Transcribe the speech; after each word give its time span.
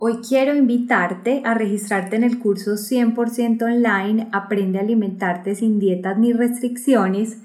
Hoy 0.00 0.18
quiero 0.18 0.54
invitarte 0.54 1.42
a 1.44 1.54
registrarte 1.54 2.14
en 2.14 2.22
el 2.22 2.38
curso 2.38 2.74
100% 2.74 3.62
online 3.62 4.28
Aprende 4.30 4.78
a 4.78 4.82
alimentarte 4.82 5.56
sin 5.56 5.80
dietas 5.80 6.16
ni 6.16 6.32
restricciones. 6.32 7.38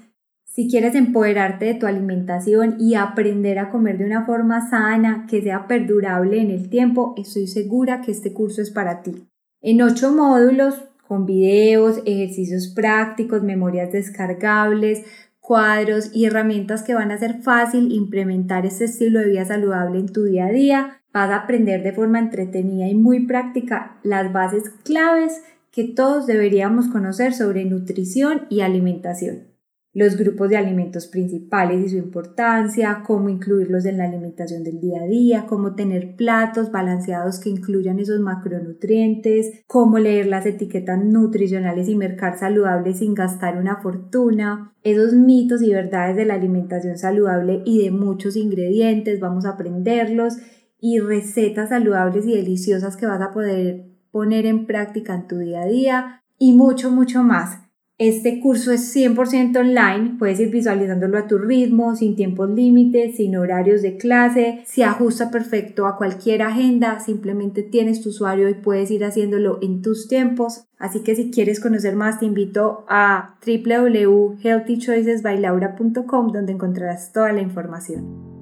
Si 0.44 0.70
quieres 0.70 0.94
empoderarte 0.94 1.64
de 1.64 1.74
tu 1.74 1.88
alimentación 1.88 2.76
y 2.78 2.94
aprender 2.94 3.58
a 3.58 3.70
comer 3.70 3.98
de 3.98 4.04
una 4.04 4.24
forma 4.24 4.70
sana, 4.70 5.26
que 5.28 5.42
sea 5.42 5.66
perdurable 5.66 6.40
en 6.40 6.52
el 6.52 6.70
tiempo, 6.70 7.14
estoy 7.16 7.48
segura 7.48 8.02
que 8.02 8.12
este 8.12 8.32
curso 8.32 8.62
es 8.62 8.70
para 8.70 9.02
ti. 9.02 9.26
En 9.60 9.82
ocho 9.82 10.12
módulos, 10.12 10.76
con 11.08 11.26
videos, 11.26 12.02
ejercicios 12.06 12.68
prácticos, 12.68 13.42
memorias 13.42 13.90
descargables, 13.90 15.02
cuadros 15.40 16.14
y 16.14 16.26
herramientas 16.26 16.84
que 16.84 16.94
van 16.94 17.10
a 17.10 17.14
hacer 17.14 17.42
fácil 17.42 17.90
implementar 17.90 18.64
este 18.64 18.84
estilo 18.84 19.18
de 19.18 19.30
vida 19.30 19.44
saludable 19.44 19.98
en 19.98 20.06
tu 20.06 20.22
día 20.22 20.46
a 20.46 20.52
día 20.52 21.00
vas 21.14 21.30
a 21.30 21.36
aprender 21.36 21.84
de 21.84 21.92
forma 21.92 22.18
entretenida 22.18 22.88
y 22.88 22.94
muy 22.94 23.24
práctica 23.26 23.98
las 24.02 24.32
bases 24.32 24.68
claves 24.82 25.40
que 25.70 25.84
todos 25.84 26.26
deberíamos 26.26 26.88
conocer 26.88 27.32
sobre 27.32 27.64
nutrición 27.64 28.42
y 28.50 28.60
alimentación. 28.60 29.54
Los 29.92 30.16
grupos 30.16 30.48
de 30.48 30.56
alimentos 30.56 31.06
principales 31.06 31.86
y 31.86 31.88
su 31.88 31.96
importancia, 31.98 33.04
cómo 33.06 33.28
incluirlos 33.28 33.84
en 33.84 33.98
la 33.98 34.06
alimentación 34.06 34.64
del 34.64 34.80
día 34.80 35.02
a 35.02 35.06
día, 35.06 35.46
cómo 35.48 35.76
tener 35.76 36.16
platos 36.16 36.72
balanceados 36.72 37.38
que 37.38 37.50
incluyan 37.50 38.00
esos 38.00 38.18
macronutrientes, 38.18 39.62
cómo 39.68 40.00
leer 40.00 40.26
las 40.26 40.46
etiquetas 40.46 40.98
nutricionales 41.04 41.88
y 41.88 41.94
mercar 41.94 42.36
saludables 42.40 42.98
sin 42.98 43.14
gastar 43.14 43.56
una 43.56 43.76
fortuna, 43.76 44.74
esos 44.82 45.12
mitos 45.12 45.62
y 45.62 45.72
verdades 45.72 46.16
de 46.16 46.24
la 46.24 46.34
alimentación 46.34 46.98
saludable 46.98 47.62
y 47.64 47.84
de 47.84 47.92
muchos 47.92 48.34
ingredientes, 48.34 49.20
vamos 49.20 49.44
a 49.44 49.50
aprenderlos 49.50 50.38
y 50.84 51.00
recetas 51.00 51.70
saludables 51.70 52.26
y 52.26 52.34
deliciosas 52.34 52.98
que 52.98 53.06
vas 53.06 53.22
a 53.22 53.32
poder 53.32 53.86
poner 54.10 54.44
en 54.44 54.66
práctica 54.66 55.14
en 55.14 55.26
tu 55.26 55.38
día 55.38 55.62
a 55.62 55.66
día 55.66 56.22
y 56.38 56.52
mucho, 56.52 56.90
mucho 56.90 57.22
más. 57.22 57.60
Este 57.96 58.38
curso 58.38 58.70
es 58.70 58.94
100% 58.94 59.56
online, 59.56 60.16
puedes 60.18 60.38
ir 60.40 60.50
visualizándolo 60.50 61.16
a 61.16 61.26
tu 61.26 61.38
ritmo, 61.38 61.96
sin 61.96 62.16
tiempos 62.16 62.50
límites, 62.50 63.16
sin 63.16 63.34
horarios 63.34 63.80
de 63.80 63.96
clase, 63.96 64.60
se 64.66 64.84
ajusta 64.84 65.30
perfecto 65.30 65.86
a 65.86 65.96
cualquier 65.96 66.42
agenda, 66.42 67.00
simplemente 67.00 67.62
tienes 67.62 68.02
tu 68.02 68.10
usuario 68.10 68.50
y 68.50 68.54
puedes 68.54 68.90
ir 68.90 69.06
haciéndolo 69.06 69.60
en 69.62 69.80
tus 69.80 70.06
tiempos. 70.06 70.66
Así 70.78 71.02
que 71.02 71.16
si 71.16 71.30
quieres 71.30 71.60
conocer 71.60 71.96
más, 71.96 72.20
te 72.20 72.26
invito 72.26 72.84
a 72.90 73.38
www.healthychoicesbylaura.com 73.46 76.30
donde 76.30 76.52
encontrarás 76.52 77.10
toda 77.14 77.32
la 77.32 77.40
información. 77.40 78.33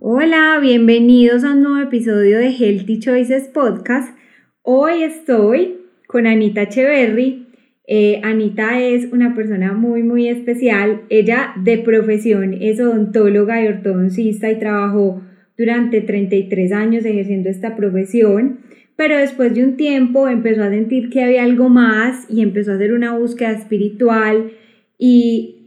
Hola, 0.00 0.60
bienvenidos 0.62 1.42
a 1.42 1.54
un 1.54 1.64
nuevo 1.64 1.88
episodio 1.88 2.38
de 2.38 2.52
Healthy 2.52 3.00
Choices 3.00 3.48
Podcast. 3.48 4.16
Hoy 4.62 5.02
estoy 5.02 5.78
con 6.06 6.28
Anita 6.28 6.62
Echeverry. 6.62 7.48
Eh, 7.84 8.20
Anita 8.22 8.80
es 8.80 9.12
una 9.12 9.34
persona 9.34 9.72
muy, 9.72 10.04
muy 10.04 10.28
especial. 10.28 11.02
Ella 11.08 11.52
de 11.56 11.78
profesión 11.78 12.54
es 12.60 12.78
odontóloga 12.78 13.60
y 13.60 13.66
ortodoncista 13.66 14.48
y 14.48 14.60
trabajó 14.60 15.20
durante 15.56 16.00
33 16.00 16.70
años 16.70 17.04
ejerciendo 17.04 17.50
esta 17.50 17.74
profesión, 17.74 18.60
pero 18.94 19.16
después 19.16 19.52
de 19.52 19.64
un 19.64 19.76
tiempo 19.76 20.28
empezó 20.28 20.62
a 20.62 20.70
sentir 20.70 21.10
que 21.10 21.24
había 21.24 21.42
algo 21.42 21.70
más 21.70 22.24
y 22.30 22.42
empezó 22.42 22.70
a 22.70 22.74
hacer 22.76 22.92
una 22.92 23.18
búsqueda 23.18 23.50
espiritual 23.50 24.52
y 24.96 25.57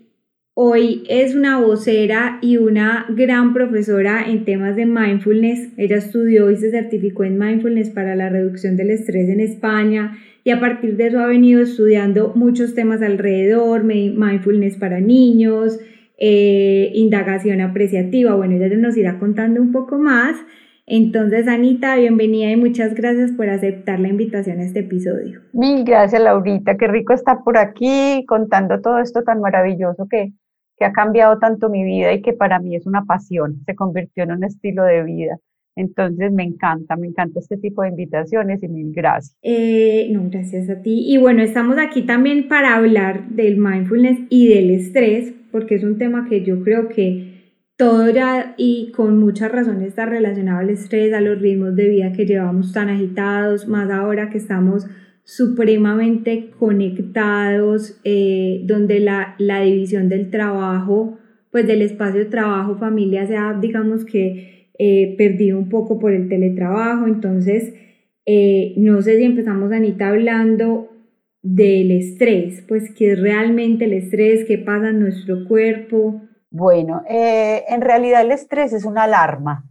Hoy 0.54 1.04
es 1.08 1.34
una 1.34 1.62
vocera 1.62 2.38
y 2.42 2.58
una 2.58 3.06
gran 3.10 3.54
profesora 3.54 4.26
en 4.28 4.44
temas 4.44 4.76
de 4.76 4.86
mindfulness. 4.86 5.70
Ella 5.78 5.96
estudió 5.96 6.52
y 6.52 6.58
se 6.58 6.72
certificó 6.72 7.24
en 7.24 7.38
mindfulness 7.38 7.90
para 7.92 8.18
la 8.18 8.28
reducción 8.28 8.76
del 8.76 8.92
estrés 8.92 9.30
en 9.30 9.40
España 9.40 10.18
y 10.44 10.50
a 10.50 10.60
partir 10.60 10.98
de 10.98 11.08
eso 11.08 11.20
ha 11.20 11.28
venido 11.28 11.62
estudiando 11.62 12.34
muchos 12.36 12.76
temas 12.76 13.02
alrededor, 13.02 13.86
mindfulness 13.86 14.76
para 14.76 15.00
niños, 15.00 15.80
eh, 16.18 16.92
indagación 16.96 17.62
apreciativa. 17.62 18.36
Bueno, 18.36 18.56
ella 18.56 18.76
nos 18.76 18.98
irá 18.98 19.20
contando 19.20 19.62
un 19.62 19.72
poco 19.72 20.00
más. 20.00 20.36
Entonces, 20.86 21.48
Anita, 21.48 21.96
bienvenida 21.96 22.52
y 22.52 22.58
muchas 22.58 22.96
gracias 22.96 23.32
por 23.32 23.48
aceptar 23.48 24.02
la 24.02 24.10
invitación 24.10 24.60
a 24.60 24.64
este 24.64 24.80
episodio. 24.80 25.40
Mil 25.54 25.86
gracias, 25.86 26.22
Laurita. 26.22 26.76
Qué 26.76 26.88
rico 26.88 27.14
estar 27.14 27.38
por 27.46 27.58
aquí 27.58 28.26
contando 28.28 28.82
todo 28.82 29.00
esto 29.00 29.24
tan 29.24 29.40
maravilloso 29.40 30.08
que, 30.10 30.34
que 30.82 30.86
ha 30.86 30.94
cambiado 30.94 31.38
tanto 31.38 31.70
mi 31.70 31.84
vida 31.84 32.12
y 32.12 32.24
que 32.24 32.34
para 32.34 32.58
mí 32.58 32.76
es 32.76 32.88
una 32.88 33.06
pasión, 33.06 33.62
se 33.68 33.76
convirtió 33.76 34.24
en 34.24 34.32
un 34.32 34.44
estilo 34.44 34.84
de 34.84 35.04
vida. 35.04 35.38
Entonces 35.76 36.32
me 36.32 36.42
encanta, 36.42 36.96
me 36.96 37.06
encanta 37.06 37.40
este 37.40 37.58
tipo 37.58 37.84
de 37.84 37.90
invitaciones 37.90 38.64
y 38.64 38.68
mil 38.68 38.92
gracias. 38.92 39.38
Eh, 39.44 40.10
no, 40.12 40.28
gracias 40.28 40.72
a 40.72 40.82
ti. 40.82 41.06
Y 41.06 41.20
bueno, 41.20 41.44
estamos 41.44 41.78
aquí 41.78 42.02
también 42.02 42.48
para 42.48 42.76
hablar 42.76 43.30
del 43.30 43.58
mindfulness 43.58 44.22
y 44.30 44.48
del 44.48 44.72
estrés, 44.72 45.36
porque 45.52 45.76
es 45.76 45.84
un 45.84 46.00
tema 46.00 46.28
que 46.28 46.44
yo 46.44 46.64
creo 46.64 46.90
que 46.90 47.54
todo 47.78 48.10
ya 48.10 48.56
y 48.58 48.92
con 48.92 49.20
muchas 49.20 49.52
razones 49.52 49.88
está 49.88 50.08
relacionado 50.08 50.62
al 50.62 50.72
estrés, 50.72 51.14
a 51.14 51.22
los 51.22 51.40
ritmos 51.40 51.76
de 51.76 51.90
vida 51.90 52.12
que 52.12 52.26
llevamos 52.26 52.74
tan 52.74 52.90
agitados, 52.90 53.68
más 53.68 53.92
ahora 53.92 54.32
que 54.32 54.40
estamos 54.40 54.88
supremamente 55.24 56.52
conectados, 56.58 58.00
eh, 58.04 58.62
donde 58.66 59.00
la, 59.00 59.36
división 59.38 60.10
del 60.10 60.30
trabajo, 60.30 61.18
pues 61.52 61.68
del 61.68 61.82
espacio 61.82 62.30
trabajo, 62.30 62.78
familia, 62.78 63.26
se 63.28 63.38
ha, 63.38 63.54
digamos 63.54 64.06
que, 64.06 64.70
eh, 64.78 65.16
perdido 65.18 65.60
un 65.60 65.70
poco 65.70 66.00
por 66.00 66.14
el 66.14 66.28
teletrabajo. 66.28 67.08
Entonces, 67.08 67.74
eh, 68.26 68.74
no 68.78 69.02
sé 69.02 69.18
si 69.18 69.24
empezamos, 69.24 69.72
Anita, 69.72 70.10
hablando 70.10 70.90
del 71.44 71.92
estrés, 71.92 72.64
pues 72.68 72.92
qué 72.94 73.14
es 73.14 73.22
realmente 73.22 73.86
el 73.86 73.94
estrés, 73.94 74.46
qué 74.46 74.58
pasa 74.58 74.90
en 74.90 75.00
nuestro 75.00 75.46
cuerpo. 75.48 76.22
Bueno, 76.50 77.04
en 77.08 77.82
realidad 77.82 78.22
el 78.22 78.32
estrés 78.32 78.74
es 78.74 78.86
una 78.86 79.04
alarma 79.04 79.71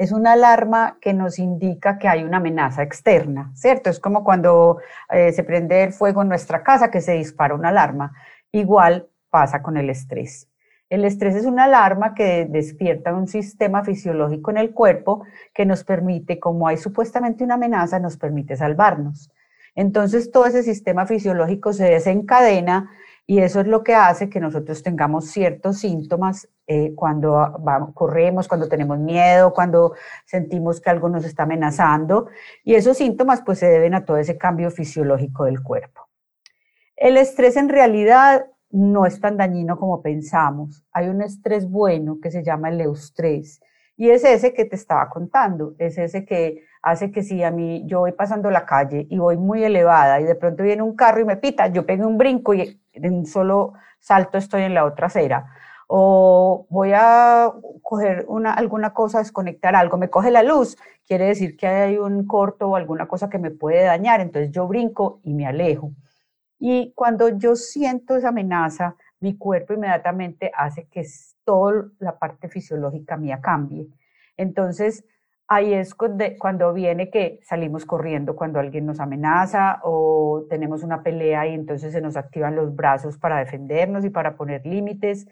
es 0.00 0.12
una 0.12 0.32
alarma 0.32 0.96
que 0.98 1.12
nos 1.12 1.38
indica 1.38 1.98
que 1.98 2.08
hay 2.08 2.24
una 2.24 2.38
amenaza 2.38 2.82
externa, 2.82 3.50
¿cierto? 3.54 3.90
Es 3.90 4.00
como 4.00 4.24
cuando 4.24 4.78
eh, 5.10 5.30
se 5.32 5.44
prende 5.44 5.82
el 5.82 5.92
fuego 5.92 6.22
en 6.22 6.30
nuestra 6.30 6.62
casa 6.62 6.90
que 6.90 7.02
se 7.02 7.12
dispara 7.12 7.54
una 7.54 7.68
alarma. 7.68 8.14
Igual 8.50 9.08
pasa 9.28 9.60
con 9.60 9.76
el 9.76 9.90
estrés. 9.90 10.48
El 10.88 11.04
estrés 11.04 11.34
es 11.34 11.44
una 11.44 11.64
alarma 11.64 12.14
que 12.14 12.46
despierta 12.48 13.12
un 13.12 13.28
sistema 13.28 13.84
fisiológico 13.84 14.50
en 14.50 14.56
el 14.56 14.72
cuerpo 14.72 15.26
que 15.52 15.66
nos 15.66 15.84
permite, 15.84 16.40
como 16.40 16.66
hay 16.66 16.78
supuestamente 16.78 17.44
una 17.44 17.56
amenaza, 17.56 17.98
nos 17.98 18.16
permite 18.16 18.56
salvarnos. 18.56 19.30
Entonces 19.74 20.30
todo 20.30 20.46
ese 20.46 20.62
sistema 20.62 21.04
fisiológico 21.04 21.74
se 21.74 21.84
desencadena 21.84 22.90
y 23.30 23.38
eso 23.38 23.60
es 23.60 23.68
lo 23.68 23.84
que 23.84 23.94
hace 23.94 24.28
que 24.28 24.40
nosotros 24.40 24.82
tengamos 24.82 25.26
ciertos 25.26 25.78
síntomas 25.78 26.48
eh, 26.66 26.96
cuando 26.96 27.30
vamos, 27.60 27.94
corremos, 27.94 28.48
cuando 28.48 28.68
tenemos 28.68 28.98
miedo, 28.98 29.54
cuando 29.54 29.94
sentimos 30.24 30.80
que 30.80 30.90
algo 30.90 31.08
nos 31.08 31.24
está 31.24 31.44
amenazando. 31.44 32.26
Y 32.64 32.74
esos 32.74 32.96
síntomas 32.96 33.42
pues 33.46 33.60
se 33.60 33.66
deben 33.66 33.94
a 33.94 34.04
todo 34.04 34.16
ese 34.16 34.36
cambio 34.36 34.68
fisiológico 34.72 35.44
del 35.44 35.62
cuerpo. 35.62 36.08
El 36.96 37.16
estrés 37.16 37.56
en 37.56 37.68
realidad 37.68 38.46
no 38.68 39.06
es 39.06 39.20
tan 39.20 39.36
dañino 39.36 39.78
como 39.78 40.02
pensamos. 40.02 40.84
Hay 40.90 41.06
un 41.06 41.22
estrés 41.22 41.70
bueno 41.70 42.18
que 42.20 42.32
se 42.32 42.42
llama 42.42 42.70
el 42.70 42.80
eustrés. 42.80 43.60
Y 43.96 44.10
es 44.10 44.24
ese 44.24 44.52
que 44.52 44.64
te 44.64 44.74
estaba 44.74 45.08
contando, 45.08 45.76
es 45.78 45.98
ese 45.98 46.24
que 46.24 46.64
hace 46.82 47.10
que 47.10 47.22
si 47.22 47.42
a 47.42 47.50
mí 47.50 47.82
yo 47.86 48.00
voy 48.00 48.12
pasando 48.12 48.50
la 48.50 48.66
calle 48.66 49.06
y 49.10 49.18
voy 49.18 49.36
muy 49.36 49.62
elevada 49.64 50.20
y 50.20 50.24
de 50.24 50.34
pronto 50.34 50.62
viene 50.62 50.82
un 50.82 50.96
carro 50.96 51.20
y 51.20 51.24
me 51.24 51.36
pita, 51.36 51.68
yo 51.68 51.84
pego 51.86 52.06
un 52.06 52.18
brinco 52.18 52.54
y 52.54 52.80
en 52.92 53.14
un 53.14 53.26
solo 53.26 53.74
salto 53.98 54.38
estoy 54.38 54.62
en 54.62 54.74
la 54.74 54.84
otra 54.84 55.08
acera. 55.08 55.46
O 55.88 56.66
voy 56.70 56.92
a 56.94 57.52
coger 57.82 58.24
una, 58.28 58.54
alguna 58.54 58.92
cosa, 58.94 59.18
desconectar 59.18 59.74
algo, 59.74 59.96
me 59.98 60.08
coge 60.08 60.30
la 60.30 60.42
luz, 60.42 60.76
quiere 61.06 61.26
decir 61.26 61.56
que 61.56 61.66
hay 61.66 61.98
un 61.98 62.26
corto 62.26 62.68
o 62.68 62.76
alguna 62.76 63.08
cosa 63.08 63.28
que 63.28 63.38
me 63.38 63.50
puede 63.50 63.84
dañar, 63.84 64.20
entonces 64.20 64.52
yo 64.52 64.68
brinco 64.68 65.20
y 65.24 65.34
me 65.34 65.46
alejo. 65.46 65.92
Y 66.58 66.92
cuando 66.94 67.28
yo 67.30 67.56
siento 67.56 68.16
esa 68.16 68.28
amenaza, 68.28 68.94
mi 69.18 69.36
cuerpo 69.36 69.72
inmediatamente 69.72 70.52
hace 70.54 70.86
que 70.88 71.04
toda 71.44 71.86
la 71.98 72.18
parte 72.18 72.48
fisiológica 72.48 73.16
mía 73.16 73.40
cambie. 73.42 73.88
Entonces, 74.36 75.04
ahí 75.50 75.74
es 75.74 75.94
cuando 75.94 76.72
viene 76.72 77.10
que 77.10 77.40
salimos 77.42 77.84
corriendo 77.84 78.36
cuando 78.36 78.60
alguien 78.60 78.86
nos 78.86 79.00
amenaza 79.00 79.80
o 79.82 80.46
tenemos 80.48 80.84
una 80.84 81.02
pelea 81.02 81.48
y 81.48 81.54
entonces 81.54 81.92
se 81.92 82.00
nos 82.00 82.16
activan 82.16 82.54
los 82.54 82.76
brazos 82.76 83.18
para 83.18 83.40
defendernos 83.40 84.04
y 84.04 84.10
para 84.10 84.36
poner 84.36 84.64
límites 84.64 85.26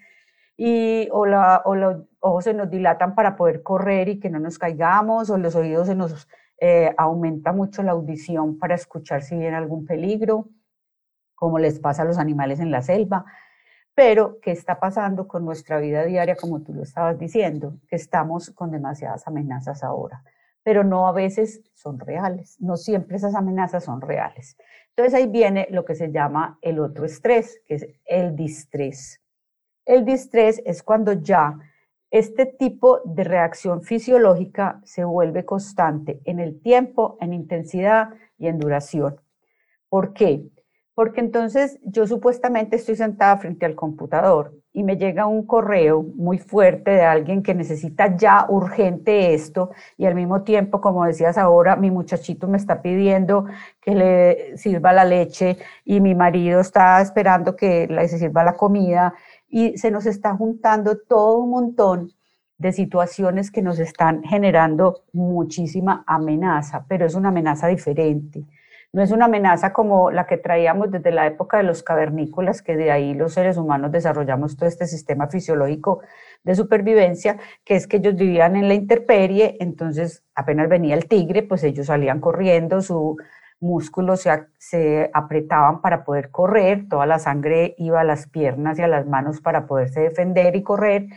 y 0.57 1.09
o, 1.13 1.25
la, 1.25 1.63
o 1.65 1.77
los 1.77 2.03
ojos 2.19 2.45
se 2.45 2.53
nos 2.53 2.69
dilatan 2.69 3.15
para 3.15 3.37
poder 3.37 3.63
correr 3.63 4.09
y 4.09 4.19
que 4.19 4.29
no 4.29 4.41
nos 4.41 4.59
caigamos 4.59 5.31
o 5.31 5.39
los 5.39 5.55
oídos 5.55 5.87
se 5.87 5.95
nos 5.95 6.29
eh, 6.61 6.93
aumenta 6.99 7.53
mucho 7.53 7.85
la 7.85 7.93
audición 7.93 8.59
para 8.59 8.75
escuchar 8.75 9.23
si 9.23 9.37
viene 9.37 9.57
algún 9.57 9.87
peligro, 9.87 10.49
como 11.37 11.61
les 11.61 11.79
pasa 11.79 12.03
a 12.03 12.05
los 12.05 12.19
animales 12.19 12.59
en 12.59 12.73
la 12.73 12.83
selva. 12.83 13.25
Pero, 13.99 14.39
¿qué 14.41 14.53
está 14.53 14.79
pasando 14.79 15.27
con 15.27 15.45
nuestra 15.45 15.81
vida 15.81 16.05
diaria, 16.05 16.37
como 16.37 16.63
tú 16.63 16.73
lo 16.73 16.85
estabas 16.85 17.19
diciendo? 17.19 17.81
Que 17.89 17.97
estamos 17.97 18.51
con 18.51 18.71
demasiadas 18.71 19.27
amenazas 19.27 19.83
ahora, 19.83 20.23
pero 20.63 20.85
no 20.85 21.09
a 21.09 21.13
veces 21.13 21.65
son 21.75 21.99
reales, 21.99 22.57
no 22.61 22.77
siempre 22.77 23.17
esas 23.17 23.35
amenazas 23.35 23.83
son 23.83 24.01
reales. 24.01 24.57
Entonces 24.91 25.15
ahí 25.15 25.27
viene 25.27 25.67
lo 25.73 25.85
que 25.85 25.97
se 25.97 26.13
llama 26.13 26.61
el 26.63 26.79
otro 26.79 27.07
estrés, 27.07 27.61
que 27.67 27.75
es 27.75 27.89
el 28.05 28.37
distrés. 28.37 29.21
El 29.85 30.05
distrés 30.05 30.63
es 30.65 30.85
cuando 30.85 31.15
ya 31.15 31.59
este 32.13 32.47
tipo 32.47 33.01
de 33.05 33.25
reacción 33.25 33.83
fisiológica 33.83 34.81
se 34.85 35.03
vuelve 35.03 35.45
constante 35.45 36.21
en 36.25 36.39
el 36.39 36.63
tiempo, 36.63 37.19
en 37.21 37.33
intensidad 37.33 38.11
y 38.39 38.47
en 38.47 38.61
duración. 38.61 39.21
¿Por 39.89 40.13
qué? 40.13 40.49
Porque 40.99 41.21
entonces 41.21 41.79
yo 41.85 42.09
supuestamente 42.09 42.75
estoy 42.75 42.97
sentada 42.97 43.37
frente 43.37 43.65
al 43.65 43.77
computador 43.77 44.53
y 44.73 44.83
me 44.83 44.97
llega 44.97 45.27
un 45.27 45.47
correo 45.47 46.03
muy 46.03 46.39
fuerte 46.39 46.91
de 46.91 47.03
alguien 47.03 47.41
que 47.45 47.55
necesita 47.55 48.17
ya 48.17 48.47
urgente 48.49 49.33
esto 49.33 49.71
y 49.97 50.07
al 50.07 50.17
mismo 50.17 50.43
tiempo, 50.43 50.81
como 50.81 51.05
decías 51.05 51.39
ahora, 51.39 51.77
mi 51.77 51.93
muchachito 51.93 52.49
me 52.49 52.57
está 52.57 52.83
pidiendo 52.83 53.45
que 53.81 53.95
le 53.95 54.57
sirva 54.57 54.93
la 54.93 55.05
leche 55.05 55.59
y 55.85 56.01
mi 56.01 56.17
marido 56.17 56.59
está 56.59 57.01
esperando 57.01 57.55
que 57.55 57.87
le 57.87 58.09
sirva 58.09 58.43
la 58.43 58.55
comida 58.55 59.15
y 59.49 59.79
se 59.79 59.93
nos 59.93 60.05
está 60.05 60.35
juntando 60.35 60.99
todo 60.99 61.39
un 61.39 61.51
montón 61.51 62.11
de 62.57 62.73
situaciones 62.73 63.53
que 63.53 63.63
nos 63.63 63.79
están 63.79 64.25
generando 64.25 65.05
muchísima 65.13 66.03
amenaza, 66.09 66.87
pero 66.89 67.07
es 67.07 67.15
una 67.15 67.29
amenaza 67.29 67.69
diferente 67.69 68.45
no 68.93 69.03
es 69.03 69.11
una 69.11 69.27
amenaza 69.27 69.73
como 69.73 70.11
la 70.11 70.27
que 70.27 70.39
traíamos 70.39 70.91
desde 70.91 71.13
la 71.13 71.27
época 71.27 71.59
de 71.59 71.63
los 71.65 71.83
cavernícolas, 71.83 72.63
que 72.63 72.77
de 72.77 72.91
ahí 72.91 73.15
los 73.15 73.35
seres 73.35 73.59
humanos 73.59 73.93
desarrollamos 73.93 74.57
todo 74.57 74.69
este 74.69 74.87
sistema 74.87 75.29
fisiológico 75.29 76.01
de 76.43 76.55
supervivencia, 76.55 77.39
que 77.65 77.77
es 77.77 77.87
que 77.87 77.99
ellos 77.99 78.17
vivían 78.17 78.57
en 78.57 78.67
la 78.69 78.75
intemperie, 78.75 79.57
entonces 79.61 80.25
apenas 80.35 80.69
venía 80.69 80.95
el 80.95 81.07
tigre, 81.07 81.43
pues 81.43 81.65
ellos 81.65 81.87
salían 81.87 82.21
corriendo, 82.21 82.81
su 82.81 83.17
músculo 83.61 84.17
se, 84.17 84.31
se 84.59 85.11
apretaban 85.13 85.83
para 85.83 86.05
poder 86.05 86.31
correr, 86.31 86.89
toda 86.89 87.05
la 87.07 87.19
sangre 87.19 87.75
iba 87.79 88.01
a 88.01 88.05
las 88.05 88.27
piernas 88.29 88.79
y 88.79 88.83
a 88.83 88.89
las 88.89 89.07
manos 89.07 89.41
para 89.43 89.67
poderse 89.67 90.01
defender 90.01 90.57
y 90.57 90.63
correr, 90.63 91.09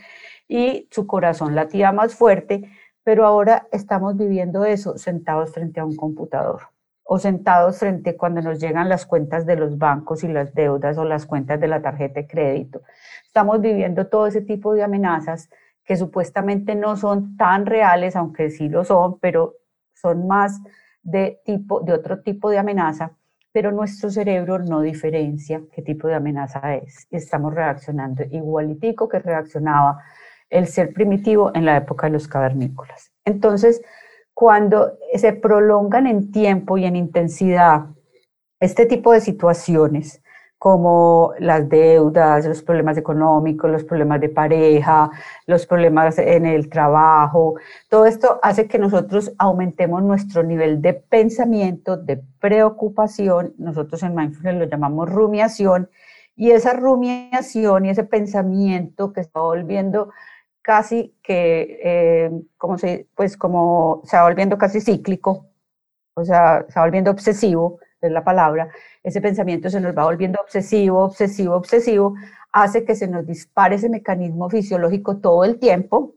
y 0.50 0.88
su 0.92 1.08
corazón 1.08 1.56
latía 1.56 1.94
más 1.94 2.16
fuerte, 2.16 2.70
pero 3.04 3.26
ahora 3.26 3.68
estamos 3.72 4.18
viviendo 4.18 4.66
eso 4.66 4.98
sentados 4.98 5.54
frente 5.54 5.80
a 5.80 5.86
un 5.86 5.96
computador 5.96 6.71
o 7.14 7.18
sentados 7.18 7.80
frente 7.80 8.16
cuando 8.16 8.42
nos 8.42 8.58
llegan 8.58 8.88
las 8.88 9.06
cuentas 9.06 9.46
de 9.46 9.58
los 9.58 9.78
bancos 9.78 10.24
y 10.24 10.30
las 10.30 10.54
deudas 10.54 10.98
o 10.98 11.04
las 11.04 11.26
cuentas 11.26 11.60
de 11.60 11.68
la 11.68 11.82
tarjeta 11.82 12.22
de 12.22 12.26
crédito. 12.26 12.84
Estamos 13.26 13.60
viviendo 13.60 14.08
todo 14.08 14.28
ese 14.28 14.40
tipo 14.40 14.74
de 14.74 14.84
amenazas 14.84 15.50
que 15.84 15.98
supuestamente 15.98 16.74
no 16.74 16.96
son 16.96 17.36
tan 17.36 17.66
reales, 17.66 18.16
aunque 18.16 18.50
sí 18.50 18.70
lo 18.70 18.86
son, 18.86 19.20
pero 19.20 19.56
son 19.94 20.26
más 20.26 20.62
de 21.04 21.42
tipo 21.44 21.82
de 21.82 21.92
otro 21.92 22.22
tipo 22.22 22.50
de 22.50 22.60
amenaza, 22.60 23.12
pero 23.52 23.74
nuestro 23.74 24.10
cerebro 24.10 24.60
no 24.60 24.80
diferencia 24.80 25.62
qué 25.76 25.82
tipo 25.82 26.08
de 26.08 26.16
amenaza 26.16 26.76
es. 26.76 27.08
Y 27.10 27.18
estamos 27.18 27.54
reaccionando 27.54 28.24
igualitico 28.32 29.10
que 29.10 29.20
reaccionaba 29.20 30.02
el 30.50 30.66
ser 30.66 30.94
primitivo 30.94 31.52
en 31.54 31.66
la 31.66 31.76
época 31.76 32.08
de 32.08 32.14
los 32.14 32.30
cavernícolas. 32.30 33.12
Entonces, 33.26 33.82
cuando 34.42 34.98
se 35.14 35.34
prolongan 35.34 36.08
en 36.08 36.32
tiempo 36.32 36.76
y 36.76 36.86
en 36.86 36.96
intensidad 36.96 37.86
este 38.60 38.88
tipo 38.88 39.12
de 39.12 39.22
situaciones, 39.22 40.24
como 40.58 41.34
las 41.38 41.70
deudas, 41.70 42.48
los 42.48 42.64
problemas 42.64 42.98
económicos, 42.98 43.70
los 43.70 43.84
problemas 43.84 44.20
de 44.20 44.30
pareja, 44.30 45.12
los 45.46 45.68
problemas 45.68 46.18
en 46.18 46.48
el 46.48 46.70
trabajo, 46.70 47.54
todo 47.88 48.08
esto 48.08 48.40
hace 48.42 48.68
que 48.68 48.80
nosotros 48.80 49.32
aumentemos 49.38 50.02
nuestro 50.02 50.42
nivel 50.42 50.82
de 50.82 50.96
pensamiento, 50.96 51.96
de 51.96 52.24
preocupación, 52.40 53.54
nosotros 53.60 54.02
en 54.02 54.16
Mindfulness 54.16 54.56
lo 54.56 54.66
llamamos 54.66 55.08
rumiación, 55.08 55.88
y 56.36 56.50
esa 56.50 56.74
rumiación 56.74 57.86
y 57.86 57.90
ese 57.92 58.06
pensamiento 58.06 59.14
que 59.14 59.22
está 59.22 59.40
volviendo 59.40 60.10
casi 60.62 61.16
que, 61.24 61.80
eh, 61.84 62.32
como 62.58 62.78
se, 62.78 63.08
pues 63.16 63.38
como 63.38 64.02
se 64.06 64.18
va 64.18 64.24
volviendo 64.24 64.58
casi 64.58 64.82
cíclico, 64.82 65.48
o 66.14 66.26
sea, 66.26 66.66
se 66.70 66.80
va 66.80 66.86
volviendo 66.86 67.12
obsesivo, 67.12 67.80
es 68.02 68.12
la 68.12 68.24
palabra, 68.24 68.70
ese 69.04 69.22
pensamiento 69.22 69.70
se 69.70 69.80
nos 69.80 69.96
va 69.96 70.06
volviendo 70.06 70.40
obsesivo, 70.42 71.04
obsesivo, 71.04 71.56
obsesivo, 71.56 72.16
hace 72.52 72.84
que 72.84 72.96
se 72.96 73.08
nos 73.08 73.26
dispare 73.26 73.76
ese 73.76 73.90
mecanismo 73.90 74.50
fisiológico 74.50 75.18
todo 75.18 75.44
el 75.44 75.60
tiempo 75.60 76.16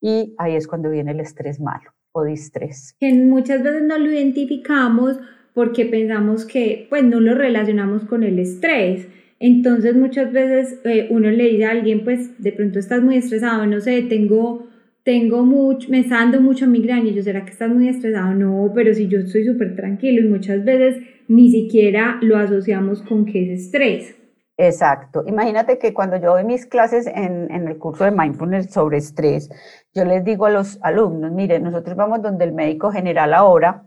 y 0.00 0.34
ahí 0.38 0.56
es 0.56 0.68
cuando 0.68 0.90
viene 0.90 1.12
el 1.12 1.20
estrés 1.20 1.60
malo 1.60 1.92
o 2.12 2.24
distrés. 2.24 2.96
Muchas 3.00 3.62
veces 3.62 3.82
no 3.82 3.98
lo 3.98 4.10
identificamos 4.10 5.18
porque 5.54 5.86
pensamos 5.86 6.44
que 6.44 6.86
pues 6.90 7.04
no 7.04 7.20
lo 7.20 7.34
relacionamos 7.34 8.04
con 8.04 8.22
el 8.22 8.38
estrés 8.38 9.08
entonces 9.38 9.94
muchas 9.94 10.32
veces 10.32 10.80
eh, 10.84 11.08
uno 11.10 11.30
le 11.30 11.44
dice 11.44 11.64
a 11.66 11.70
alguien, 11.70 12.04
pues 12.04 12.42
de 12.42 12.52
pronto 12.52 12.78
estás 12.78 13.02
muy 13.02 13.16
estresado, 13.16 13.66
no 13.66 13.80
sé, 13.80 14.02
tengo, 14.02 14.66
tengo 15.02 15.44
mucho, 15.44 15.88
me 15.90 16.00
está 16.00 16.16
dando 16.16 16.40
mucho 16.40 16.66
migraña, 16.66 17.10
y 17.10 17.14
yo, 17.14 17.22
¿será 17.22 17.44
que 17.44 17.52
estás 17.52 17.70
muy 17.70 17.88
estresado? 17.88 18.34
No, 18.34 18.72
pero 18.74 18.94
si 18.94 19.08
yo 19.08 19.20
estoy 19.20 19.44
súper 19.44 19.76
tranquilo 19.76 20.26
y 20.26 20.30
muchas 20.30 20.64
veces 20.64 21.02
ni 21.28 21.50
siquiera 21.50 22.18
lo 22.22 22.38
asociamos 22.38 23.02
con 23.02 23.26
que 23.26 23.52
es 23.52 23.60
estrés. 23.60 24.16
Exacto. 24.58 25.22
Imagínate 25.26 25.78
que 25.78 25.92
cuando 25.92 26.16
yo 26.16 26.30
doy 26.30 26.44
mis 26.44 26.64
clases 26.64 27.06
en, 27.06 27.50
en, 27.50 27.68
el 27.68 27.76
curso 27.76 28.04
de 28.04 28.10
mindfulness 28.10 28.72
sobre 28.72 28.96
estrés, 28.96 29.50
yo 29.94 30.06
les 30.06 30.24
digo 30.24 30.46
a 30.46 30.50
los 30.50 30.78
alumnos, 30.82 31.30
miren, 31.30 31.62
nosotros 31.62 31.94
vamos 31.94 32.22
donde 32.22 32.46
el 32.46 32.52
médico 32.52 32.90
general 32.90 33.34
ahora 33.34 33.84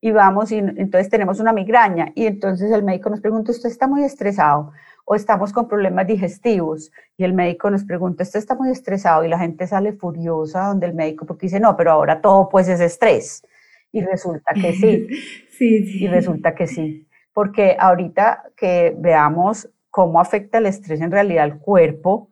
y 0.00 0.10
vamos 0.10 0.52
y 0.52 0.58
entonces 0.58 1.08
tenemos 1.08 1.40
una 1.40 1.52
migraña 1.52 2.12
y 2.14 2.26
entonces 2.26 2.70
el 2.72 2.84
médico 2.84 3.10
nos 3.10 3.20
pregunta, 3.20 3.52
¿usted 3.52 3.68
está 3.68 3.86
muy 3.86 4.04
estresado? 4.04 4.72
O 5.10 5.14
estamos 5.14 5.54
con 5.54 5.66
problemas 5.66 6.06
digestivos 6.06 6.92
y 7.16 7.24
el 7.24 7.32
médico 7.32 7.70
nos 7.70 7.84
pregunta, 7.84 8.24
¿usted 8.24 8.40
está 8.40 8.54
muy 8.54 8.70
estresado? 8.70 9.24
Y 9.24 9.28
la 9.28 9.38
gente 9.38 9.66
sale 9.66 9.94
furiosa 9.94 10.66
donde 10.66 10.86
el 10.86 10.92
médico 10.92 11.24
porque 11.24 11.46
dice, 11.46 11.58
no, 11.58 11.74
pero 11.78 11.92
ahora 11.92 12.20
todo 12.20 12.50
pues 12.50 12.68
es 12.68 12.78
estrés. 12.78 13.42
Y 13.90 14.02
resulta 14.02 14.52
que 14.52 14.74
sí. 14.74 15.08
sí, 15.50 15.86
sí. 15.86 16.04
Y 16.04 16.08
resulta 16.08 16.54
que 16.54 16.66
sí. 16.66 17.08
Porque 17.32 17.74
ahorita 17.80 18.50
que 18.54 18.94
veamos 18.98 19.70
cómo 19.88 20.20
afecta 20.20 20.58
el 20.58 20.66
estrés 20.66 21.00
en 21.00 21.10
realidad 21.10 21.44
al 21.44 21.58
cuerpo 21.58 22.28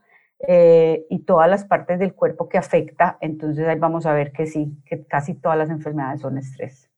eh, 0.46 1.06
y 1.08 1.20
todas 1.20 1.48
las 1.48 1.64
partes 1.64 1.98
del 1.98 2.12
cuerpo 2.12 2.46
que 2.46 2.58
afecta, 2.58 3.16
entonces 3.22 3.66
ahí 3.66 3.78
vamos 3.78 4.04
a 4.04 4.12
ver 4.12 4.32
que 4.32 4.44
sí, 4.44 4.76
que 4.84 5.02
casi 5.06 5.32
todas 5.32 5.56
las 5.56 5.70
enfermedades 5.70 6.20
son 6.20 6.36
estrés 6.36 6.90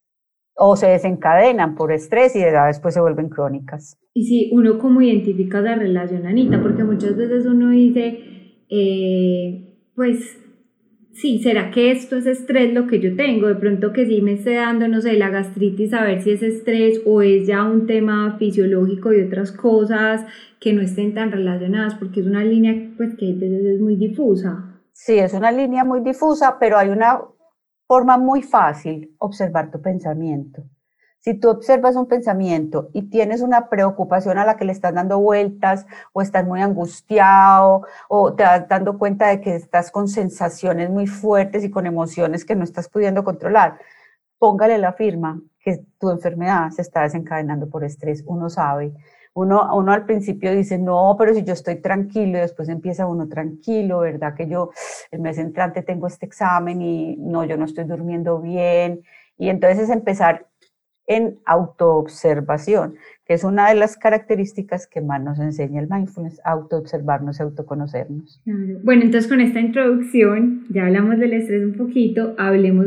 o 0.59 0.75
se 0.75 0.88
desencadenan 0.88 1.77
por 1.77 1.93
estrés 1.93 2.35
y 2.35 2.41
después 2.41 2.93
se 2.93 3.00
vuelven 3.00 3.29
crónicas. 3.29 3.97
Y 4.12 4.25
sí, 4.25 4.50
uno 4.53 4.79
como 4.79 5.00
identifica 5.00 5.61
la 5.61 5.77
relación, 5.77 6.27
Anita, 6.27 6.61
porque 6.61 6.83
muchas 6.83 7.17
veces 7.17 7.47
uno 7.47 7.71
dice, 7.71 8.19
eh, 8.69 9.79
pues 9.95 10.37
sí, 11.12 11.38
¿será 11.38 11.71
que 11.71 11.93
esto 11.93 12.17
es 12.17 12.27
estrés 12.27 12.75
lo 12.75 12.88
que 12.88 12.99
yo 12.99 13.15
tengo? 13.15 13.47
De 13.47 13.55
pronto 13.55 13.93
que 13.93 14.07
sí 14.07 14.21
me 14.21 14.33
esté 14.33 14.55
dando, 14.55 14.88
no 14.88 15.00
sé, 15.00 15.12
la 15.15 15.31
gastritis, 15.31 15.95
a 15.95 16.03
ver 16.03 16.23
si 16.23 16.33
es 16.33 16.43
estrés 16.43 17.03
o 17.07 17.23
es 17.23 17.47
ya 17.47 17.62
un 17.62 17.87
tema 17.87 18.37
fisiológico 18.37 19.12
y 19.12 19.21
otras 19.21 19.53
cosas 19.53 20.27
que 20.59 20.73
no 20.73 20.83
estén 20.83 21.15
tan 21.15 21.31
relacionadas, 21.31 21.95
porque 21.95 22.19
es 22.19 22.27
una 22.27 22.45
línea 22.45 22.75
pues 22.97 23.15
que 23.17 23.31
a 23.31 23.35
veces 23.35 23.65
es 23.65 23.81
muy 23.81 23.95
difusa. 23.95 24.81
Sí, 24.93 25.17
es 25.17 25.33
una 25.35 25.53
línea 25.53 25.85
muy 25.85 26.00
difusa, 26.00 26.57
pero 26.59 26.77
hay 26.77 26.88
una 26.88 27.21
Forma 27.88 28.18
muy 28.18 28.42
fácil 28.42 29.16
observar 29.16 29.71
tu 29.71 29.80
pensamiento. 29.80 30.62
Si 31.21 31.33
tú 31.33 31.49
observas 31.49 31.97
un 31.97 32.07
pensamiento 32.07 32.90
y 32.92 33.09
tienes 33.09 33.40
una 33.40 33.71
preocupación 33.71 34.37
a 34.37 34.45
la 34.45 34.59
que 34.59 34.66
le 34.66 34.73
estás 34.73 34.92
dando 34.92 35.18
vueltas 35.18 35.87
o 36.12 36.21
estás 36.21 36.45
muy 36.47 36.61
angustiado 36.61 37.87
o 38.11 38.35
te 38.35 38.42
das 38.42 38.68
dando 38.68 38.99
cuenta 38.99 39.28
de 39.28 39.40
que 39.40 39.57
estás 39.57 39.90
con 39.90 40.07
sensaciones 40.07 40.90
muy 40.90 41.07
fuertes 41.07 41.64
y 41.64 41.71
con 41.71 41.87
emociones 41.87 42.45
que 42.45 42.54
no 42.54 42.62
estás 42.62 42.90
pudiendo 42.90 43.25
controlar, 43.25 43.78
póngale 44.38 44.76
la 44.76 44.92
firma 44.92 45.40
que 45.59 45.83
tu 45.99 46.11
enfermedad 46.11 46.68
se 46.68 46.83
está 46.83 47.04
desencadenando 47.04 47.71
por 47.71 47.85
estrés. 47.85 48.23
Uno 48.26 48.50
sabe. 48.50 48.92
Uno, 49.40 49.68
uno 49.76 49.92
al 49.92 50.04
principio 50.04 50.52
dice, 50.52 50.78
no, 50.78 51.14
pero 51.16 51.33
si 51.33 51.45
yo 51.45 51.52
estoy 51.52 51.76
tranquilo 51.76 52.38
y 52.38 52.40
después 52.40 52.68
empieza 52.68 53.07
uno 53.07 53.28
tranquilo, 53.28 54.00
¿verdad? 54.00 54.35
Que 54.35 54.49
yo 54.49 54.73
el 55.12 55.21
mes 55.21 55.38
entrante 55.38 55.83
tengo 55.83 56.09
este 56.09 56.26
examen 56.26 56.83
y 56.83 57.16
no, 57.18 57.45
yo 57.45 57.57
no 57.57 57.64
estoy 57.64 57.85
durmiendo 57.85 58.40
bien. 58.40 59.02
Y 59.38 59.49
entonces 59.49 59.85
es 59.85 59.90
empezar 59.90 60.49
en 61.07 61.38
autoobservación, 61.47 62.97
que 63.25 63.35
es 63.35 63.45
una 63.45 63.68
de 63.68 63.76
las 63.76 63.97
características 63.97 64.88
que 64.88 65.02
más 65.02 65.23
nos 65.23 65.38
enseña 65.38 65.80
el 65.83 65.88
mindfulness, 65.88 66.40
autoobservarnos 66.45 67.38
y 67.38 67.42
autoconocernos. 67.45 68.42
Bueno, 68.83 69.02
entonces 69.02 69.30
con 69.30 69.40
esta 69.40 69.61
introducción, 69.61 70.64
ya 70.68 70.87
hablamos 70.87 71.16
del 71.21 71.35
estrés 71.35 71.62
un 71.62 71.75
poquito, 71.75 72.35
hablemos, 72.38 72.87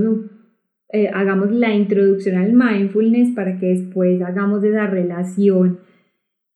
eh, 0.89 1.09
hagamos 1.13 1.49
la 1.51 1.73
introducción 1.73 2.35
al 2.35 2.51
mindfulness 2.51 3.33
para 3.33 3.57
que 3.57 3.67
después 3.67 4.21
hagamos 4.21 4.61
esa 4.65 4.85
relación 4.87 5.79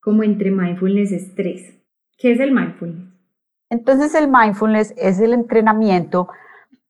como 0.05 0.21
entre 0.21 0.51
mindfulness 0.51 1.12
y 1.12 1.15
estrés. 1.15 1.74
¿Qué 2.15 2.33
es 2.33 2.39
el 2.39 2.51
mindfulness? 2.51 3.09
Entonces 3.71 4.13
el 4.13 4.27
mindfulness 4.27 4.93
es 4.97 5.19
el 5.19 5.33
entrenamiento 5.33 6.27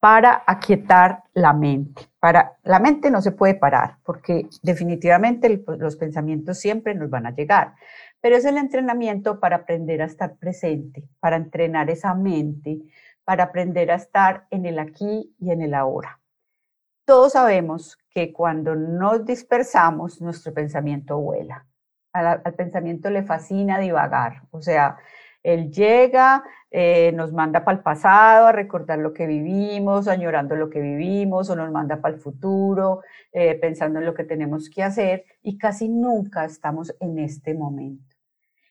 para 0.01 0.43
aquietar 0.45 1.24
la 1.34 1.53
mente. 1.53 2.10
Para, 2.19 2.57
la 2.63 2.79
mente 2.79 3.10
no 3.10 3.22
se 3.22 3.31
puede 3.31 3.55
parar 3.55 4.00
porque 4.03 4.50
definitivamente 4.62 5.63
los 5.77 5.95
pensamientos 5.95 6.60
siempre 6.60 6.93
nos 6.93 7.10
van 7.10 7.25
a 7.25 7.34
llegar, 7.34 7.75
pero 8.19 8.36
es 8.36 8.43
el 8.43 8.57
entrenamiento 8.57 9.39
para 9.39 9.55
aprender 9.55 10.01
a 10.01 10.05
estar 10.05 10.36
presente, 10.36 11.07
para 11.22 11.38
entrenar 11.38 11.89
esa 11.89 12.13
mente, 12.15 12.81
para 13.24 13.45
aprender 13.45 13.91
a 13.91 13.95
estar 13.95 14.45
en 14.51 14.65
el 14.65 14.77
aquí 14.77 15.34
y 15.39 15.51
en 15.51 15.62
el 15.62 15.74
ahora. 15.74 16.19
Todos 17.05 17.31
sabemos 17.31 17.98
que 18.10 18.34
cuando 18.34 18.75
nos 18.75 19.25
dispersamos, 19.25 20.19
nuestro 20.22 20.53
pensamiento 20.53 21.17
vuela. 21.17 21.65
Al 22.15 22.53
pensamiento 22.55 23.10
le 23.10 23.24
fascina 23.24 23.79
divagar, 23.79 24.43
o 24.51 24.62
sea, 24.62 24.98
él 25.45 25.72
llega, 25.72 26.43
eh, 26.72 27.12
nos 27.13 27.31
manda 27.31 27.63
para 27.63 27.77
el 27.77 27.84
pasado 27.84 28.48
a 28.48 28.51
recordar 28.51 28.98
lo 28.98 29.13
que 29.13 29.27
vivimos, 29.27 30.07
añorando 30.07 30.55
lo 30.55 30.72
que 30.72 30.81
vivimos, 30.81 31.51
o 31.51 31.55
nos 31.55 31.72
manda 31.72 32.01
para 32.01 32.15
el 32.15 32.19
futuro, 32.19 33.01
eh, 33.31 33.53
pensando 33.62 34.00
en 34.00 34.05
lo 34.05 34.15
que 34.15 34.24
tenemos 34.24 34.72
que 34.72 34.81
hacer, 34.81 35.24
y 35.43 35.60
casi 35.60 35.88
nunca 35.88 36.45
estamos 36.45 36.95
en 37.00 37.19
este 37.19 37.53
momento. 37.53 38.15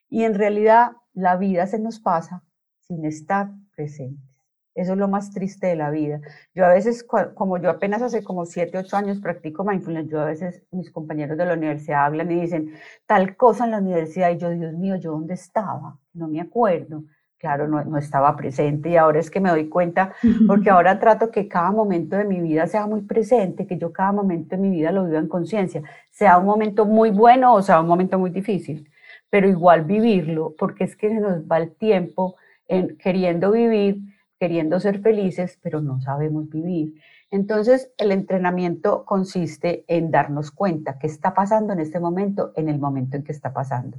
Y 0.08 0.24
en 0.24 0.34
realidad 0.34 0.92
la 1.12 1.36
vida 1.36 1.68
se 1.68 1.78
nos 1.78 2.00
pasa 2.00 2.42
sin 2.80 3.04
estar 3.04 3.50
presentes. 3.76 4.33
Eso 4.74 4.92
es 4.92 4.98
lo 4.98 5.06
más 5.08 5.30
triste 5.32 5.68
de 5.68 5.76
la 5.76 5.90
vida. 5.90 6.20
Yo 6.52 6.66
a 6.66 6.68
veces, 6.68 7.06
como 7.34 7.58
yo 7.58 7.70
apenas 7.70 8.02
hace 8.02 8.24
como 8.24 8.44
7, 8.44 8.76
8 8.78 8.96
años 8.96 9.20
practico 9.20 9.64
mindfulness, 9.64 10.08
yo 10.08 10.20
a 10.20 10.24
veces 10.24 10.62
mis 10.72 10.90
compañeros 10.90 11.38
de 11.38 11.46
la 11.46 11.54
universidad 11.54 12.06
hablan 12.06 12.30
y 12.32 12.40
dicen 12.40 12.72
tal 13.06 13.36
cosa 13.36 13.64
en 13.64 13.70
la 13.70 13.78
universidad 13.78 14.30
y 14.30 14.38
yo, 14.38 14.50
Dios 14.50 14.72
mío, 14.74 14.96
¿yo 14.96 15.12
dónde 15.12 15.34
estaba? 15.34 15.98
No 16.12 16.26
me 16.26 16.40
acuerdo. 16.40 17.04
Claro, 17.38 17.68
no, 17.68 17.84
no 17.84 17.98
estaba 17.98 18.34
presente 18.36 18.88
y 18.88 18.96
ahora 18.96 19.20
es 19.20 19.30
que 19.30 19.38
me 19.38 19.50
doy 19.50 19.68
cuenta 19.68 20.14
porque 20.46 20.70
ahora 20.70 20.98
trato 20.98 21.30
que 21.30 21.46
cada 21.46 21.70
momento 21.72 22.16
de 22.16 22.24
mi 22.24 22.40
vida 22.40 22.66
sea 22.66 22.86
muy 22.86 23.02
presente, 23.02 23.66
que 23.66 23.76
yo 23.76 23.92
cada 23.92 24.12
momento 24.12 24.56
de 24.56 24.62
mi 24.62 24.70
vida 24.70 24.90
lo 24.92 25.04
viva 25.04 25.18
en 25.18 25.28
conciencia, 25.28 25.82
sea 26.10 26.38
un 26.38 26.46
momento 26.46 26.86
muy 26.86 27.10
bueno 27.10 27.52
o 27.52 27.60
sea 27.60 27.80
un 27.80 27.86
momento 27.86 28.18
muy 28.18 28.30
difícil, 28.30 28.88
pero 29.28 29.46
igual 29.46 29.84
vivirlo 29.84 30.54
porque 30.58 30.84
es 30.84 30.96
que 30.96 31.10
se 31.10 31.20
nos 31.20 31.42
va 31.42 31.58
el 31.58 31.74
tiempo 31.74 32.36
en 32.66 32.96
queriendo 32.96 33.50
vivir 33.50 34.13
queriendo 34.44 34.78
ser 34.78 35.00
felices, 35.00 35.58
pero 35.62 35.80
no 35.80 36.02
sabemos 36.02 36.50
vivir. 36.50 37.00
Entonces, 37.30 37.90
el 37.96 38.12
entrenamiento 38.12 39.06
consiste 39.06 39.86
en 39.88 40.10
darnos 40.10 40.50
cuenta 40.50 40.98
qué 40.98 41.06
está 41.06 41.32
pasando 41.32 41.72
en 41.72 41.80
este 41.80 41.98
momento, 41.98 42.52
en 42.54 42.68
el 42.68 42.78
momento 42.78 43.16
en 43.16 43.24
que 43.24 43.32
está 43.32 43.54
pasando. 43.54 43.96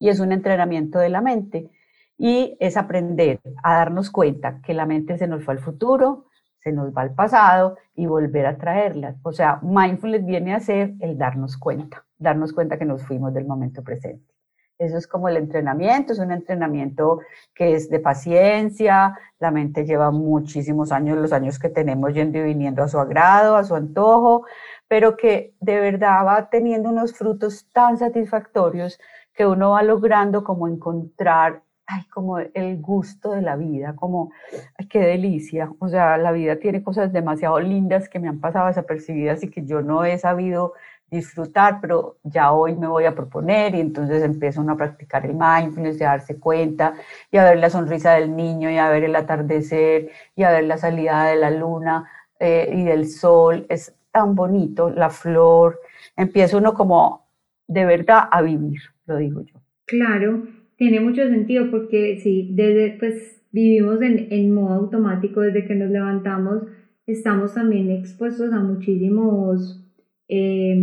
Y 0.00 0.08
es 0.08 0.18
un 0.18 0.32
entrenamiento 0.32 0.98
de 0.98 1.10
la 1.10 1.20
mente 1.20 1.70
y 2.18 2.56
es 2.58 2.76
aprender 2.76 3.38
a 3.62 3.76
darnos 3.76 4.10
cuenta 4.10 4.60
que 4.62 4.74
la 4.74 4.84
mente 4.84 5.16
se 5.16 5.28
nos 5.28 5.44
fue 5.44 5.54
al 5.54 5.60
futuro, 5.60 6.26
se 6.58 6.72
nos 6.72 6.92
va 6.92 7.02
al 7.02 7.14
pasado 7.14 7.76
y 7.94 8.06
volver 8.06 8.46
a 8.46 8.58
traerla. 8.58 9.14
O 9.22 9.30
sea, 9.30 9.60
mindfulness 9.62 10.26
viene 10.26 10.54
a 10.54 10.58
ser 10.58 10.94
el 10.98 11.16
darnos 11.16 11.56
cuenta, 11.56 12.04
darnos 12.18 12.52
cuenta 12.52 12.80
que 12.80 12.84
nos 12.84 13.04
fuimos 13.04 13.32
del 13.32 13.46
momento 13.46 13.84
presente. 13.84 14.33
Eso 14.78 14.98
es 14.98 15.06
como 15.06 15.28
el 15.28 15.36
entrenamiento, 15.36 16.12
es 16.12 16.18
un 16.18 16.32
entrenamiento 16.32 17.20
que 17.54 17.74
es 17.74 17.88
de 17.90 18.00
paciencia, 18.00 19.16
la 19.38 19.52
mente 19.52 19.84
lleva 19.84 20.10
muchísimos 20.10 20.90
años, 20.90 21.16
los 21.16 21.32
años 21.32 21.60
que 21.60 21.68
tenemos 21.68 22.12
yendo 22.12 22.38
y 22.38 22.42
viniendo 22.42 22.82
a 22.82 22.88
su 22.88 22.98
agrado, 22.98 23.54
a 23.56 23.62
su 23.62 23.76
antojo, 23.76 24.44
pero 24.88 25.16
que 25.16 25.54
de 25.60 25.78
verdad 25.78 26.26
va 26.26 26.50
teniendo 26.50 26.90
unos 26.90 27.12
frutos 27.16 27.68
tan 27.72 27.98
satisfactorios 27.98 28.98
que 29.32 29.46
uno 29.46 29.70
va 29.70 29.82
logrando 29.84 30.42
como 30.42 30.66
encontrar, 30.66 31.62
ay, 31.86 32.04
como 32.08 32.38
el 32.38 32.80
gusto 32.80 33.30
de 33.30 33.42
la 33.42 33.56
vida, 33.56 33.94
como, 33.94 34.32
ay, 34.76 34.88
qué 34.88 35.00
delicia. 35.00 35.70
O 35.78 35.88
sea, 35.88 36.18
la 36.18 36.32
vida 36.32 36.56
tiene 36.56 36.82
cosas 36.82 37.12
demasiado 37.12 37.60
lindas 37.60 38.08
que 38.08 38.18
me 38.18 38.28
han 38.28 38.40
pasado 38.40 38.66
desapercibidas 38.68 39.42
y 39.44 39.50
que 39.50 39.64
yo 39.64 39.82
no 39.82 40.04
he 40.04 40.18
sabido 40.18 40.72
disfrutar, 41.10 41.78
pero 41.80 42.16
ya 42.24 42.52
hoy 42.52 42.74
me 42.74 42.86
voy 42.86 43.04
a 43.04 43.14
proponer 43.14 43.74
y 43.74 43.80
entonces 43.80 44.22
empiezo 44.22 44.60
uno 44.60 44.72
a 44.72 44.76
practicar 44.76 45.24
el 45.24 45.34
mindfulness, 45.34 46.00
a 46.02 46.06
darse 46.06 46.38
cuenta 46.38 46.94
y 47.30 47.36
a 47.36 47.44
ver 47.44 47.58
la 47.58 47.70
sonrisa 47.70 48.14
del 48.14 48.34
niño 48.34 48.70
y 48.70 48.76
a 48.76 48.88
ver 48.88 49.04
el 49.04 49.16
atardecer 49.16 50.10
y 50.34 50.42
a 50.42 50.50
ver 50.50 50.64
la 50.64 50.76
salida 50.76 51.26
de 51.26 51.36
la 51.36 51.50
luna 51.50 52.08
eh, 52.40 52.70
y 52.74 52.84
del 52.84 53.06
sol. 53.06 53.66
Es 53.68 53.94
tan 54.10 54.34
bonito, 54.34 54.90
la 54.90 55.10
flor. 55.10 55.80
Empieza 56.16 56.56
uno 56.56 56.74
como 56.74 57.26
de 57.66 57.84
verdad 57.84 58.24
a 58.30 58.42
vivir, 58.42 58.80
lo 59.06 59.16
digo 59.16 59.42
yo. 59.42 59.60
Claro, 59.86 60.42
tiene 60.76 61.00
mucho 61.00 61.22
sentido 61.28 61.70
porque 61.70 62.18
sí, 62.22 62.48
desde 62.52 62.96
pues 62.98 63.42
vivimos 63.52 64.02
en, 64.02 64.28
en 64.30 64.52
modo 64.52 64.74
automático 64.74 65.40
desde 65.40 65.64
que 65.64 65.74
nos 65.74 65.90
levantamos, 65.90 66.62
estamos 67.06 67.54
también 67.54 67.90
expuestos 67.90 68.52
a 68.52 68.60
muchísimos 68.60 69.83
eh, 70.28 70.76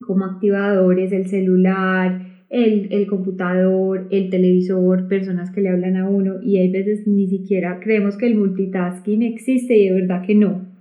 como 0.00 0.24
activadores, 0.24 1.12
el 1.12 1.26
celular, 1.28 2.26
el, 2.48 2.92
el, 2.92 3.06
computador, 3.06 4.08
el 4.10 4.30
televisor, 4.30 5.08
personas 5.08 5.50
que 5.50 5.62
le 5.62 5.70
hablan 5.70 5.96
a 5.96 6.08
uno 6.08 6.42
y 6.42 6.58
hay 6.58 6.70
veces 6.70 7.06
ni 7.06 7.26
siquiera 7.28 7.80
creemos 7.80 8.16
que 8.16 8.26
el 8.26 8.34
multitasking 8.34 9.22
existe 9.22 9.76
y 9.76 9.88
de 9.88 9.94
verdad 9.94 10.22
que 10.26 10.34
no. 10.34 10.72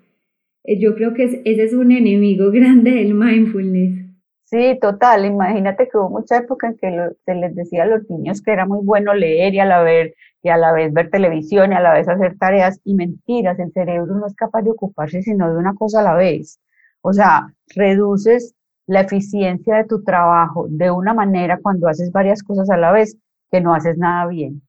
Eh, 0.64 0.80
yo 0.80 0.96
creo 0.96 1.14
que 1.14 1.24
ese 1.24 1.64
es 1.64 1.74
un 1.74 1.92
enemigo 1.92 2.52
grande 2.52 2.92
del 2.92 3.14
mindfulness. 3.14 4.02
Sí, 4.46 4.78
total. 4.82 5.26
Imagínate 5.26 5.88
que 5.88 5.98
hubo 5.98 6.10
mucha 6.10 6.38
época 6.40 6.68
en 6.68 6.78
que 6.78 7.16
se 7.26 7.36
les 7.36 7.56
decía 7.56 7.84
a 7.84 7.86
los 7.86 8.10
niños 8.10 8.42
que 8.42 8.52
era 8.52 8.66
muy 8.66 8.84
bueno 8.84 9.14
leer 9.14 9.54
y 9.54 9.60
a 9.60 9.66
la 9.66 9.82
vez 9.82 10.14
y 10.44 10.50
a 10.50 10.58
la 10.58 10.74
vez 10.74 10.92
ver 10.92 11.10
televisión 11.10 11.72
y 11.72 11.76
a 11.76 11.80
la 11.80 11.94
vez 11.94 12.10
hacer 12.10 12.38
tareas 12.38 12.82
y 12.84 12.96
mentiras. 12.96 13.58
El 13.60 13.72
cerebro 13.72 14.14
no 14.16 14.28
es 14.28 14.36
capaz 14.36 14.64
de 14.64 14.72
ocuparse 14.72 15.22
sino 15.22 15.50
de 15.50 15.58
una 15.58 15.74
cosa 15.76 16.02
a 16.02 16.04
la 16.04 16.16
vez. 16.16 16.60
O 17.02 17.14
sea, 17.14 17.54
reduces 17.76 18.56
la 18.88 19.02
eficiencia 19.02 19.78
de 19.78 19.86
tu 19.86 20.04
trabajo 20.04 20.68
de 20.70 20.92
una 20.92 21.14
manera 21.14 21.60
cuando 21.62 21.88
haces 21.88 22.12
varias 22.12 22.44
cosas 22.44 22.70
a 22.70 22.78
la 22.78 22.92
vez 22.92 23.18
que 23.50 23.62
no 23.62 23.74
haces 23.74 23.98
nada 23.98 24.28
bien. 24.28 24.62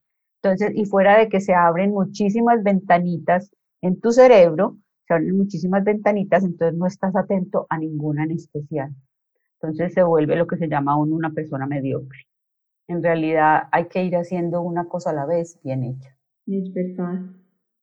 Entonces, 0.42 0.72
y 0.74 0.84
fuera 0.86 1.18
de 1.18 1.28
que 1.28 1.40
se 1.40 1.54
abren 1.54 1.92
muchísimas 1.92 2.62
ventanitas 2.62 3.50
en 3.80 4.00
tu 4.00 4.10
cerebro, 4.10 4.76
se 5.06 5.14
abren 5.14 5.36
muchísimas 5.36 5.84
ventanitas, 5.84 6.44
entonces 6.44 6.78
no 6.78 6.86
estás 6.86 7.14
atento 7.14 7.66
a 7.68 7.78
ninguna 7.78 8.24
en 8.24 8.32
especial. 8.32 8.90
Entonces 9.60 9.94
se 9.94 10.02
vuelve 10.02 10.36
lo 10.36 10.46
que 10.46 10.56
se 10.56 10.68
llama 10.68 10.96
uno 10.96 11.14
una 11.14 11.30
persona 11.30 11.66
mediocre. 11.66 12.26
En 12.88 13.02
realidad 13.02 13.68
hay 13.70 13.86
que 13.86 14.04
ir 14.04 14.16
haciendo 14.16 14.62
una 14.62 14.86
cosa 14.86 15.10
a 15.10 15.14
la 15.14 15.26
vez 15.26 15.60
bien 15.62 15.84
hecha. 15.84 16.16
Es 16.46 16.72
verdad. 16.72 17.22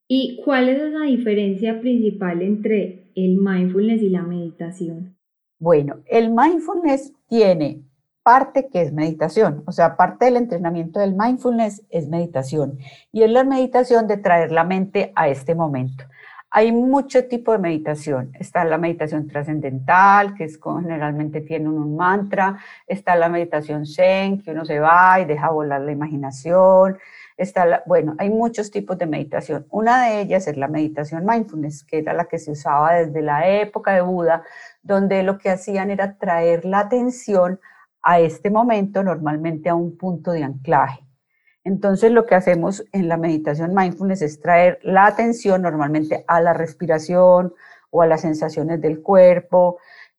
¿Y 0.07 0.41
cuál 0.43 0.69
es 0.69 0.91
la 0.91 1.05
diferencia 1.05 1.79
principal 1.79 2.41
entre 2.41 3.08
el 3.25 3.37
mindfulness 3.37 4.01
y 4.01 4.09
la 4.09 4.23
meditación? 4.23 5.17
Bueno, 5.59 5.97
el 6.05 6.29
mindfulness 6.29 7.13
tiene 7.27 7.83
parte 8.23 8.69
que 8.69 8.81
es 8.81 8.93
meditación, 8.93 9.63
o 9.65 9.71
sea, 9.71 9.97
parte 9.97 10.25
del 10.25 10.37
entrenamiento 10.37 10.99
del 10.99 11.15
mindfulness 11.15 11.85
es 11.89 12.07
meditación 12.07 12.77
y 13.11 13.23
es 13.23 13.31
la 13.31 13.43
meditación 13.43 14.07
de 14.07 14.17
traer 14.17 14.51
la 14.51 14.63
mente 14.63 15.11
a 15.15 15.29
este 15.29 15.55
momento. 15.55 16.05
Hay 16.51 16.71
mucho 16.71 17.25
tipo 17.25 17.51
de 17.51 17.59
meditación. 17.59 18.31
Está 18.39 18.65
la 18.65 18.79
meditación 18.79 19.27
trascendental, 19.27 20.33
que 20.33 20.45
es 20.45 20.59
generalmente 20.63 21.41
tiene 21.41 21.69
un 21.69 21.95
mantra. 21.95 22.57
Está 22.87 23.15
la 23.15 23.29
meditación 23.29 23.85
zen, 23.85 24.41
que 24.41 24.51
uno 24.51 24.65
se 24.65 24.79
va 24.79 25.19
y 25.19 25.25
deja 25.25 25.51
volar 25.51 25.81
la 25.81 25.91
imaginación. 25.91 26.97
Está 27.39 27.65
la, 27.65 27.83
bueno, 27.85 28.15
hay 28.17 28.29
muchos 28.29 28.69
tipos 28.69 28.97
de 28.97 29.05
meditación. 29.05 29.65
Una 29.69 30.05
de 30.05 30.19
ellas 30.19 30.45
es 30.49 30.57
la 30.57 30.67
meditación 30.67 31.25
mindfulness, 31.25 31.85
que 31.85 31.99
era 31.99 32.11
la 32.11 32.25
que 32.25 32.37
se 32.37 32.51
usaba 32.51 32.95
desde 32.95 33.21
la 33.21 33.47
época 33.47 33.93
de 33.93 34.01
Buda, 34.01 34.43
donde 34.83 35.23
lo 35.23 35.37
que 35.37 35.49
hacían 35.49 35.89
era 35.89 36.17
traer 36.17 36.65
la 36.65 36.79
atención 36.79 37.61
a 38.03 38.19
este 38.19 38.49
momento, 38.49 39.03
normalmente 39.03 39.69
a 39.69 39.75
un 39.75 39.97
punto 39.97 40.31
de 40.33 40.43
anclaje. 40.43 40.99
Entonces 41.63 42.11
lo 42.11 42.25
que 42.25 42.35
hacemos 42.35 42.83
en 42.91 43.07
la 43.07 43.15
meditación 43.15 43.73
mindfulness 43.73 44.21
es 44.21 44.41
traer 44.41 44.79
la 44.83 45.05
atención 45.05 45.61
normalmente 45.61 46.25
a 46.27 46.41
la 46.41 46.51
respiración 46.51 47.53
o 47.89 48.01
a 48.01 48.07
las 48.07 48.19
sensaciones 48.19 48.81
del 48.81 49.01
cuerpo 49.01 49.77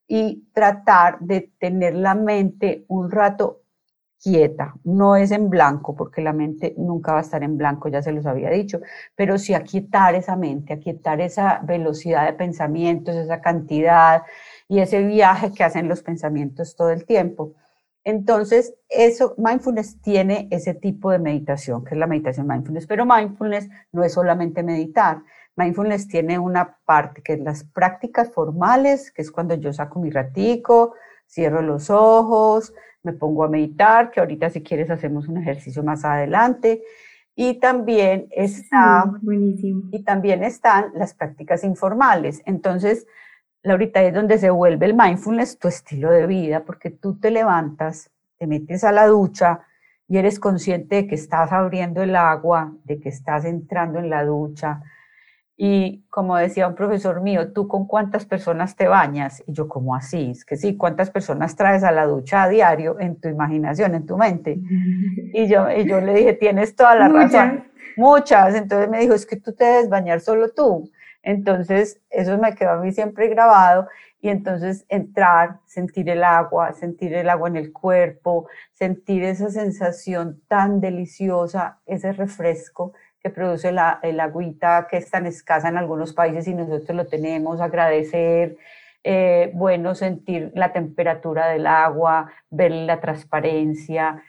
y 0.09 0.49
tratar 0.55 1.19
de 1.21 1.53
tener 1.59 1.97
la 1.97 2.15
mente 2.15 2.87
un 2.89 3.11
rato 3.11 3.60
quieta, 4.23 4.75
no 4.85 5.17
es 5.17 5.31
en 5.31 5.49
blanco, 5.49 5.97
porque 5.97 6.21
la 6.21 6.33
mente 6.33 6.75
nunca 6.77 7.13
va 7.13 7.19
a 7.19 7.23
estar 7.23 7.43
en 7.43 7.57
blanco, 7.57 7.89
ya 7.89 8.03
se 8.03 8.13
los 8.13 8.27
había 8.27 8.51
dicho, 8.51 8.81
pero 9.17 9.39
sí 9.39 9.55
aquietar 9.55 10.15
esa 10.15 10.37
mente, 10.37 10.75
aquietar 10.75 11.21
esa 11.21 11.61
velocidad 11.65 12.27
de 12.27 12.35
pensamientos, 12.35 13.17
esa 13.17 13.41
cantidad 13.41 14.23
y 14.69 14.81
ese 14.81 15.03
viaje 15.05 15.53
que 15.53 15.65
hacen 15.65 15.89
los 15.89 16.03
pensamientos 16.03 16.77
todo 16.77 16.91
el 16.91 17.07
tiempo. 17.07 17.55
Entonces, 18.05 18.75
eso, 18.89 19.35
mindfulness 19.37 20.01
tiene 20.01 20.49
ese 20.51 20.75
tipo 20.75 21.11
de 21.11 21.19
meditación, 21.19 21.85
que 21.85 21.95
es 21.95 21.99
la 21.99 22.07
meditación 22.07 22.47
mindfulness, 22.47 22.87
pero 22.87 23.05
mindfulness 23.07 23.69
no 23.93 24.05
es 24.05 24.13
solamente 24.13 24.63
meditar. 24.63 25.23
Mindfulness 25.57 26.09
tiene 26.09 26.39
una 26.39 26.79
parte 26.85 27.23
que 27.23 27.35
es 27.35 27.41
las 27.41 27.65
prácticas 27.65 28.31
formales, 28.33 29.11
que 29.13 29.23
es 29.23 29.31
cuando 29.31 29.55
yo 29.55 29.73
saco 29.73 30.01
mi 30.01 30.11
ratico, 30.11 30.95
cierro 31.27 31.63
los 31.63 31.91
ojos, 31.91 32.73
me 33.03 33.13
pongo 33.13 33.45
a 33.45 33.49
meditar, 33.49 34.11
que 34.11 34.21
ahorita 34.21 34.51
si 34.51 34.63
quieres 34.63 34.91
hacemos 34.91 35.29
un 35.29 35.39
ejercicio 35.39 35.83
más 35.83 36.05
adelante. 36.05 36.83
Y 37.35 37.55
también 37.55 38.29
está, 38.31 39.11
y 39.23 40.03
también 40.03 40.45
están 40.45 40.87
las 40.95 41.15
prácticas 41.15 41.65
informales. 41.65 42.43
Entonces, 42.45 43.07
Laurita, 43.63 44.03
es 44.03 44.15
donde 44.15 44.39
se 44.39 44.51
vuelve 44.51 44.87
el 44.87 44.95
mindfulness 44.95 45.59
tu 45.59 45.69
estilo 45.69 46.11
de 46.11 46.27
vida, 46.27 46.65
porque 46.65 46.91
tú 46.91 47.19
te 47.19 47.31
levantas, 47.31 48.11
te 48.39 48.47
metes 48.47 48.85
a 48.85 48.93
la 48.93 49.07
ducha 49.07 49.61
y 50.09 50.19
eres 50.19 50.41
consciente 50.41 50.97
de 50.97 51.07
que 51.07 51.15
estás 51.15 51.53
abriendo 51.53 52.03
el 52.03 52.17
agua, 52.17 52.75
de 52.85 52.99
que 52.99 53.11
estás 53.11 53.45
entrando 53.45 53.99
en 53.99 54.11
la 54.11 54.25
ducha. 54.25 54.83
Y 55.63 56.07
como 56.09 56.39
decía 56.39 56.67
un 56.67 56.75
profesor 56.75 57.21
mío, 57.21 57.53
¿tú 57.53 57.69
con 57.69 57.87
cuántas 57.87 58.25
personas 58.25 58.77
te 58.77 58.89
bañas? 58.89 59.43
Y 59.47 59.53
yo, 59.53 59.69
¿cómo 59.69 59.95
así? 59.95 60.31
Es 60.31 60.47
que 60.47 60.57
sí, 60.57 60.75
¿cuántas 60.75 61.11
personas 61.11 61.55
traes 61.55 61.85
a 61.85 61.93
la 61.93 62.07
ducha 62.07 62.45
a 62.45 62.49
diario 62.49 62.99
en 62.99 63.21
tu 63.21 63.29
imaginación, 63.29 63.95
en 63.95 64.07
tu 64.07 64.17
mente? 64.17 64.59
Y 65.35 65.49
yo, 65.49 65.71
y 65.71 65.87
yo 65.87 66.01
le 66.01 66.15
dije, 66.15 66.33
tienes 66.33 66.75
toda 66.75 66.95
la 66.95 67.09
razón. 67.09 67.65
Muchas. 67.99 68.55
Entonces 68.55 68.89
me 68.89 69.01
dijo, 69.01 69.13
es 69.13 69.27
que 69.27 69.37
tú 69.37 69.53
te 69.53 69.65
debes 69.65 69.91
bañar 69.91 70.21
solo 70.21 70.49
tú. 70.49 70.91
Entonces, 71.23 72.01
eso 72.09 72.39
me 72.39 72.55
quedó 72.55 72.71
a 72.71 72.81
mí 72.81 72.91
siempre 72.93 73.29
grabado 73.29 73.87
y 74.23 74.31
entonces 74.31 74.87
entrar, 74.89 75.59
sentir 75.67 76.09
el 76.09 76.25
agua, 76.25 76.73
sentir 76.73 77.13
el 77.13 77.29
agua 77.29 77.49
en 77.51 77.57
el 77.57 77.71
cuerpo, 77.71 78.49
sentir 78.73 79.25
esa 79.25 79.51
sensación 79.51 80.41
tan 80.49 80.81
deliciosa, 80.81 81.81
ese 81.85 82.13
refresco 82.13 82.95
que 83.21 83.31
produce 83.31 83.73
la, 83.73 84.01
el 84.03 84.19
agüita 84.21 84.87
que 84.91 84.97
es 84.97 85.11
tan 85.11 85.27
escasa 85.27 85.69
en 85.69 85.77
algunos 85.77 86.13
países 86.13 86.49
y 86.49 86.55
nosotros 86.55 86.97
lo 86.97 87.07
tenemos, 87.07 87.61
agradecer, 87.61 88.57
eh, 89.05 89.51
bueno, 89.55 89.95
sentir 89.95 90.53
la 90.55 90.73
temperatura 90.73 91.49
del 91.49 91.67
agua, 91.67 92.31
ver 92.51 92.73
la 92.73 93.01
transparencia. 93.01 94.23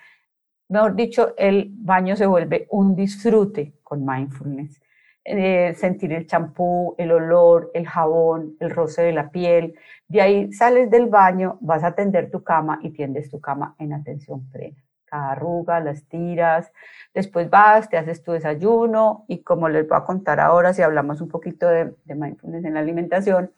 Mejor 0.69 0.95
dicho, 0.95 1.33
el 1.37 1.69
baño 1.73 2.15
se 2.15 2.25
vuelve 2.25 2.67
un 2.69 2.95
disfrute 2.95 3.73
con 3.83 4.05
mindfulness. 4.05 4.81
Eh, 5.23 5.75
sentir 5.75 6.13
el 6.13 6.25
champú, 6.25 6.95
el 6.97 7.11
olor, 7.11 7.69
el 7.75 7.87
jabón, 7.87 8.55
el 8.59 8.71
roce 8.71 9.03
de 9.03 9.11
la 9.11 9.29
piel. 9.29 9.75
De 10.07 10.21
ahí 10.21 10.51
sales 10.51 10.89
del 10.89 11.07
baño, 11.07 11.57
vas 11.61 11.83
a 11.83 11.93
tender 11.93 12.31
tu 12.31 12.43
cama 12.43 12.79
y 12.81 12.89
tiendes 12.89 13.29
tu 13.29 13.39
cama 13.39 13.75
en 13.77 13.93
atención 13.93 14.49
plena. 14.49 14.77
Cada 15.11 15.31
arruga, 15.33 15.81
las 15.81 16.05
tiras, 16.05 16.71
después 17.13 17.49
vas, 17.49 17.89
te 17.89 17.97
haces 17.97 18.23
tu 18.23 18.31
desayuno 18.31 19.25
y 19.27 19.43
como 19.43 19.67
les 19.69 19.87
voy 19.87 19.97
a 19.97 20.05
contar 20.05 20.39
ahora, 20.39 20.73
si 20.73 20.81
hablamos 20.81 21.19
un 21.21 21.27
poquito 21.29 21.67
de, 21.67 21.93
de 22.05 22.15
mindfulness 22.15 22.63
en 22.65 22.75
la 22.75 22.79
alimentación, 22.79 23.51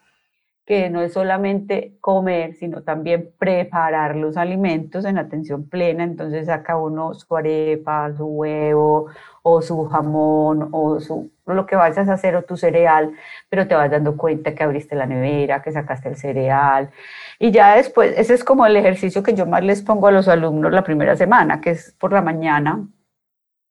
que 0.66 0.90
no 0.90 1.02
es 1.02 1.14
solamente 1.14 1.98
comer, 2.00 2.54
sino 2.56 2.84
también 2.84 3.32
preparar 3.38 4.16
los 4.16 4.38
alimentos 4.38 5.04
en 5.04 5.18
atención 5.18 5.68
plena. 5.68 6.04
Entonces 6.04 6.46
saca 6.46 6.78
uno 6.78 7.14
su 7.14 7.36
arepa, 7.36 8.14
su 8.16 8.26
huevo 8.26 9.08
o 9.42 9.62
su 9.62 9.86
jamón 9.86 10.70
o 10.72 11.02
su, 11.02 11.32
lo 11.46 11.66
que 11.66 11.76
vayas 11.76 12.08
a 12.08 12.14
hacer 12.14 12.36
o 12.38 12.44
tu 12.44 12.56
cereal, 12.56 13.14
pero 13.50 13.68
te 13.68 13.76
vas 13.76 13.92
dando 13.92 14.16
cuenta 14.16 14.56
que 14.56 14.64
abriste 14.64 14.96
la 14.96 15.06
nevera, 15.06 15.62
que 15.62 15.72
sacaste 15.74 16.08
el 16.10 16.16
cereal. 16.16 16.92
Y 17.40 17.52
ya 17.52 17.76
después, 17.76 18.14
ese 18.18 18.34
es 18.34 18.44
como 18.44 18.66
el 18.66 18.78
ejercicio 18.78 19.22
que 19.22 19.34
yo 19.34 19.46
más 19.46 19.64
les 19.64 19.82
pongo 19.82 20.08
a 20.08 20.12
los 20.12 20.30
alumnos 20.30 20.72
la 20.72 20.84
primera 20.84 21.18
semana, 21.18 21.60
que 21.60 21.72
es 21.72 21.94
por 22.00 22.14
la 22.14 22.22
mañana, 22.22 22.88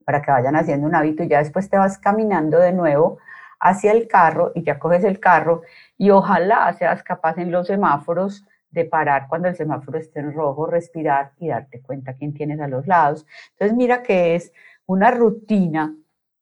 para 0.04 0.20
que 0.20 0.30
vayan 0.30 0.56
haciendo 0.56 0.86
un 0.86 0.94
hábito 0.94 1.22
y 1.22 1.28
ya 1.28 1.38
después 1.38 1.70
te 1.70 1.78
vas 1.78 1.98
caminando 1.98 2.58
de 2.58 2.72
nuevo 2.72 3.18
hacia 3.62 3.92
el 3.92 4.08
carro 4.08 4.52
y 4.54 4.64
ya 4.64 4.78
coges 4.78 5.04
el 5.04 5.20
carro 5.20 5.62
y 5.98 6.10
ojalá 6.10 6.72
seas 6.72 7.02
capaz 7.02 7.38
en 7.38 7.50
los 7.50 7.66
semáforos 7.66 8.44
de 8.70 8.84
parar 8.84 9.26
cuando 9.28 9.48
el 9.48 9.54
semáforo 9.54 9.98
esté 9.98 10.20
en 10.20 10.32
rojo, 10.32 10.66
respirar 10.66 11.32
y 11.38 11.48
darte 11.48 11.80
cuenta 11.82 12.14
quién 12.14 12.32
tienes 12.32 12.60
a 12.60 12.68
los 12.68 12.86
lados. 12.86 13.26
Entonces 13.52 13.76
mira 13.76 14.02
que 14.02 14.34
es 14.34 14.52
una 14.86 15.10
rutina 15.10 15.94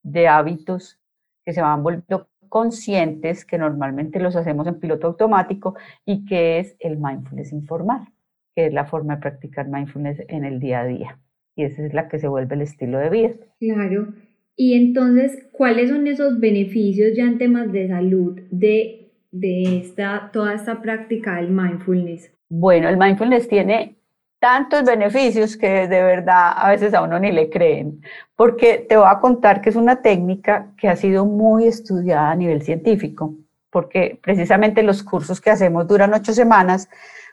de 0.03 0.29
hábitos 0.29 0.99
que 1.45 1.53
se 1.53 1.61
van 1.61 1.83
volviendo 1.83 2.29
conscientes, 2.49 3.45
que 3.45 3.59
normalmente 3.59 4.21
los 4.21 4.37
hacemos 4.37 4.67
en 4.67 4.81
piloto 4.81 5.07
automático 5.07 5.77
y 6.05 6.25
que 6.25 6.59
es 6.59 6.77
el 6.81 6.99
mindfulness 6.99 7.53
informal, 7.53 8.09
que 8.55 8.67
es 8.67 8.73
la 8.73 8.87
forma 8.87 9.17
de 9.17 9.23
practicar 9.23 9.69
mindfulness 9.69 10.23
en 10.29 10.45
el 10.45 10.61
día 10.61 10.81
a 10.81 10.87
día. 10.87 11.19
Y 11.57 11.65
esa 11.65 11.85
es 11.85 11.95
la 11.95 12.09
que 12.09 12.19
se 12.19 12.29
vuelve 12.29 12.55
el 12.55 12.63
estilo 12.63 12.99
de 12.99 13.11
vida. 13.11 13.31
Claro. 13.59 14.15
Y 14.57 14.75
entonces, 14.75 15.49
¿cuáles 15.53 15.91
son 15.91 16.07
esos 16.07 16.39
beneficios 16.39 17.17
ya 17.17 17.25
en 17.25 17.39
temas 17.39 17.73
de 17.73 17.89
salud 17.89 18.41
de 18.51 19.00
de 19.31 19.79
esta, 19.79 20.31
toda 20.33 20.55
esta 20.55 20.81
práctica 20.83 21.37
del 21.37 21.51
mindfulness? 21.51 22.33
Bueno, 22.49 22.89
el 22.89 22.97
mindfulness 22.97 23.49
tiene 23.49 23.97
tantos 24.41 24.85
beneficios 24.85 25.57
que 25.57 25.87
de 25.87 26.03
verdad 26.03 26.53
a 26.57 26.71
veces 26.71 26.95
a 26.95 27.03
uno 27.03 27.19
ni 27.19 27.31
le 27.31 27.51
creen, 27.51 28.03
porque 28.35 28.85
te 28.89 28.97
voy 28.97 29.07
a 29.09 29.21
contar 29.21 29.61
que 29.61 29.69
es 29.69 29.77
una 29.77 30.03
técnica 30.03 30.73
que 30.77 30.89
ha 30.89 30.97
sido 30.97 31.27
muy 31.27 31.67
estudiada 31.67 32.31
a 32.31 32.35
nivel 32.35 32.63
científico, 32.63 33.35
porque 33.71 34.19
precisamente 34.21 34.83
los 34.83 35.03
cursos 35.03 35.41
que 35.41 35.51
hacemos 35.51 35.87
duran 35.87 36.15
ocho 36.15 36.33
semanas, 36.33 36.89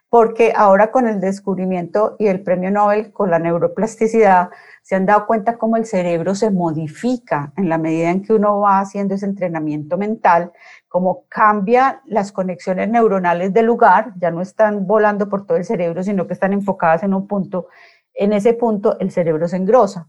porque 0.10 0.54
ahora 0.56 0.92
con 0.92 1.08
el 1.08 1.20
descubrimiento 1.20 2.16
y 2.18 2.28
el 2.28 2.42
premio 2.42 2.72
Nobel 2.72 3.12
con 3.12 3.30
la 3.30 3.40
neuroplasticidad, 3.40 4.50
se 4.82 4.96
han 4.96 5.06
dado 5.06 5.28
cuenta 5.28 5.58
cómo 5.58 5.76
el 5.76 5.86
cerebro 5.86 6.34
se 6.34 6.50
modifica 6.50 7.52
en 7.58 7.68
la 7.68 7.78
medida 7.78 8.10
en 8.10 8.24
que 8.24 8.34
uno 8.34 8.60
va 8.60 8.80
haciendo 8.80 9.16
ese 9.16 9.26
entrenamiento 9.26 9.98
mental, 9.98 10.54
cómo 10.88 11.26
cambia 11.28 12.02
las 12.06 12.32
conexiones 12.32 12.90
neuronales 12.90 13.54
del 13.54 13.66
lugar, 13.66 14.14
ya 14.18 14.32
no 14.32 14.42
están 14.42 14.88
volando 14.88 15.28
por 15.28 15.46
todo 15.46 15.58
el 15.58 15.66
cerebro, 15.66 16.04
sino 16.04 16.26
que 16.26 16.34
están 16.34 16.54
enfocadas 16.54 17.04
en 17.04 17.14
un 17.14 17.28
punto. 17.28 17.68
En 18.14 18.32
ese 18.32 18.54
punto 18.54 18.98
el 19.00 19.12
cerebro 19.12 19.48
se 19.48 19.58
engrosa. 19.58 20.08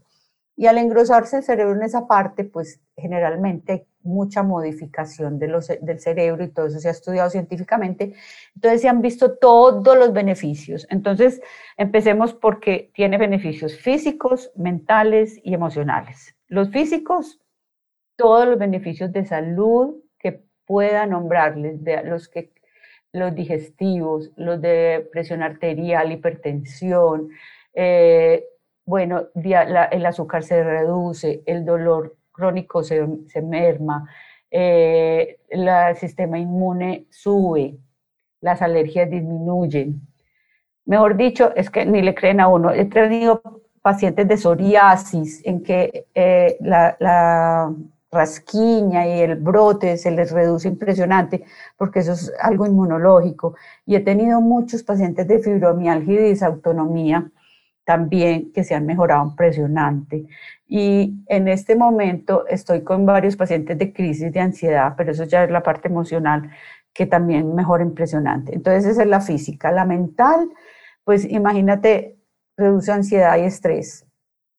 Y 0.59 0.67
al 0.67 0.77
engrosarse 0.77 1.37
el 1.37 1.43
cerebro 1.43 1.73
en 1.73 1.83
esa 1.83 2.05
parte, 2.05 2.43
pues 2.43 2.81
generalmente 2.97 3.71
hay 3.71 3.87
mucha 4.01 4.43
modificación 4.43 5.39
de 5.39 5.47
los, 5.47 5.69
del 5.69 6.01
cerebro 6.01 6.43
y 6.43 6.49
todo 6.49 6.67
eso 6.67 6.81
se 6.81 6.89
ha 6.89 6.91
estudiado 6.91 7.29
científicamente. 7.29 8.13
Entonces 8.55 8.81
se 8.81 8.89
han 8.89 9.01
visto 9.01 9.37
todos 9.37 9.97
los 9.97 10.11
beneficios. 10.11 10.85
Entonces 10.89 11.41
empecemos 11.77 12.33
porque 12.33 12.91
tiene 12.93 13.17
beneficios 13.17 13.77
físicos, 13.77 14.51
mentales 14.53 15.39
y 15.45 15.53
emocionales. 15.53 16.35
Los 16.49 16.71
físicos, 16.71 17.39
todos 18.17 18.45
los 18.45 18.59
beneficios 18.59 19.13
de 19.13 19.25
salud 19.25 20.03
que 20.19 20.43
pueda 20.65 21.05
nombrarles, 21.05 21.81
de 21.85 22.03
los 22.03 22.27
que 22.27 22.51
los 23.13 23.33
digestivos, 23.33 24.33
los 24.35 24.59
de 24.59 25.07
presión 25.09 25.41
arterial, 25.41 26.11
hipertensión, 26.11 27.29
eh, 27.73 28.43
bueno, 28.89 29.27
el 29.35 30.05
azúcar 30.07 30.41
se 30.41 30.63
reduce, 30.63 31.43
el 31.45 31.63
dolor 31.63 32.15
crónico 32.31 32.81
se, 32.81 33.05
merma, 33.39 34.09
eh, 34.49 35.37
el 35.47 35.95
sistema 35.95 36.39
inmune 36.39 37.05
sube, 37.11 37.77
las 38.41 38.63
alergias 38.63 39.07
disminuyen. 39.07 40.01
Mejor 40.85 41.17
dicho, 41.17 41.53
es 41.55 41.69
que 41.69 41.85
ni 41.85 42.01
le 42.01 42.15
creen 42.15 42.39
a 42.39 42.47
uno. 42.47 42.71
He 42.71 42.85
tenido 42.85 43.61
pacientes 43.83 44.27
de 44.27 44.37
psoriasis 44.37 45.45
en 45.45 45.61
que 45.61 46.07
eh, 46.15 46.57
la, 46.61 47.71
rasquiña 48.11 49.05
y 49.05 49.19
el 49.19 49.35
brote 49.35 49.97
se 49.97 50.09
les 50.09 50.31
reduce 50.31 50.67
impresionante 50.67 51.43
porque 51.77 51.99
eso 51.99 52.13
es 52.13 52.33
algo 52.41 52.65
inmunológico. 52.65 53.55
Y 53.85 53.93
he 53.93 53.99
tenido 53.99 54.41
muchos 54.41 54.81
pacientes 54.81 55.27
de 55.27 55.37
fibromialgia 55.37 56.21
y 56.21 56.29
disautonomía 56.29 57.31
también 57.89 58.51
que 58.53 58.63
se 58.63 58.75
han 58.75 58.85
mejorado 58.85 59.25
impresionante. 59.25 60.27
Y 60.67 61.23
en 61.25 61.47
este 61.47 61.75
momento 61.75 62.45
estoy 62.45 62.83
con 62.83 63.03
varios 63.03 63.35
pacientes 63.35 63.79
de 63.79 63.91
crisis 63.91 64.31
de 64.31 64.39
ansiedad, 64.39 64.93
pero 64.95 65.11
eso 65.11 65.23
ya 65.23 65.43
es 65.43 65.49
la 65.49 65.63
parte 65.63 65.87
emocional 65.87 66.51
que 66.93 67.07
también 67.07 67.55
mejora 67.55 67.81
impresionante. 67.81 68.53
Entonces 68.53 68.85
esa 68.85 69.01
es 69.01 69.07
la 69.07 69.21
física. 69.21 69.71
La 69.71 69.85
mental, 69.85 70.51
pues 71.03 71.25
imagínate, 71.25 72.19
reduce 72.55 72.91
ansiedad 72.91 73.35
y 73.39 73.45
estrés. 73.45 74.05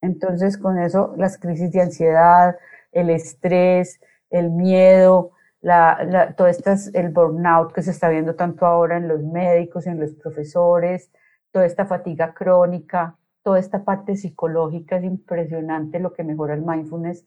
Entonces 0.01 0.59
con 0.59 0.77
eso 0.81 1.15
las 1.17 1.39
crisis 1.39 1.71
de 1.71 1.83
ansiedad, 1.83 2.57
el 2.91 3.11
estrés, 3.11 4.01
el 4.31 4.51
miedo, 4.51 5.31
la, 5.61 6.35
todo 6.37 6.49
esto 6.49 6.73
el 6.95 7.11
burnout 7.11 7.73
que 7.73 7.83
se 7.83 7.93
está 7.93 8.09
viendo 8.09 8.35
tanto 8.35 8.67
ahora 8.67 8.97
en 8.97 9.07
los 9.07 9.23
médicos, 9.23 9.87
en 9.87 10.01
los 10.01 10.15
profesores, 10.15 11.13
toda 11.53 11.67
esta 11.67 11.87
fatiga 11.87 12.33
crónica, 12.35 13.17
toda 13.43 13.59
esta 13.59 13.85
parte 13.85 14.17
psicológica 14.17 14.97
es 14.97 15.05
impresionante 15.05 15.99
lo 15.99 16.13
que 16.13 16.25
mejora 16.25 16.55
el 16.55 16.63
mindfulness 16.63 17.25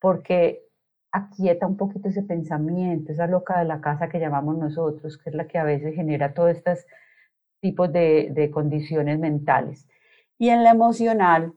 porque 0.00 0.62
aquieta 1.10 1.66
un 1.66 1.76
poquito 1.76 2.08
ese 2.08 2.22
pensamiento, 2.22 3.12
esa 3.12 3.26
loca 3.26 3.58
de 3.58 3.64
la 3.64 3.80
casa 3.80 4.08
que 4.08 4.20
llamamos 4.20 4.58
nosotros, 4.58 5.18
que 5.18 5.30
es 5.30 5.36
la 5.36 5.46
que 5.46 5.58
a 5.58 5.64
veces 5.64 5.94
genera 5.94 6.34
todos 6.34 6.50
estos 6.50 6.86
tipos 7.60 7.92
de, 7.92 8.50
condiciones 8.52 9.18
mentales. 9.18 9.88
Y 10.38 10.50
en 10.50 10.62
la 10.62 10.70
emocional, 10.70 11.54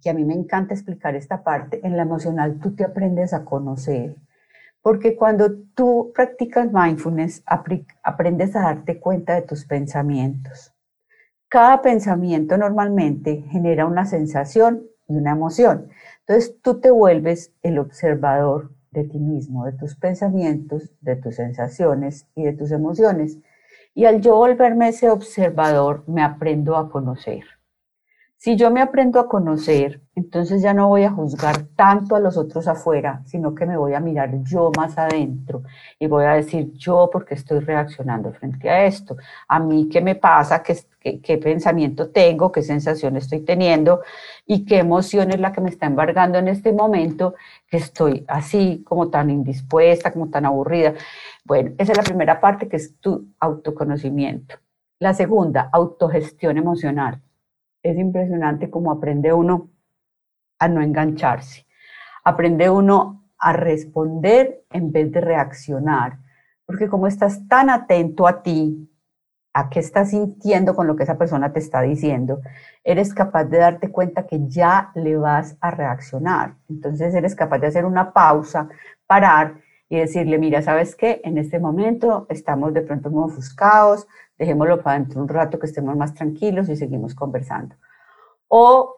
que 0.00 0.10
a 0.10 0.14
mí 0.14 0.24
me 0.24 0.34
encanta 0.34 0.74
explicar 0.74 1.14
esta 1.14 1.42
parte, 1.42 1.80
en 1.86 1.96
la 1.96 2.02
emocional 2.02 2.58
tú 2.60 2.74
te 2.74 2.84
aprendes 2.84 3.34
a 3.34 3.44
conocer, 3.44 4.16
porque 4.80 5.16
cuando 5.16 5.52
tú 5.74 6.10
practicas 6.14 6.72
mindfulness, 6.72 7.44
aprendes 7.46 8.56
a 8.56 8.62
darte 8.62 8.98
cuenta 8.98 9.34
de 9.34 9.42
tus 9.42 9.64
pensamientos. 9.64 10.71
Cada 11.52 11.82
pensamiento 11.82 12.56
normalmente 12.56 13.44
genera 13.50 13.84
una 13.84 14.06
sensación 14.06 14.84
y 15.06 15.16
una 15.16 15.32
emoción. 15.32 15.90
Entonces 16.20 16.56
tú 16.62 16.80
te 16.80 16.90
vuelves 16.90 17.52
el 17.62 17.78
observador 17.78 18.70
de 18.90 19.04
ti 19.04 19.18
mismo, 19.18 19.66
de 19.66 19.72
tus 19.72 19.94
pensamientos, 19.94 20.94
de 21.02 21.16
tus 21.16 21.36
sensaciones 21.36 22.26
y 22.34 22.44
de 22.44 22.54
tus 22.54 22.70
emociones. 22.70 23.36
Y 23.94 24.06
al 24.06 24.22
yo 24.22 24.34
volverme 24.36 24.88
ese 24.88 25.10
observador, 25.10 26.04
me 26.06 26.22
aprendo 26.22 26.74
a 26.74 26.90
conocer. 26.90 27.44
Si 28.42 28.56
yo 28.56 28.72
me 28.72 28.82
aprendo 28.82 29.20
a 29.20 29.28
conocer, 29.28 30.00
entonces 30.16 30.62
ya 30.62 30.74
no 30.74 30.88
voy 30.88 31.04
a 31.04 31.12
juzgar 31.12 31.58
tanto 31.76 32.16
a 32.16 32.18
los 32.18 32.36
otros 32.36 32.66
afuera, 32.66 33.22
sino 33.24 33.54
que 33.54 33.66
me 33.66 33.76
voy 33.76 33.94
a 33.94 34.00
mirar 34.00 34.42
yo 34.42 34.72
más 34.76 34.98
adentro 34.98 35.62
y 36.00 36.08
voy 36.08 36.24
a 36.24 36.32
decir 36.32 36.72
yo 36.72 37.08
porque 37.12 37.34
estoy 37.34 37.60
reaccionando 37.60 38.32
frente 38.32 38.68
a 38.68 38.84
esto, 38.84 39.16
a 39.46 39.60
mí 39.60 39.88
qué 39.88 40.00
me 40.00 40.16
pasa, 40.16 40.60
qué, 40.60 41.20
qué, 41.20 41.38
pensamiento 41.38 42.10
tengo, 42.10 42.50
qué 42.50 42.62
sensación 42.62 43.16
estoy 43.16 43.44
teniendo 43.44 44.00
y 44.44 44.64
qué 44.64 44.78
emoción 44.78 45.30
es 45.30 45.38
la 45.38 45.52
que 45.52 45.60
me 45.60 45.70
está 45.70 45.86
embargando 45.86 46.40
en 46.40 46.48
este 46.48 46.72
momento 46.72 47.36
que 47.68 47.76
estoy 47.76 48.24
así 48.26 48.82
como 48.84 49.08
tan 49.08 49.30
indispuesta, 49.30 50.12
como 50.12 50.30
tan 50.30 50.46
aburrida. 50.46 50.94
Bueno, 51.44 51.74
esa 51.78 51.92
es 51.92 51.98
la 51.98 52.02
primera 52.02 52.40
parte 52.40 52.68
que 52.68 52.78
es 52.78 52.98
tu 52.98 53.24
autoconocimiento. 53.38 54.56
La 54.98 55.14
segunda, 55.14 55.68
autogestión 55.72 56.58
emocional 56.58 57.22
es 57.82 57.98
impresionante 57.98 58.70
cómo 58.70 58.92
aprende 58.92 59.32
uno 59.32 59.70
a 60.58 60.68
no 60.68 60.80
engancharse. 60.82 61.66
Aprende 62.24 62.70
uno 62.70 63.24
a 63.38 63.52
responder 63.52 64.64
en 64.70 64.92
vez 64.92 65.10
de 65.10 65.20
reaccionar. 65.20 66.18
Porque 66.64 66.88
como 66.88 67.06
estás 67.06 67.46
tan 67.48 67.70
atento 67.70 68.26
a 68.26 68.42
ti, 68.42 68.88
a 69.54 69.68
qué 69.68 69.80
estás 69.80 70.10
sintiendo 70.10 70.74
con 70.74 70.86
lo 70.86 70.96
que 70.96 71.02
esa 71.02 71.18
persona 71.18 71.52
te 71.52 71.58
está 71.58 71.82
diciendo, 71.82 72.40
eres 72.84 73.12
capaz 73.12 73.44
de 73.44 73.58
darte 73.58 73.90
cuenta 73.90 74.26
que 74.26 74.46
ya 74.48 74.92
le 74.94 75.16
vas 75.16 75.56
a 75.60 75.70
reaccionar. 75.70 76.54
Entonces 76.70 77.14
eres 77.14 77.34
capaz 77.34 77.58
de 77.58 77.66
hacer 77.66 77.84
una 77.84 78.12
pausa, 78.12 78.68
parar 79.06 79.56
y 79.92 79.98
decirle, 79.98 80.38
mira, 80.38 80.62
¿sabes 80.62 80.96
qué? 80.96 81.20
En 81.22 81.36
este 81.36 81.58
momento 81.58 82.24
estamos 82.30 82.72
de 82.72 82.80
pronto 82.80 83.10
muy 83.10 83.24
ofuscados, 83.24 84.08
dejémoslo 84.38 84.82
para 84.82 84.98
dentro 84.98 85.20
un 85.20 85.28
rato 85.28 85.58
que 85.58 85.66
estemos 85.66 85.94
más 85.98 86.14
tranquilos 86.14 86.70
y 86.70 86.76
seguimos 86.76 87.14
conversando. 87.14 87.76
O 88.48 88.96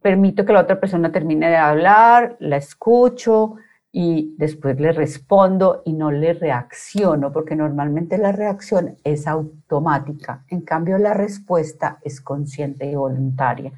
permito 0.00 0.44
que 0.44 0.52
la 0.52 0.60
otra 0.60 0.78
persona 0.78 1.10
termine 1.10 1.48
de 1.48 1.56
hablar, 1.56 2.36
la 2.38 2.56
escucho 2.56 3.56
y 3.90 4.36
después 4.38 4.78
le 4.78 4.92
respondo 4.92 5.82
y 5.84 5.92
no 5.92 6.12
le 6.12 6.34
reacciono, 6.34 7.32
porque 7.32 7.56
normalmente 7.56 8.16
la 8.16 8.30
reacción 8.30 8.98
es 9.02 9.26
automática, 9.26 10.44
en 10.46 10.60
cambio 10.60 10.98
la 10.98 11.14
respuesta 11.14 11.98
es 12.00 12.20
consciente 12.20 12.86
y 12.86 12.94
voluntaria. 12.94 13.72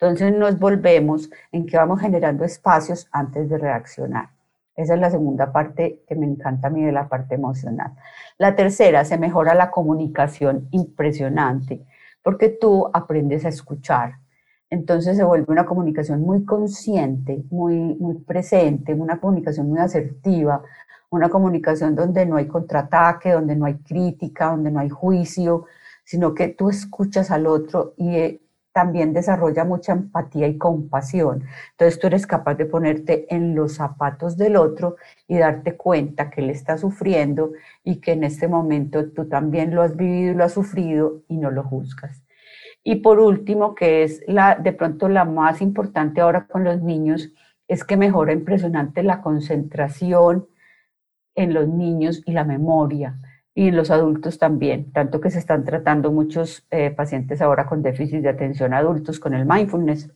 Entonces 0.00 0.34
nos 0.34 0.58
volvemos 0.58 1.28
en 1.52 1.66
que 1.66 1.76
vamos 1.76 2.00
generando 2.00 2.42
espacios 2.42 3.06
antes 3.12 3.50
de 3.50 3.58
reaccionar. 3.58 4.39
Esa 4.80 4.94
es 4.94 5.00
la 5.00 5.10
segunda 5.10 5.52
parte 5.52 6.02
que 6.08 6.14
me 6.14 6.24
encanta 6.24 6.68
a 6.68 6.70
mí 6.70 6.82
de 6.82 6.90
la 6.90 7.06
parte 7.06 7.34
emocional. 7.34 7.92
La 8.38 8.56
tercera, 8.56 9.04
se 9.04 9.18
mejora 9.18 9.54
la 9.54 9.70
comunicación 9.70 10.68
impresionante, 10.70 11.84
porque 12.22 12.48
tú 12.48 12.88
aprendes 12.94 13.44
a 13.44 13.50
escuchar. 13.50 14.14
Entonces 14.70 15.18
se 15.18 15.24
vuelve 15.24 15.52
una 15.52 15.66
comunicación 15.66 16.22
muy 16.22 16.46
consciente, 16.46 17.44
muy, 17.50 17.94
muy 17.96 18.20
presente, 18.20 18.94
una 18.94 19.20
comunicación 19.20 19.68
muy 19.68 19.80
asertiva, 19.80 20.62
una 21.10 21.28
comunicación 21.28 21.94
donde 21.94 22.24
no 22.24 22.36
hay 22.36 22.46
contraataque, 22.46 23.32
donde 23.32 23.56
no 23.56 23.66
hay 23.66 23.78
crítica, 23.80 24.46
donde 24.46 24.70
no 24.70 24.80
hay 24.80 24.88
juicio, 24.88 25.66
sino 26.04 26.32
que 26.32 26.48
tú 26.48 26.70
escuchas 26.70 27.30
al 27.30 27.46
otro 27.46 27.92
y 27.98 28.40
también 28.72 29.12
desarrolla 29.12 29.64
mucha 29.64 29.92
empatía 29.92 30.46
y 30.46 30.58
compasión. 30.58 31.44
Entonces 31.72 31.98
tú 31.98 32.06
eres 32.06 32.26
capaz 32.26 32.54
de 32.54 32.66
ponerte 32.66 33.26
en 33.34 33.54
los 33.54 33.74
zapatos 33.74 34.36
del 34.36 34.56
otro 34.56 34.96
y 35.26 35.38
darte 35.38 35.76
cuenta 35.76 36.30
que 36.30 36.40
él 36.40 36.50
está 36.50 36.78
sufriendo 36.78 37.52
y 37.84 38.00
que 38.00 38.12
en 38.12 38.24
este 38.24 38.48
momento 38.48 39.10
tú 39.10 39.28
también 39.28 39.74
lo 39.74 39.82
has 39.82 39.96
vivido 39.96 40.32
y 40.32 40.34
lo 40.34 40.44
has 40.44 40.52
sufrido 40.52 41.22
y 41.28 41.36
no 41.36 41.50
lo 41.50 41.64
juzgas. 41.64 42.22
Y 42.82 42.96
por 42.96 43.18
último, 43.20 43.74
que 43.74 44.04
es 44.04 44.22
la, 44.26 44.54
de 44.54 44.72
pronto 44.72 45.08
la 45.08 45.24
más 45.24 45.60
importante 45.60 46.20
ahora 46.20 46.46
con 46.46 46.64
los 46.64 46.80
niños, 46.80 47.30
es 47.68 47.84
que 47.84 47.96
mejora 47.96 48.32
impresionante 48.32 49.02
la 49.02 49.20
concentración 49.20 50.48
en 51.34 51.54
los 51.54 51.68
niños 51.68 52.22
y 52.26 52.32
la 52.32 52.44
memoria 52.44 53.18
y 53.60 53.70
los 53.72 53.90
adultos 53.90 54.38
también, 54.38 54.90
tanto 54.90 55.20
que 55.20 55.30
se 55.30 55.38
están 55.38 55.66
tratando 55.66 56.10
muchos 56.10 56.66
eh, 56.70 56.90
pacientes 56.90 57.42
ahora 57.42 57.66
con 57.66 57.82
déficit 57.82 58.22
de 58.22 58.30
atención 58.30 58.72
adultos 58.72 59.20
con 59.20 59.34
el 59.34 59.44
mindfulness. 59.44 60.10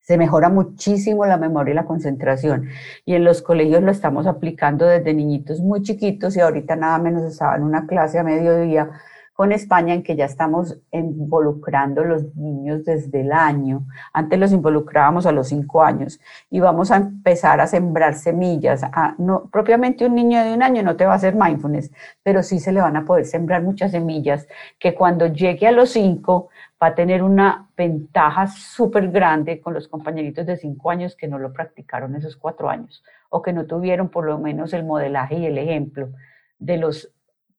Se 0.00 0.18
mejora 0.18 0.48
muchísimo 0.48 1.24
la 1.24 1.36
memoria 1.36 1.70
y 1.70 1.74
la 1.76 1.84
concentración. 1.84 2.68
Y 3.04 3.14
en 3.14 3.22
los 3.22 3.42
colegios 3.42 3.84
lo 3.84 3.92
estamos 3.92 4.26
aplicando 4.26 4.86
desde 4.86 5.14
niñitos 5.14 5.60
muy 5.60 5.82
chiquitos 5.82 6.36
y 6.36 6.40
ahorita 6.40 6.74
nada 6.74 6.98
menos 6.98 7.22
estaba 7.22 7.54
en 7.54 7.62
una 7.62 7.86
clase 7.86 8.18
a 8.18 8.24
mediodía 8.24 8.90
con 9.38 9.52
España 9.52 9.94
en 9.94 10.02
que 10.02 10.16
ya 10.16 10.24
estamos 10.24 10.80
involucrando 10.90 12.02
los 12.02 12.34
niños 12.34 12.84
desde 12.84 13.20
el 13.20 13.30
año. 13.30 13.86
Antes 14.12 14.36
los 14.36 14.50
involucrábamos 14.50 15.26
a 15.26 15.30
los 15.30 15.46
cinco 15.46 15.84
años 15.84 16.18
y 16.50 16.58
vamos 16.58 16.90
a 16.90 16.96
empezar 16.96 17.60
a 17.60 17.68
sembrar 17.68 18.14
semillas. 18.16 18.82
no, 19.16 19.48
propiamente 19.48 20.04
un 20.04 20.16
niño 20.16 20.42
de 20.42 20.52
un 20.52 20.64
año 20.64 20.82
no 20.82 20.96
te 20.96 21.06
va 21.06 21.12
a 21.12 21.16
hacer 21.16 21.36
mindfulness, 21.36 21.92
pero 22.24 22.42
sí 22.42 22.58
se 22.58 22.72
le 22.72 22.80
van 22.80 22.96
a 22.96 23.04
poder 23.04 23.26
sembrar 23.26 23.62
muchas 23.62 23.92
semillas 23.92 24.48
que 24.76 24.96
cuando 24.96 25.28
llegue 25.28 25.68
a 25.68 25.70
los 25.70 25.90
cinco 25.90 26.48
va 26.82 26.88
a 26.88 26.94
tener 26.96 27.22
una 27.22 27.68
ventaja 27.76 28.48
súper 28.48 29.08
grande 29.08 29.60
con 29.60 29.72
los 29.72 29.86
compañeritos 29.86 30.46
de 30.46 30.56
cinco 30.56 30.90
años 30.90 31.14
que 31.14 31.28
no 31.28 31.38
lo 31.38 31.52
practicaron 31.52 32.16
esos 32.16 32.36
cuatro 32.36 32.68
años 32.68 33.04
o 33.30 33.40
que 33.40 33.52
no 33.52 33.66
tuvieron 33.66 34.08
por 34.08 34.26
lo 34.26 34.40
menos 34.40 34.72
el 34.72 34.84
modelaje 34.84 35.36
y 35.38 35.46
el 35.46 35.58
ejemplo 35.58 36.08
de 36.58 36.76
los 36.78 37.14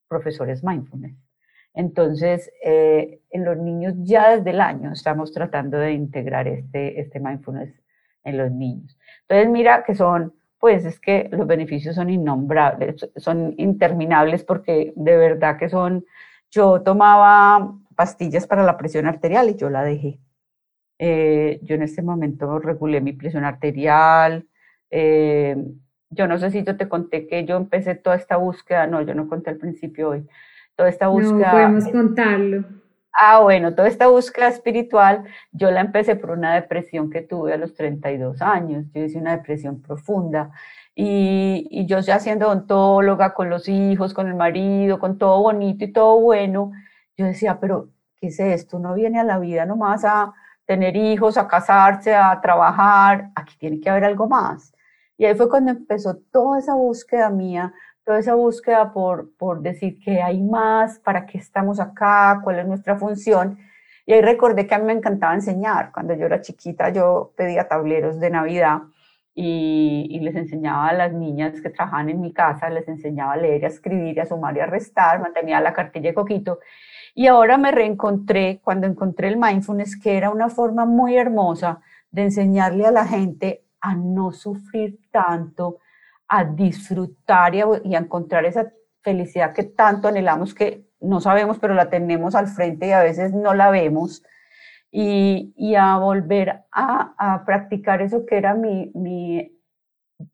profesores 0.10 0.62
mindfulness. 0.62 1.29
Entonces, 1.74 2.52
eh, 2.64 3.22
en 3.30 3.46
los 3.46 3.58
niños 3.58 3.94
ya 4.00 4.36
desde 4.36 4.50
el 4.52 4.62
año 4.62 4.92
estamos 4.92 5.32
tratando 5.32 5.78
de 5.78 5.94
integrar 5.94 6.48
este, 6.48 7.00
este 7.00 7.20
mindfulness 7.20 7.74
en 8.24 8.38
los 8.38 8.52
niños. 8.52 8.98
Entonces, 9.22 9.50
mira 9.50 9.84
que 9.84 9.96
son, 9.96 10.34
pues 10.60 10.86
es 10.86 11.00
que 11.00 11.30
los 11.32 11.48
beneficios 11.48 11.96
son 11.96 12.10
innombrables, 12.10 13.10
son 13.18 13.54
interminables 13.58 14.44
porque 14.44 14.94
de 14.96 15.18
verdad 15.18 15.58
que 15.58 15.70
son, 15.70 16.06
yo 16.52 16.82
tomaba 16.82 17.76
pastillas 17.96 18.48
para 18.48 18.64
la 18.64 18.78
presión 18.78 19.06
arterial 19.06 19.50
y 19.50 19.56
yo 19.56 19.70
la 19.70 19.84
dejé. 19.84 20.20
Eh, 21.00 21.60
yo 21.64 21.76
en 21.76 21.84
este 21.84 22.02
momento 22.02 22.60
regulé 22.60 23.02
mi 23.02 23.14
presión 23.14 23.46
arterial. 23.46 24.48
Eh, 24.92 25.56
yo 26.10 26.28
no 26.28 26.38
sé 26.40 26.52
si 26.52 26.64
yo 26.64 26.76
te 26.76 26.90
conté 26.90 27.28
que 27.28 27.46
yo 27.46 27.56
empecé 27.56 27.96
toda 27.96 28.16
esta 28.16 28.38
búsqueda, 28.38 28.88
no, 28.88 29.02
yo 29.02 29.14
no 29.14 29.30
conté 29.30 29.52
al 29.52 29.58
principio 29.58 30.10
hoy 30.10 30.28
toda 30.80 30.88
esta 30.88 31.10
búsqueda. 31.10 31.48
No 31.48 31.52
podemos 31.52 31.88
contarlo. 31.90 32.64
Ah, 33.12 33.42
bueno, 33.42 33.76
toda 33.76 33.90
esta 33.90 34.08
búsqueda 34.08 34.48
espiritual, 34.48 35.26
yo 35.52 35.72
la 35.72 35.82
empecé 35.82 36.16
por 36.16 36.32
una 36.32 36.56
depresión 36.56 37.10
que 37.10 37.20
tuve 37.22 37.52
a 37.52 37.58
los 37.58 37.74
32 37.74 38.42
años. 38.42 38.86
Yo 38.94 39.04
hice 39.04 39.18
una 39.18 39.36
depresión 39.36 39.82
profunda. 39.82 40.52
Y, 40.96 41.68
y 41.70 41.86
yo 41.86 42.00
ya 42.00 42.20
siendo 42.20 42.48
odontóloga, 42.48 43.34
con 43.34 43.50
los 43.50 43.68
hijos, 43.68 44.14
con 44.14 44.30
el 44.30 44.36
marido, 44.36 45.00
con 45.00 45.18
todo 45.18 45.42
bonito 45.42 45.84
y 45.84 45.92
todo 45.92 46.18
bueno, 46.22 46.72
yo 47.18 47.26
decía, 47.26 47.60
pero 47.60 47.90
¿qué 48.16 48.28
es 48.28 48.40
esto? 48.40 48.78
Uno 48.78 48.94
viene 48.94 49.20
a 49.20 49.26
la 49.26 49.38
vida 49.38 49.66
nomás 49.66 50.06
a 50.06 50.34
tener 50.66 50.96
hijos, 50.96 51.38
a 51.38 51.46
casarse, 51.46 52.16
a 52.16 52.40
trabajar, 52.40 53.32
aquí 53.36 53.58
tiene 53.58 53.82
que 53.82 53.90
haber 53.90 54.06
algo 54.06 54.30
más. 54.30 54.74
Y 55.18 55.26
ahí 55.26 55.36
fue 55.36 55.50
cuando 55.50 55.72
empezó 55.72 56.16
toda 56.32 56.60
esa 56.60 56.74
búsqueda 56.74 57.30
mía, 57.30 57.74
esa 58.18 58.36
búsqueda 58.36 58.92
por, 58.94 59.36
por 59.38 59.62
decir 59.62 60.00
que 60.00 60.22
hay 60.22 60.42
más, 60.42 61.00
para 61.00 61.26
qué 61.26 61.38
estamos 61.38 61.80
acá, 61.80 62.42
cuál 62.44 62.60
es 62.60 62.68
nuestra 62.68 62.98
función. 62.98 63.58
Y 64.06 64.14
ahí 64.14 64.22
recordé 64.22 64.66
que 64.66 64.76
a 64.76 64.80
mí 64.80 64.86
me 64.86 64.94
encantaba 64.94 65.34
enseñar. 65.34 65.92
Cuando 65.92 66.16
yo 66.16 66.26
era 66.26 66.42
chiquita, 66.42 66.90
yo 66.90 67.34
pedía 67.38 67.68
tableros 67.68 68.20
de 68.20 68.30
Navidad 68.30 68.80
y, 69.36 70.08
y, 70.10 70.20
les 70.22 70.36
enseñaba 70.36 70.90
a 70.90 70.94
las 70.94 71.14
niñas 71.14 71.62
que 71.62 71.70
trabajaban 71.70 72.10
en 72.10 72.20
mi 72.20 72.34
casa, 72.34 72.70
les 72.70 72.88
enseñaba 72.88 73.34
a 73.34 73.38
leer, 73.38 73.64
a 73.66 73.68
escribir, 73.68 74.20
a 74.20 74.26
sumar 74.26 74.58
y 74.58 74.60
a 74.60 74.66
restar, 74.66 75.22
mantenía 75.22 75.62
la 75.62 75.74
cartilla 75.74 76.10
de 76.10 76.16
coquito. 76.16 76.60
Y 77.16 77.28
ahora 77.28 77.58
me 77.58 77.72
reencontré 77.72 78.60
cuando 78.64 78.88
encontré 78.88 79.28
el 79.28 79.38
mindfulness, 79.38 80.00
que 80.00 80.18
era 80.18 80.30
una 80.30 80.50
forma 80.50 80.86
muy 80.86 81.16
hermosa 81.16 81.82
de 82.12 82.24
enseñarle 82.24 82.86
a 82.86 82.92
la 82.92 83.06
gente 83.06 83.64
a 83.82 83.96
no 83.96 84.32
sufrir 84.32 85.00
tanto, 85.12 85.78
a 86.30 86.46
disfrutar 86.46 87.56
y 87.56 87.62
a, 87.62 87.98
encontrar 87.98 88.46
esa 88.46 88.72
felicidad 89.02 89.54
que 89.54 89.64
tanto 89.64 90.08
anhelamos, 90.08 90.54
que 90.54 90.86
no 91.02 91.20
sabemos, 91.20 91.58
pero 91.60 91.74
la 91.74 91.90
tenemos 91.90 92.36
al 92.36 92.48
frente 92.48 92.88
y 92.88 92.92
a 92.92 93.04
veces 93.04 93.34
no 93.34 93.54
la 93.54 93.72
vemos. 93.72 94.24
Y, 94.92 95.54
y 95.56 95.76
a 95.76 95.98
volver 95.98 96.62
a, 96.72 97.14
a, 97.18 97.46
practicar 97.46 98.02
eso 98.02 98.26
que 98.26 98.38
era 98.38 98.56
mi, 98.56 98.92
mi, 98.96 99.52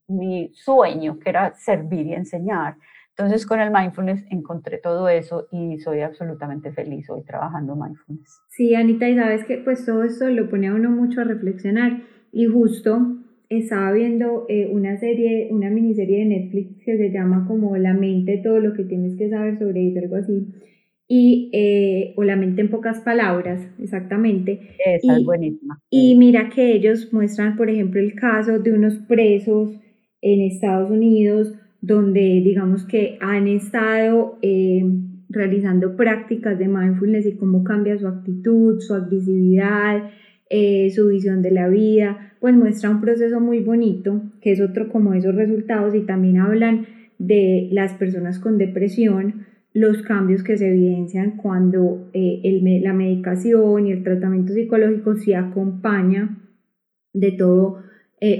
mi 0.07 0.51
sueño, 0.53 1.19
que 1.19 1.29
era 1.29 1.53
servir 1.55 2.07
y 2.07 2.13
enseñar. 2.13 2.77
Entonces 3.17 3.45
con 3.45 3.61
el 3.61 3.71
mindfulness 3.71 4.25
encontré 4.29 4.77
todo 4.77 5.07
eso 5.07 5.47
y 5.51 5.79
soy 5.79 6.01
absolutamente 6.01 6.71
feliz 6.71 7.09
hoy 7.09 7.23
trabajando 7.23 7.75
mindfulness. 7.75 8.41
Sí, 8.49 8.75
Anita, 8.75 9.07
y 9.07 9.15
sabes 9.15 9.45
que 9.45 9.57
pues 9.57 9.85
todo 9.85 10.03
esto 10.03 10.29
lo 10.29 10.49
pone 10.49 10.67
a 10.67 10.73
uno 10.73 10.89
mucho 10.89 11.21
a 11.21 11.23
reflexionar 11.23 12.01
y 12.33 12.45
justo 12.47 13.17
estaba 13.49 13.91
viendo 13.91 14.45
eh, 14.49 14.67
una 14.71 14.97
serie, 14.97 15.49
una 15.51 15.69
miniserie 15.69 16.19
de 16.19 16.25
Netflix 16.25 16.83
que 16.83 16.97
se 16.97 17.11
llama 17.11 17.45
como 17.47 17.75
La 17.77 17.93
mente, 17.93 18.41
todo 18.43 18.59
lo 18.59 18.73
que 18.73 18.83
tienes 18.83 19.15
que 19.17 19.29
saber 19.29 19.57
sobre 19.57 19.89
eso, 19.89 19.99
algo 19.99 20.15
así. 20.15 20.47
Y, 21.07 21.49
eh, 21.53 22.13
o 22.15 22.23
La 22.23 22.35
mente 22.35 22.61
en 22.61 22.69
pocas 22.69 22.99
palabras, 23.01 23.67
exactamente. 23.79 24.59
Esa 24.85 25.17
es 25.17 25.25
buenísima. 25.25 25.79
Y 25.89 26.15
mira 26.17 26.49
que 26.49 26.73
ellos 26.73 27.13
muestran, 27.13 27.55
por 27.55 27.69
ejemplo, 27.69 27.99
el 27.99 28.15
caso 28.15 28.59
de 28.59 28.73
unos 28.73 28.95
presos 29.07 29.79
en 30.21 30.41
Estados 30.41 30.89
Unidos 30.89 31.53
donde 31.85 32.41
digamos 32.43 32.83
que 32.85 33.17
han 33.21 33.47
estado 33.47 34.39
eh, 34.41 34.83
realizando 35.29 35.95
prácticas 35.95 36.57
de 36.57 36.67
mindfulness 36.67 37.27
y 37.27 37.37
cómo 37.37 37.63
cambia 37.63 37.97
su 37.99 38.07
actitud, 38.07 38.79
su 38.79 38.95
agresividad, 38.95 40.09
eh, 40.49 40.89
su 40.91 41.07
visión 41.07 41.41
de 41.41 41.51
la 41.51 41.67
vida, 41.67 42.33
pues 42.39 42.55
muestra 42.55 42.89
un 42.89 43.01
proceso 43.01 43.39
muy 43.39 43.59
bonito, 43.59 44.21
que 44.41 44.51
es 44.51 44.61
otro 44.61 44.89
como 44.89 45.13
esos 45.13 45.35
resultados 45.35 45.95
y 45.95 46.01
también 46.01 46.37
hablan 46.37 46.85
de 47.17 47.69
las 47.71 47.93
personas 47.93 48.39
con 48.39 48.57
depresión, 48.57 49.45
los 49.73 50.03
cambios 50.03 50.43
que 50.43 50.57
se 50.57 50.69
evidencian 50.69 51.37
cuando 51.37 52.09
eh, 52.13 52.79
la 52.81 52.93
medicación 52.93 53.87
y 53.87 53.91
el 53.91 54.03
tratamiento 54.03 54.53
psicológico 54.53 55.15
se 55.15 55.35
acompaña 55.35 56.37
de 57.13 57.31
todo 57.31 57.83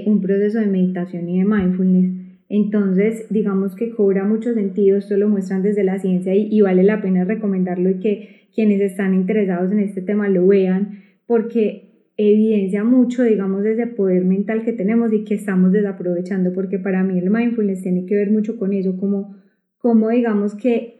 un 0.06 0.20
proceso 0.20 0.58
de 0.58 0.66
meditación 0.66 1.28
y 1.28 1.38
de 1.38 1.44
mindfulness. 1.44 2.26
Entonces, 2.48 3.26
digamos 3.30 3.74
que 3.74 3.90
cobra 3.90 4.24
mucho 4.24 4.54
sentido, 4.54 4.98
esto 4.98 5.16
lo 5.16 5.28
muestran 5.28 5.62
desde 5.62 5.82
la 5.82 5.98
ciencia 5.98 6.34
y, 6.34 6.60
vale 6.60 6.84
la 6.84 7.02
pena 7.02 7.24
recomendarlo 7.24 7.90
y 7.90 7.98
que 7.98 8.48
quienes 8.54 8.80
están 8.80 9.14
interesados 9.14 9.72
en 9.72 9.80
este 9.80 10.00
tema 10.00 10.28
lo 10.28 10.46
vean, 10.46 11.02
porque 11.26 11.85
evidencia 12.16 12.84
mucho, 12.84 13.22
digamos, 13.22 13.64
ese 13.64 13.86
poder 13.86 14.24
mental 14.24 14.64
que 14.64 14.72
tenemos 14.72 15.12
y 15.12 15.24
que 15.24 15.34
estamos 15.34 15.72
desaprovechando, 15.72 16.52
porque 16.52 16.78
para 16.78 17.02
mí 17.02 17.18
el 17.18 17.30
mindfulness 17.30 17.82
tiene 17.82 18.06
que 18.06 18.16
ver 18.16 18.30
mucho 18.30 18.58
con 18.58 18.72
eso, 18.72 18.96
como, 18.96 19.36
como 19.78 20.08
digamos 20.08 20.54
que 20.54 20.96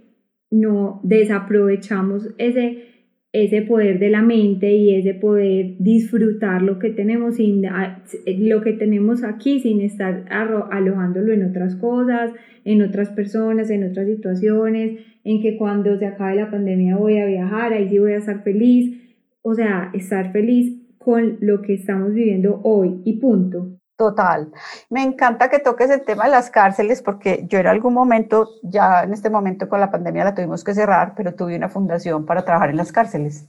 no 0.50 1.00
desaprovechamos 1.02 2.34
ese 2.38 2.96
ese 3.32 3.60
poder 3.60 3.98
de 3.98 4.08
la 4.08 4.22
mente 4.22 4.72
y 4.72 4.94
ese 4.94 5.12
poder 5.12 5.74
disfrutar 5.78 6.62
lo 6.62 6.78
que 6.78 6.88
tenemos 6.88 7.36
sin 7.36 7.62
lo 7.62 8.62
que 8.62 8.72
tenemos 8.72 9.24
aquí 9.24 9.60
sin 9.60 9.82
estar 9.82 10.24
alojándolo 10.30 11.34
en 11.34 11.44
otras 11.44 11.76
cosas, 11.76 12.32
en 12.64 12.80
otras 12.80 13.10
personas, 13.10 13.68
en 13.68 13.84
otras 13.84 14.06
situaciones, 14.06 15.00
en 15.22 15.42
que 15.42 15.58
cuando 15.58 15.98
se 15.98 16.06
acabe 16.06 16.36
la 16.36 16.50
pandemia 16.50 16.96
voy 16.96 17.18
a 17.18 17.26
viajar, 17.26 17.74
ahí 17.74 17.88
sí 17.90 17.98
voy 17.98 18.12
a 18.12 18.18
estar 18.18 18.42
feliz, 18.42 19.02
o 19.42 19.54
sea, 19.54 19.90
estar 19.92 20.32
feliz 20.32 20.85
con 21.06 21.38
lo 21.40 21.62
que 21.62 21.74
estamos 21.74 22.12
viviendo 22.12 22.60
hoy 22.64 23.00
y 23.04 23.20
punto. 23.20 23.68
Total. 23.96 24.50
Me 24.90 25.04
encanta 25.04 25.48
que 25.48 25.60
toques 25.60 25.88
el 25.88 26.04
tema 26.04 26.24
de 26.24 26.32
las 26.32 26.50
cárceles 26.50 27.00
porque 27.00 27.46
yo 27.48 27.60
en 27.60 27.68
algún 27.68 27.94
momento, 27.94 28.48
ya 28.64 29.04
en 29.04 29.12
este 29.12 29.30
momento 29.30 29.68
con 29.68 29.78
la 29.78 29.92
pandemia 29.92 30.24
la 30.24 30.34
tuvimos 30.34 30.64
que 30.64 30.74
cerrar, 30.74 31.14
pero 31.16 31.32
tuve 31.32 31.54
una 31.54 31.68
fundación 31.68 32.26
para 32.26 32.44
trabajar 32.44 32.70
en 32.70 32.76
las 32.76 32.90
cárceles. 32.90 33.46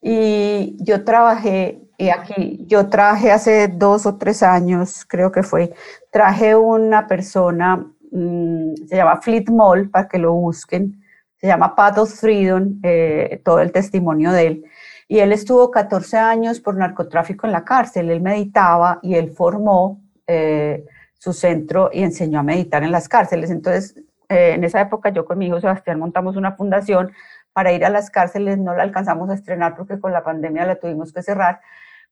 Y 0.00 0.76
yo 0.78 1.02
trabajé, 1.02 1.82
y 1.98 2.10
aquí, 2.10 2.64
yo 2.68 2.88
trabajé 2.88 3.32
hace 3.32 3.66
dos 3.66 4.06
o 4.06 4.16
tres 4.16 4.44
años, 4.44 5.04
creo 5.04 5.32
que 5.32 5.42
fue, 5.42 5.72
traje 6.12 6.54
una 6.54 7.08
persona, 7.08 7.84
mm, 8.12 8.74
se 8.88 8.94
llama 8.94 9.20
Fleet 9.20 9.50
Mall, 9.50 9.90
para 9.90 10.06
que 10.06 10.18
lo 10.18 10.34
busquen, 10.34 11.02
se 11.36 11.48
llama 11.48 11.74
Path 11.74 11.98
of 11.98 12.14
Freedom, 12.14 12.78
eh, 12.84 13.40
todo 13.44 13.58
el 13.58 13.72
testimonio 13.72 14.30
de 14.30 14.46
él 14.46 14.64
y 15.08 15.18
él 15.18 15.32
estuvo 15.32 15.70
14 15.70 16.16
años 16.18 16.60
por 16.60 16.76
narcotráfico 16.76 17.46
en 17.46 17.52
la 17.52 17.64
cárcel. 17.64 18.10
Él 18.10 18.20
meditaba 18.20 18.98
y 19.02 19.14
él 19.14 19.30
formó 19.30 20.00
eh, 20.26 20.84
su 21.18 21.32
centro 21.32 21.90
y 21.92 22.02
enseñó 22.02 22.40
a 22.40 22.42
meditar 22.42 22.82
en 22.82 22.92
las 22.92 23.08
cárceles. 23.08 23.50
Entonces, 23.50 23.96
eh, 24.28 24.52
en 24.54 24.64
esa 24.64 24.80
época 24.80 25.10
yo 25.10 25.24
con 25.24 25.38
mi 25.38 25.46
hijo 25.46 25.60
Sebastián 25.60 25.98
montamos 25.98 26.36
una 26.36 26.52
fundación 26.52 27.12
para 27.52 27.72
ir 27.72 27.84
a 27.84 27.90
las 27.90 28.10
cárceles. 28.10 28.58
No 28.58 28.74
la 28.74 28.82
alcanzamos 28.82 29.28
a 29.30 29.34
estrenar 29.34 29.76
porque 29.76 30.00
con 30.00 30.12
la 30.12 30.24
pandemia 30.24 30.66
la 30.66 30.76
tuvimos 30.76 31.12
que 31.12 31.22
cerrar, 31.22 31.60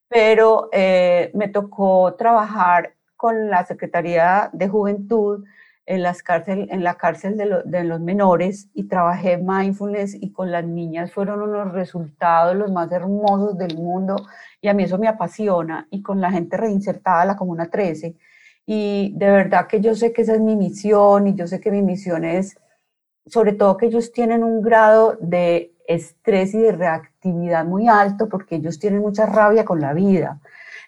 pero 0.09 0.69
eh, 0.73 1.31
me 1.35 1.49
tocó 1.49 2.15
trabajar 2.15 2.95
con 3.17 3.51
la 3.51 3.65
Secretaría 3.65 4.51
de 4.53 4.69
Juventud 4.69 5.45
en, 5.91 6.05
las 6.05 6.23
cárcel, 6.23 6.69
en 6.71 6.85
la 6.85 6.95
cárcel 6.95 7.37
de, 7.37 7.63
de, 7.65 7.83
los 7.83 8.01
menores 8.01 8.69
y 8.75 8.85
trabajé 8.85 9.39
mindfulness 9.39 10.15
y 10.15 10.31
con 10.31 10.53
las 10.53 10.65
niñas 10.65 11.13
fueron 11.13 11.43
unos 11.43 11.73
resultados 11.73 12.55
los 12.55 12.71
más 12.71 12.93
hermosos 12.93 13.59
del 13.59 13.77
mundo 13.77 14.15
y 14.61 14.69
a 14.69 14.75
mí 14.75 14.85
eso 14.85 14.99
me 14.99 15.09
apasiona 15.09 15.89
y 15.91 16.01
con 16.01 16.21
la 16.21 16.31
gente 16.31 16.57
reinsertada 16.57 17.23
a 17.23 17.25
la 17.25 17.37
Comuna 17.37 17.69
13 17.69 18.15
y 18.67 19.13
de 19.17 19.31
verdad 19.33 19.67
que 19.67 19.81
yo 19.81 19.97
sé 19.97 20.13
que 20.13 20.23
esa 20.23 20.35
es 20.35 20.41
mi 20.41 20.55
misión 20.55 21.27
y 21.27 21.35
yo 21.35 21.49
sé 21.49 21.59
que 21.59 21.73
mi 21.73 21.83
misión 21.83 22.25
es 22.25 22.57
sobre 23.27 23.53
todo 23.53 23.77
que 23.77 23.87
ellos 23.87 24.13
tienen 24.13 24.45
un 24.45 24.63
grado 24.63 25.19
de 25.21 25.75
estrés 25.89 26.55
y 26.55 26.59
de 26.59 26.71
reactividad 26.71 27.65
muy 27.65 27.89
alto 27.89 28.29
porque 28.29 28.55
ellos 28.55 28.79
tienen 28.79 29.01
mucha 29.01 29.27
rabia 29.27 29.65
con 29.65 29.81
la 29.81 29.93
vida. 29.93 30.39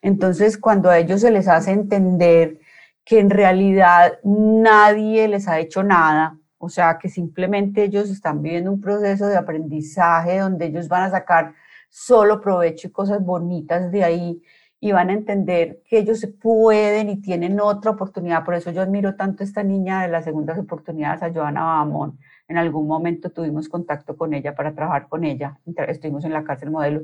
Entonces, 0.00 0.58
cuando 0.58 0.90
a 0.90 0.98
ellos 0.98 1.20
se 1.22 1.30
les 1.32 1.48
hace 1.48 1.72
entender 1.72 2.58
que 3.04 3.18
en 3.18 3.30
realidad 3.30 4.18
nadie 4.22 5.28
les 5.28 5.48
ha 5.48 5.58
hecho 5.58 5.82
nada, 5.82 6.38
o 6.58 6.68
sea, 6.68 6.98
que 6.98 7.08
simplemente 7.08 7.82
ellos 7.84 8.08
están 8.10 8.42
viviendo 8.42 8.70
un 8.70 8.80
proceso 8.80 9.26
de 9.26 9.36
aprendizaje 9.36 10.38
donde 10.38 10.66
ellos 10.66 10.88
van 10.88 11.02
a 11.04 11.10
sacar 11.10 11.54
solo 11.88 12.40
provecho 12.40 12.88
y 12.88 12.92
cosas 12.92 13.24
bonitas 13.24 13.90
de 13.90 14.04
ahí 14.04 14.42
y 14.80 14.90
van 14.90 15.10
a 15.10 15.12
entender 15.12 15.80
que 15.88 15.98
ellos 15.98 16.26
pueden 16.40 17.08
y 17.08 17.20
tienen 17.20 17.60
otra 17.60 17.92
oportunidad. 17.92 18.44
Por 18.44 18.54
eso 18.54 18.72
yo 18.72 18.82
admiro 18.82 19.14
tanto 19.14 19.42
a 19.42 19.46
esta 19.46 19.62
niña 19.62 20.02
de 20.02 20.08
las 20.08 20.24
segundas 20.24 20.58
oportunidades, 20.58 21.22
a 21.22 21.32
Joana 21.32 21.62
Bamón. 21.62 22.18
En 22.48 22.58
algún 22.58 22.88
momento 22.88 23.30
tuvimos 23.30 23.68
contacto 23.68 24.16
con 24.16 24.34
ella 24.34 24.56
para 24.56 24.74
trabajar 24.74 25.08
con 25.08 25.22
ella. 25.22 25.60
Estuvimos 25.86 26.24
en 26.24 26.32
la 26.32 26.42
cárcel 26.42 26.72
modelo. 26.72 27.02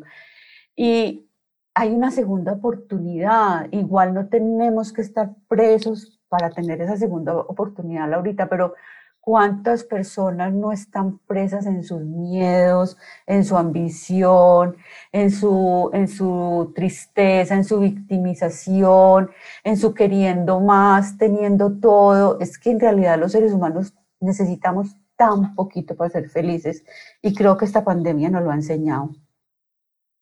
Y 0.75 1.28
hay 1.75 1.95
una 1.95 2.11
segunda 2.11 2.53
oportunidad. 2.53 3.69
Igual 3.73 4.15
no 4.15 4.29
tenemos 4.29 4.93
que 4.93 5.03
estar 5.03 5.35
presos 5.49 6.21
para 6.29 6.51
tener 6.51 6.81
esa 6.81 6.97
segunda 6.97 7.37
oportunidad, 7.37 8.09
Laurita, 8.09 8.49
pero 8.49 8.75
¿cuántas 9.21 9.85
personas 9.85 10.53
no 10.53 10.73
están 10.73 11.19
presas 11.19 11.67
en 11.67 11.85
sus 11.85 12.03
miedos, 12.03 12.97
en 13.27 13.45
su 13.45 13.57
ambición, 13.57 14.77
en 15.13 15.31
su, 15.31 15.91
en 15.93 16.09
su 16.09 16.73
tristeza, 16.75 17.55
en 17.55 17.65
su 17.65 17.79
victimización, 17.81 19.31
en 19.65 19.77
su 19.77 19.95
queriendo 19.95 20.61
más, 20.61 21.19
teniendo 21.19 21.79
todo? 21.79 22.39
Es 22.41 22.59
que 22.59 22.71
en 22.71 22.81
realidad 22.81 23.19
los 23.19 23.33
seres 23.33 23.53
humanos 23.53 23.95
necesitamos 24.21 24.97
tan 25.17 25.55
poquito 25.55 25.97
para 25.97 26.11
ser 26.11 26.29
felices 26.29 26.85
y 27.23 27.35
creo 27.35 27.57
que 27.57 27.65
esta 27.65 27.85
pandemia 27.85 28.31
nos 28.31 28.43
lo 28.43 28.51
ha 28.51 28.55
enseñado. 28.55 29.11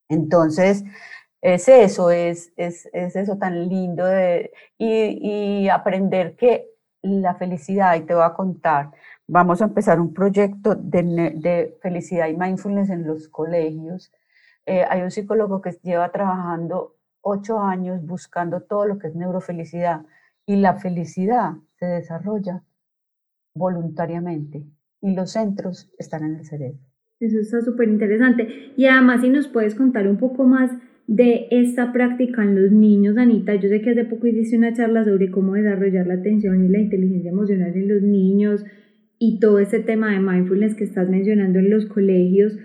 Entonces, 0.08 0.84
es 1.42 1.68
eso, 1.68 2.10
es, 2.10 2.52
es, 2.56 2.88
eso 2.92 3.38
tan 3.38 3.68
lindo 3.68 4.04
de, 4.04 4.52
y, 4.78 5.68
aprender 5.68 6.36
que 6.36 6.70
la 7.02 7.34
felicidad, 7.34 7.96
y 7.96 8.00
te 8.00 8.14
voy 8.14 8.24
a 8.24 8.34
contar, 8.34 8.90
vamos 9.28 9.62
a 9.62 9.66
empezar 9.66 10.00
un 10.00 10.12
proyecto 10.12 10.74
de, 10.74 11.76
felicidad 11.80 12.28
y 12.28 12.36
mindfulness 12.36 12.90
en 12.90 13.06
los 13.06 13.28
colegios. 13.28 14.12
Eh, 14.64 14.84
hay 14.88 15.02
un 15.02 15.10
psicólogo 15.10 15.60
que 15.60 15.78
lleva 15.82 16.10
trabajando 16.10 16.96
ocho 17.20 17.60
años 17.60 18.04
buscando 18.04 18.62
todo 18.62 18.86
lo 18.86 18.98
que 18.98 19.08
es 19.08 19.14
neurofelicidad 19.14 20.02
y 20.46 20.56
la 20.56 20.74
felicidad 20.74 21.54
se 21.78 21.86
desarrolla 21.86 22.62
voluntariamente 23.54 24.64
y 25.00 25.14
los 25.14 25.32
centros 25.32 25.90
están 25.98 26.24
en 26.24 26.36
el 26.36 26.44
cerebro. 26.44 26.78
Eso 27.18 27.38
está 27.38 27.62
súper 27.62 27.88
interesante. 27.88 28.72
Y 28.76 28.86
además, 28.86 29.22
si 29.22 29.30
nos 29.30 29.48
puedes 29.48 29.74
contar 29.74 30.06
un 30.06 30.18
poco 30.18 30.44
más 30.44 30.70
de 31.06 31.46
esta 31.50 31.92
práctica 31.92 32.42
en 32.42 32.60
los 32.60 32.72
niños, 32.72 33.16
Anita. 33.16 33.54
Yo 33.54 33.68
sé 33.68 33.80
que 33.80 33.90
hace 33.90 34.04
poco 34.04 34.26
hiciste 34.26 34.56
una 34.56 34.72
charla 34.72 35.04
sobre 35.04 35.30
cómo 35.30 35.54
desarrollar 35.54 36.06
la 36.06 36.14
atención 36.14 36.64
y 36.64 36.68
la 36.68 36.80
inteligencia 36.80 37.30
emocional 37.30 37.72
en 37.74 37.88
los 37.88 38.02
niños 38.02 38.64
y 39.18 39.38
todo 39.38 39.60
ese 39.60 39.80
tema 39.80 40.12
de 40.12 40.20
mindfulness 40.20 40.74
que 40.74 40.84
estás 40.84 41.08
mencionando 41.08 41.58
en 41.58 41.70
los 41.70 41.86
colegios. 41.86 42.58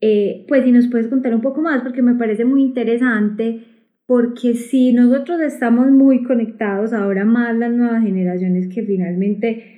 Eh, 0.00 0.44
pues 0.48 0.64
si 0.64 0.72
nos 0.72 0.88
puedes 0.88 1.06
contar 1.08 1.34
un 1.34 1.40
poco 1.40 1.62
más, 1.62 1.82
porque 1.82 2.02
me 2.02 2.16
parece 2.16 2.44
muy 2.44 2.62
interesante, 2.62 3.62
porque 4.06 4.54
si 4.54 4.92
nosotros 4.92 5.40
estamos 5.40 5.90
muy 5.90 6.22
conectados, 6.22 6.92
ahora 6.92 7.24
más 7.24 7.56
las 7.56 7.72
nuevas 7.72 8.02
generaciones 8.02 8.68
que 8.72 8.82
finalmente 8.82 9.76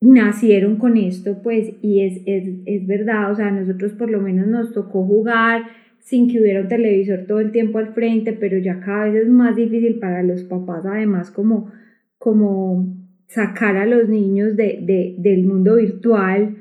nacieron 0.00 0.76
con 0.76 0.96
esto, 0.96 1.42
pues, 1.42 1.74
y 1.82 2.00
es, 2.00 2.22
es, 2.26 2.48
es 2.64 2.86
verdad, 2.86 3.30
o 3.30 3.34
sea, 3.34 3.50
nosotros 3.50 3.92
por 3.92 4.10
lo 4.10 4.20
menos 4.20 4.46
nos 4.46 4.72
tocó 4.72 5.04
jugar 5.04 5.62
sin 6.00 6.30
que 6.30 6.40
hubiera 6.40 6.62
un 6.62 6.68
televisor 6.68 7.26
todo 7.26 7.40
el 7.40 7.52
tiempo 7.52 7.78
al 7.78 7.94
frente, 7.94 8.32
pero 8.32 8.58
ya 8.58 8.80
cada 8.80 9.04
vez 9.04 9.22
es 9.22 9.28
más 9.28 9.56
difícil 9.56 9.98
para 9.98 10.22
los 10.22 10.42
papás 10.44 10.84
además 10.86 11.30
como, 11.30 11.70
como 12.18 12.96
sacar 13.26 13.76
a 13.76 13.86
los 13.86 14.08
niños 14.08 14.56
de, 14.56 15.14
del 15.18 15.46
mundo 15.46 15.76
virtual. 15.76 16.56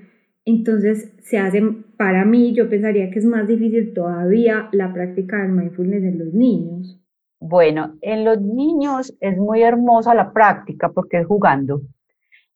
Entonces 0.45 1.13
se 1.21 1.37
hace, 1.37 1.61
para 1.97 2.25
mí, 2.25 2.53
yo 2.53 2.69
pensaría 2.69 3.09
que 3.09 3.19
es 3.19 3.25
más 3.25 3.47
difícil 3.47 3.93
todavía 3.93 4.69
la 4.71 4.93
práctica 4.93 5.41
del 5.41 5.51
mindfulness 5.51 6.03
en 6.03 6.19
los 6.19 6.33
niños. 6.33 7.01
Bueno, 7.39 7.97
en 8.01 8.25
los 8.25 8.41
niños 8.41 9.15
es 9.21 9.37
muy 9.37 9.63
hermosa 9.63 10.13
la 10.13 10.33
práctica 10.33 10.91
porque 10.91 11.19
es 11.19 11.25
jugando. 11.25 11.81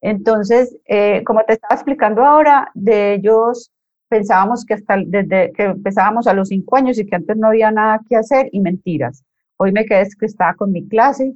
Entonces, 0.01 0.77
eh, 0.85 1.23
como 1.23 1.43
te 1.45 1.53
estaba 1.53 1.75
explicando 1.75 2.23
ahora, 2.23 2.69
de 2.73 3.13
ellos 3.13 3.71
pensábamos 4.09 4.65
que 4.65 4.75
hasta 4.75 4.97
desde 5.05 5.51
que 5.53 5.63
empezábamos 5.63 6.27
a 6.27 6.33
los 6.33 6.49
cinco 6.49 6.75
años 6.77 6.99
y 6.99 7.05
que 7.05 7.15
antes 7.15 7.37
no 7.37 7.47
había 7.47 7.71
nada 7.71 7.99
que 8.07 8.15
hacer 8.15 8.49
y 8.51 8.59
mentiras. 8.59 9.23
Hoy 9.57 9.71
me 9.71 9.85
quedé 9.85 10.07
que 10.19 10.25
estaba 10.25 10.53
con 10.55 10.71
mi 10.71 10.87
clase 10.87 11.33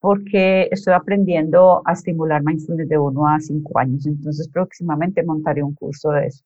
porque 0.00 0.68
estoy 0.70 0.92
aprendiendo 0.92 1.82
a 1.86 1.92
estimular 1.92 2.42
mindfulness 2.42 2.88
de 2.88 2.98
uno 2.98 3.26
a 3.26 3.40
cinco 3.40 3.78
años. 3.78 4.06
Entonces 4.06 4.48
próximamente 4.48 5.22
montaré 5.22 5.62
un 5.62 5.74
curso 5.74 6.10
de 6.10 6.26
eso. 6.26 6.44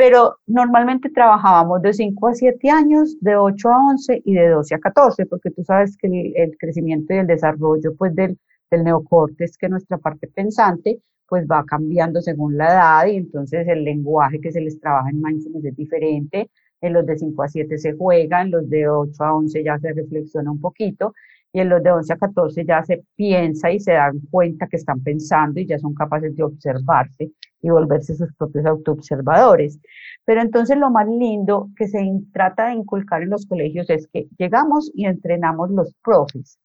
Pero 0.00 0.38
normalmente 0.46 1.10
trabajábamos 1.10 1.82
de 1.82 1.92
5 1.92 2.28
a 2.28 2.34
7 2.34 2.70
años, 2.70 3.18
de 3.20 3.36
8 3.36 3.68
a 3.68 3.90
11 3.90 4.22
y 4.24 4.32
de 4.32 4.48
12 4.48 4.74
a 4.74 4.78
14, 4.78 5.26
porque 5.26 5.50
tú 5.50 5.62
sabes 5.62 5.94
que 5.98 6.32
el, 6.36 6.56
crecimiento 6.56 7.12
y 7.12 7.18
el 7.18 7.26
desarrollo 7.26 7.94
pues, 7.98 8.14
del, 8.14 8.38
del 8.70 8.84
neocortes, 8.84 9.58
que 9.58 9.66
es 9.66 9.70
nuestra 9.70 9.98
parte 9.98 10.26
pensante, 10.26 11.02
pues 11.30 11.46
va 11.46 11.64
cambiando 11.64 12.20
según 12.20 12.58
la 12.58 12.66
edad 12.66 13.06
y 13.06 13.16
entonces 13.16 13.66
el 13.68 13.84
lenguaje 13.84 14.40
que 14.40 14.50
se 14.50 14.60
les 14.60 14.80
trabaja 14.80 15.10
en 15.10 15.22
mindfulness 15.22 15.64
es 15.64 15.76
diferente. 15.76 16.50
En 16.80 16.92
los 16.92 17.06
de 17.06 17.16
5 17.16 17.42
a 17.44 17.48
7 17.48 17.78
se 17.78 17.92
juega, 17.92 18.42
en 18.42 18.50
los 18.50 18.68
de 18.68 18.88
8 18.88 19.22
a 19.22 19.34
11 19.36 19.62
ya 19.62 19.78
se 19.78 19.92
reflexiona 19.92 20.50
un 20.50 20.60
poquito 20.60 21.14
y 21.52 21.60
en 21.60 21.68
los 21.68 21.84
de 21.84 21.92
11 21.92 22.12
a 22.12 22.16
14 22.16 22.64
ya 22.64 22.82
se 22.82 23.04
piensa 23.14 23.70
y 23.70 23.78
se 23.78 23.92
dan 23.92 24.18
cuenta 24.28 24.66
que 24.66 24.76
están 24.76 25.04
pensando 25.04 25.60
y 25.60 25.66
ya 25.66 25.78
son 25.78 25.94
capaces 25.94 26.34
de 26.34 26.42
observarse 26.42 27.30
y 27.62 27.70
volverse 27.70 28.16
sus 28.16 28.34
propios 28.34 28.66
autoobservadores. 28.66 29.78
Pero 30.24 30.40
entonces 30.40 30.78
lo 30.78 30.90
más 30.90 31.06
lindo 31.06 31.70
que 31.76 31.86
se 31.86 32.00
trata 32.32 32.68
de 32.68 32.74
inculcar 32.74 33.22
en 33.22 33.30
los 33.30 33.46
colegios 33.46 33.88
es 33.88 34.08
que 34.08 34.26
llegamos 34.36 34.90
y 34.94 35.06
entrenamos 35.06 35.70
los 35.70 35.94
profes, 36.02 36.58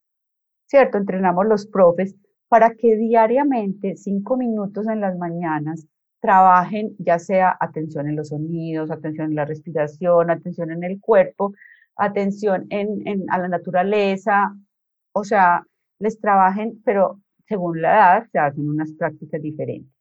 ¿cierto? 0.65 0.97
Entrenamos 0.97 1.45
los 1.45 1.67
profes 1.67 2.15
para 2.55 2.73
que 2.73 2.95
diariamente, 2.95 3.97
cinco 3.97 4.37
minutos 4.37 4.87
en 4.87 5.01
las 5.01 5.17
mañanas, 5.17 5.85
trabajen 6.21 6.95
ya 6.99 7.19
sea 7.19 7.57
atención 7.59 8.07
en 8.07 8.15
los 8.15 8.29
sonidos, 8.29 8.91
atención 8.91 9.31
en 9.31 9.35
la 9.35 9.43
respiración, 9.43 10.29
atención 10.29 10.71
en 10.71 10.85
el 10.85 11.01
cuerpo, 11.01 11.51
atención 11.97 12.65
en, 12.69 13.25
a 13.29 13.39
la 13.39 13.49
naturaleza, 13.49 14.55
o 15.11 15.25
sea, 15.25 15.67
les 15.99 16.17
trabajen, 16.21 16.81
pero 16.85 17.19
según 17.45 17.81
la 17.81 17.93
edad 17.93 18.27
se 18.31 18.39
hacen 18.39 18.69
unas 18.69 18.93
prácticas 18.93 19.41
diferentes. 19.41 19.91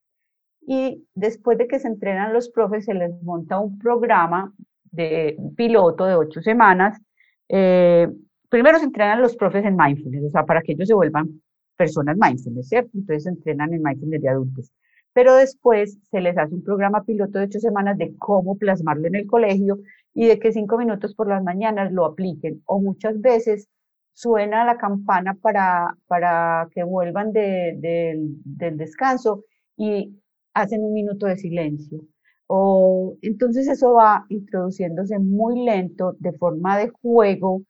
Y 0.65 1.05
después 1.13 1.57
de 1.57 1.67
que 1.67 1.79
se 1.79 1.89
entrenan 1.89 2.31
los 2.31 2.49
profes, 2.51 2.85
se 2.85 2.93
les 2.93 3.21
monta 3.21 3.59
un 3.59 3.77
programa 3.79 4.53
de 4.93 5.35
piloto 5.57 6.05
de 6.05 6.15
ocho 6.15 6.41
semanas. 6.41 7.01
Eh, 7.49 8.07
primero 8.47 8.79
se 8.79 8.85
entrenan 8.85 9.21
los 9.21 9.35
profes 9.35 9.65
en 9.65 9.75
mindfulness, 9.75 10.23
o 10.23 10.29
sea, 10.29 10.45
para 10.45 10.61
que 10.61 10.71
ellos 10.71 10.87
se 10.87 10.93
vuelvan 10.93 11.41
personas 11.75 12.17
mindfulness, 12.17 12.69
¿cierto? 12.69 12.91
Entonces 12.93 13.27
entrenan 13.27 13.73
en 13.73 13.83
mindfulness 13.83 14.21
de 14.21 14.29
adultos. 14.29 14.71
Pero 15.13 15.35
después 15.35 15.97
se 16.11 16.21
les 16.21 16.37
hace 16.37 16.55
un 16.55 16.63
programa 16.63 17.03
piloto 17.05 17.39
de 17.39 17.45
ocho 17.45 17.59
semanas 17.59 17.97
de 17.97 18.15
cómo 18.17 18.57
plasmarlo 18.57 19.07
en 19.07 19.15
el 19.15 19.27
colegio 19.27 19.79
y 20.13 20.27
de 20.27 20.39
que 20.39 20.51
cinco 20.51 20.77
minutos 20.77 21.15
por 21.15 21.27
las 21.27 21.43
mañanas 21.43 21.91
lo 21.91 22.05
apliquen. 22.05 22.61
O 22.65 22.81
muchas 22.81 23.19
veces 23.21 23.69
suena 24.13 24.65
la 24.65 24.77
campana 24.77 25.35
para, 25.35 25.97
para 26.07 26.67
que 26.73 26.83
vuelvan 26.83 27.33
de, 27.33 27.75
del 27.77 28.77
descanso 28.77 29.43
y 29.77 30.19
hacen 30.53 30.83
un 30.83 30.93
minuto 30.93 31.27
de 31.27 31.37
silencio. 31.37 32.01
O, 32.47 33.17
entonces 33.21 33.67
eso 33.67 33.93
va 33.93 34.25
introduciéndose 34.29 35.19
muy 35.19 35.65
lento, 35.65 36.15
de 36.19 36.33
forma 36.33 36.77
de 36.77 36.89
juego, 36.89 37.63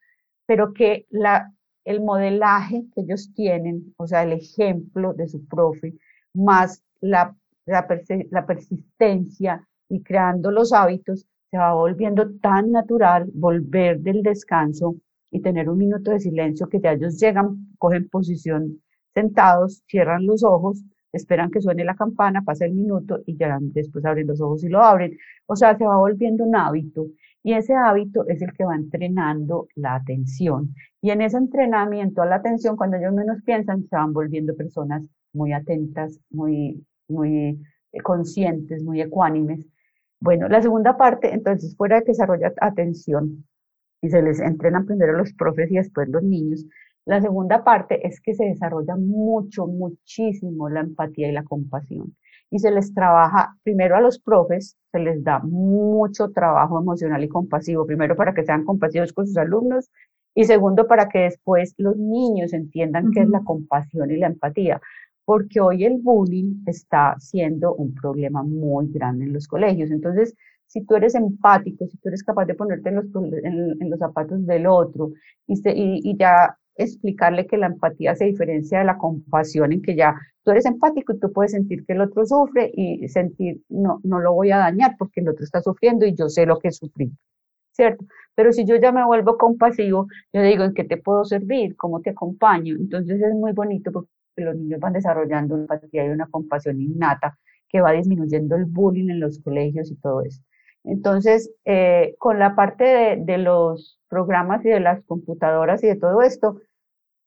pero 0.45 0.73
que 0.73 1.05
la, 1.09 1.51
el 1.85 2.01
modelaje 2.01 2.83
que 2.93 3.01
ellos 3.01 3.31
tienen, 3.33 3.93
o 3.97 4.07
sea, 4.07 4.23
el 4.23 4.33
ejemplo 4.33 5.13
de 5.13 5.27
su 5.27 5.45
profe, 5.47 5.93
más 6.33 6.83
la, 6.99 7.35
la, 7.65 8.45
persistencia 8.45 9.65
y 9.87 10.01
creando 10.01 10.51
los 10.51 10.73
hábitos, 10.73 11.27
se 11.51 11.57
va 11.57 11.73
volviendo 11.73 12.29
tan 12.39 12.71
natural 12.71 13.29
volver 13.33 13.99
del 13.99 14.23
descanso 14.23 14.95
y 15.31 15.41
tener 15.41 15.69
un 15.69 15.77
minuto 15.77 16.11
de 16.11 16.19
silencio 16.19 16.67
que 16.67 16.81
ya 16.81 16.93
ellos 16.93 17.19
llegan, 17.19 17.67
cogen 17.77 18.09
posición 18.09 18.81
sentados, 19.13 19.83
cierran 19.87 20.25
los 20.25 20.43
ojos, 20.43 20.83
esperan 21.13 21.51
que 21.51 21.61
suene 21.61 21.85
la 21.85 21.95
campana, 21.95 22.41
pasa 22.43 22.65
el 22.65 22.73
minuto 22.73 23.19
y 23.25 23.37
ya 23.37 23.57
después 23.61 24.03
abren 24.05 24.27
los 24.27 24.41
ojos 24.41 24.63
y 24.63 24.69
lo 24.69 24.83
abren. 24.83 25.17
O 25.45 25.55
sea, 25.55 25.77
se 25.77 25.85
va 25.85 25.97
volviendo 25.97 26.43
un 26.43 26.55
hábito 26.55 27.05
y 27.45 27.53
ese 27.53 27.75
hábito 27.75 28.27
es 28.27 28.41
el 28.41 28.53
que 28.53 28.65
va 28.65 28.75
entrenando 28.75 29.67
la 29.75 29.93
atención. 29.93 30.73
Y 30.99 31.11
en 31.11 31.21
ese 31.21 31.37
entrenamiento 31.37 32.23
a 32.23 32.25
la 32.25 32.37
atención, 32.37 32.75
cuando 32.75 32.97
ellos 32.97 33.13
menos 33.13 33.37
piensan, 33.45 33.83
se 33.87 33.95
van 33.95 34.13
volviendo 34.13 34.55
personas 34.55 35.07
muy 35.31 35.53
atentas, 35.53 36.19
muy, 36.31 36.83
muy 37.07 37.61
eh, 37.91 38.01
conscientes, 38.01 38.83
muy 38.83 38.99
ecuánimes. 38.99 39.63
Bueno, 40.19 40.49
la 40.49 40.59
segunda 40.59 40.97
parte, 40.97 41.35
entonces, 41.35 41.77
fuera 41.77 41.97
de 41.97 42.05
que 42.05 42.13
desarrolla 42.13 42.51
atención 42.59 43.45
y 44.01 44.09
se 44.09 44.23
les 44.23 44.39
entrenan 44.39 44.87
primero 44.87 45.13
los 45.13 45.31
profes 45.33 45.69
y 45.69 45.75
después 45.75 46.09
los 46.09 46.23
niños, 46.23 46.65
la 47.05 47.21
segunda 47.21 47.63
parte 47.63 48.07
es 48.07 48.21
que 48.21 48.33
se 48.33 48.45
desarrolla 48.45 48.95
mucho, 48.95 49.67
muchísimo 49.67 50.67
la 50.67 50.79
empatía 50.79 51.29
y 51.29 51.31
la 51.31 51.43
compasión 51.43 52.15
y 52.51 52.59
se 52.59 52.71
les 52.71 52.93
trabaja, 52.93 53.55
primero 53.63 53.95
a 53.95 54.01
los 54.01 54.19
profes, 54.19 54.77
se 54.91 54.99
les 54.99 55.23
da 55.23 55.39
mucho 55.39 56.31
trabajo 56.31 56.79
emocional 56.79 57.23
y 57.23 57.27
compasivo, 57.29 57.85
primero 57.85 58.15
para 58.15 58.33
que 58.33 58.43
sean 58.43 58.63
compasivos 58.65 59.13
con 59.13 59.27
sus 59.27 59.37
alumnos 59.37 59.89
y 60.33 60.45
segundo 60.45 60.87
para 60.87 61.09
que 61.09 61.19
después 61.19 61.73
los 61.77 61.97
niños 61.97 62.53
entiendan 62.53 63.11
qué 63.11 63.21
es 63.21 63.29
la 63.29 63.43
compasión 63.43 64.11
y 64.11 64.17
la 64.17 64.27
empatía, 64.27 64.81
porque 65.23 65.59
hoy 65.59 65.85
el 65.85 65.97
bullying 66.01 66.63
está 66.65 67.15
siendo 67.19 67.73
un 67.75 67.93
problema 67.95 68.43
muy 68.43 68.91
grande 68.91 69.25
en 69.25 69.33
los 69.33 69.47
colegios. 69.47 69.91
Entonces, 69.91 70.35
si 70.67 70.85
tú 70.85 70.95
eres 70.95 71.15
empático, 71.15 71.87
si 71.87 71.97
tú 71.97 72.09
eres 72.09 72.23
capaz 72.23 72.45
de 72.45 72.55
ponerte 72.55 72.89
en 72.89 72.95
los, 72.95 73.05
en, 73.43 73.89
los 73.89 73.99
zapatos 73.99 74.45
del 74.45 74.67
otro 74.67 75.11
y, 75.47 75.53
y, 75.69 76.11
y 76.11 76.17
ya 76.17 76.57
explicarle 76.75 77.47
que 77.47 77.57
la 77.57 77.67
empatía 77.67 78.15
se 78.15 78.25
diferencia 78.25 78.79
de 78.79 78.85
la 78.85 78.97
compasión 78.97 79.73
en 79.73 79.81
que 79.81 79.95
ya 79.95 80.15
tú 80.43 80.51
eres 80.51 80.65
empático 80.65 81.13
y 81.13 81.19
tú 81.19 81.31
puedes 81.31 81.51
sentir 81.51 81.85
que 81.85 81.93
el 81.93 82.01
otro 82.01 82.25
sufre 82.25 82.71
y 82.73 83.07
sentir, 83.09 83.61
no, 83.69 83.99
no 84.03 84.19
lo 84.19 84.33
voy 84.33 84.51
a 84.51 84.57
dañar 84.57 84.95
porque 84.97 85.21
el 85.21 85.29
otro 85.29 85.43
está 85.43 85.61
sufriendo 85.61 86.05
y 86.05 86.15
yo 86.15 86.29
sé 86.29 86.45
lo 86.45 86.59
que 86.59 86.69
es 86.69 86.77
sufrir, 86.77 87.11
¿cierto? 87.71 88.05
Pero 88.35 88.51
si 88.51 88.65
yo 88.65 88.75
ya 88.75 88.91
me 88.91 89.05
vuelvo 89.05 89.37
compasivo, 89.37 90.07
yo 90.33 90.41
digo, 90.41 90.63
¿en 90.65 90.73
qué 90.73 90.83
te 90.83 90.97
puedo 90.97 91.23
servir? 91.25 91.75
¿Cómo 91.77 92.01
te 92.01 92.11
acompaño? 92.11 92.75
Entonces 92.75 93.21
es 93.21 93.33
muy 93.33 93.53
bonito 93.53 93.91
porque 93.91 94.09
los 94.37 94.55
niños 94.55 94.79
van 94.79 94.93
desarrollando 94.93 95.55
empatía 95.55 96.05
y 96.05 96.09
una 96.09 96.27
compasión 96.27 96.81
innata 96.81 97.37
que 97.69 97.81
va 97.81 97.91
disminuyendo 97.93 98.55
el 98.55 98.65
bullying 98.65 99.09
en 99.09 99.19
los 99.21 99.39
colegios 99.39 99.91
y 99.91 99.95
todo 99.95 100.21
eso. 100.21 100.41
Entonces, 100.85 101.51
eh, 101.65 102.15
con 102.19 102.39
la 102.39 102.55
parte 102.55 103.17
de, 103.17 103.37
los 103.37 103.99
programas 104.07 104.63
y 104.65 104.69
de 104.69 104.79
las 104.79 105.03
computadoras 105.05 105.83
y 105.83 105.87
de 105.87 105.95
todo 105.95 106.21
esto, 106.21 106.61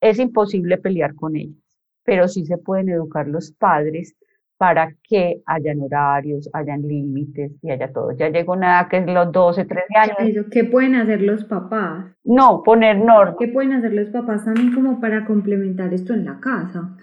es 0.01 0.19
imposible 0.19 0.77
pelear 0.77 1.15
con 1.15 1.35
ellas, 1.35 1.57
pero 2.03 2.27
sí 2.27 2.45
se 2.45 2.57
pueden 2.57 2.89
educar 2.89 3.27
los 3.27 3.51
padres 3.51 4.15
para 4.57 4.93
que 5.03 5.41
hayan 5.45 5.79
horarios, 5.81 6.49
hayan 6.51 6.81
límites 6.81 7.51
y 7.61 7.71
haya 7.71 7.93
todo. 7.93 8.11
Ya 8.11 8.29
llegó 8.29 8.53
una 8.53 8.79
edad 8.79 8.89
que 8.89 8.97
es 8.97 9.07
los 9.07 9.31
12, 9.31 9.65
13 9.65 9.85
años. 9.95 10.45
¿Qué 10.51 10.65
pueden 10.65 10.95
hacer 10.95 11.21
los 11.21 11.45
papás? 11.45 12.05
No, 12.25 12.61
poner 12.63 12.97
normas. 12.97 13.35
¿Qué 13.39 13.47
pueden 13.47 13.73
hacer 13.73 13.93
los 13.93 14.09
papás 14.09 14.43
también 14.43 14.73
como 14.73 14.99
para 14.99 15.25
complementar 15.25 15.93
esto 15.93 16.13
en 16.13 16.25
la 16.25 16.39
casa? 16.41 16.97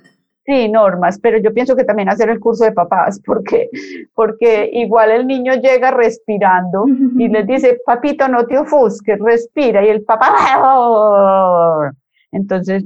Sí, 0.47 0.69
normas, 0.69 1.19
pero 1.21 1.39
yo 1.39 1.53
pienso 1.53 1.75
que 1.75 1.83
también 1.83 2.09
hacer 2.09 2.31
el 2.31 2.39
curso 2.39 2.63
de 2.63 2.71
papás, 2.71 3.21
porque, 3.27 3.69
porque 4.15 4.71
igual 4.73 5.11
el 5.11 5.27
niño 5.27 5.55
llega 5.55 5.91
respirando 5.91 6.85
y 7.19 7.27
les 7.29 7.49
dice, 7.49 7.81
papito, 7.85 8.29
no 8.29 8.47
te 8.47 8.57
ofusques, 8.57 9.19
respira, 9.19 9.85
y 9.85 9.89
el 9.89 10.05
papá, 10.05 10.31
entonces, 12.31 12.85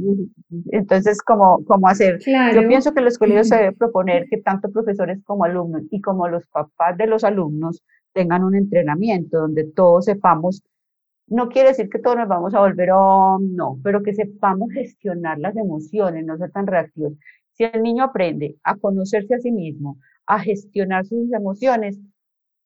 entonces 0.71 1.21
¿cómo, 1.21 1.63
cómo 1.67 1.87
hacer? 1.87 2.19
Yo 2.55 2.67
pienso 2.67 2.95
que 2.95 3.03
los 3.03 3.19
colegios 3.19 3.49
se 3.49 3.57
debe 3.57 3.73
proponer 3.73 4.27
que 4.31 4.39
tanto 4.39 4.71
profesores 4.71 5.19
como 5.25 5.45
alumnos 5.45 5.83
y 5.91 6.01
como 6.01 6.29
los 6.29 6.47
papás 6.47 6.97
de 6.97 7.09
los 7.09 7.25
alumnos 7.25 7.83
tengan 8.15 8.43
un 8.43 8.55
entrenamiento 8.55 9.39
donde 9.39 9.65
todos 9.65 10.07
sepamos, 10.07 10.63
no 11.27 11.51
quiere 11.51 11.69
decir 11.69 11.91
que 11.91 11.99
todos 11.99 12.17
nos 12.17 12.27
vamos 12.27 12.55
a 12.55 12.61
volver, 12.61 12.89
oh, 12.93 13.39
no, 13.39 13.79
pero 13.85 14.03
que 14.03 14.15
sepamos 14.15 14.73
gestionar 14.73 15.39
las 15.39 15.57
emociones, 15.57 16.25
no 16.25 16.39
ser 16.39 16.51
tan 16.51 16.67
reactivos 16.67 17.13
si 17.61 17.65
el 17.65 17.83
niño 17.83 18.05
aprende 18.05 18.57
a 18.65 18.75
conocerse 18.77 19.35
a 19.35 19.39
sí 19.39 19.53
mismo, 19.53 19.99
a 20.25 20.39
gestionar 20.39 21.05
sus 21.05 21.31
emociones, 21.31 21.99